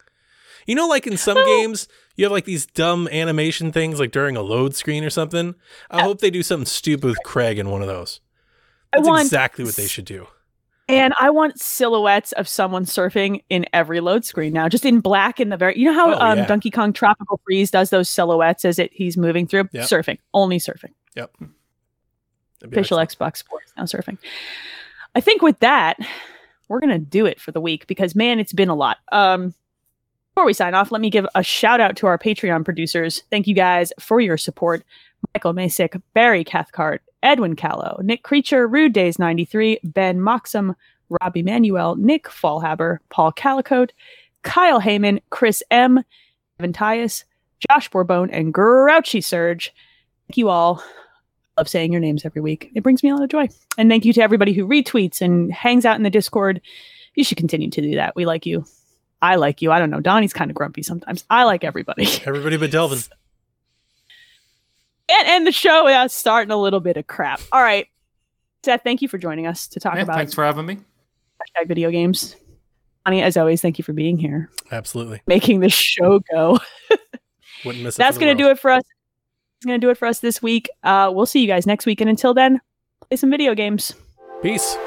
[0.66, 1.46] You know, like in some No.
[1.46, 5.56] games, you have like these dumb animation things, like during a load screen or something.
[5.90, 8.20] I hope they do something stupid with Craig in one of those.
[8.92, 10.28] I That's want exactly what they should do.
[10.88, 15.40] And I want silhouettes of someone surfing in every load screen now, just in black
[15.40, 15.78] in the very.
[15.78, 16.46] You know how Oh, um, yeah.
[16.48, 19.70] Donkey Kong Tropical Freeze does those silhouettes as it he's moving through?
[19.72, 19.86] Yep.
[19.86, 20.94] Surfing, only surfing.
[21.16, 21.36] Yep.
[22.64, 23.34] Official excellent.
[23.36, 24.18] Xbox Sports now surfing.
[25.20, 25.98] I think with that,
[26.70, 29.00] we're gonna do it for the week because man, it's been a lot.
[29.12, 29.54] Um,
[30.34, 33.22] before we sign off, let me give a shout out to our Patreon producers.
[33.30, 34.82] Thank you guys for your support.
[35.36, 40.74] Michael Masick, Barry Cathcart, Edwin Callow, Nick Creature, Rude Days 93, Ben Moxham,
[41.10, 43.90] Rob Emanuel, Nick Fallhaber, Paul Calicote,
[44.44, 46.02] Kyle Heyman, Chris M,
[46.62, 47.26] Evan Tyus,
[47.70, 49.74] Josh Bourbon, and Grouchy Surge.
[50.30, 50.82] Thank you all.
[51.60, 52.72] Love saying your names every week.
[52.74, 53.50] It brings me a lot of joy.
[53.78, 56.62] And thank you to everybody who retweets and hangs out in the Discord.
[57.16, 58.16] You should continue to do that.
[58.16, 58.64] We like you.
[59.22, 59.70] I like you.
[59.74, 60.00] I don't know.
[60.00, 61.26] Donnie's kind of grumpy sometimes.
[61.30, 62.08] I like everybody.
[62.26, 63.00] Everybody but Delvin.
[65.10, 67.42] and, and the show is starting a little bit of crap.
[67.52, 67.88] All right.
[68.64, 70.76] Seth, thank you for joining us to talk Yeah, about thanks for having me.
[70.78, 72.38] hashtag video games.
[73.06, 75.22] Donnie, as always, thank you for being here, Absolutely.
[75.28, 76.60] making the show go.
[77.66, 77.98] Wouldn't miss it.
[77.98, 78.84] That's going to do it for us.
[79.66, 80.70] Going to do it for us this week.
[80.84, 82.00] Uh, we'll see you guys next week.
[82.00, 82.62] And until then,
[83.08, 83.94] play some video games.
[84.42, 84.78] Peace.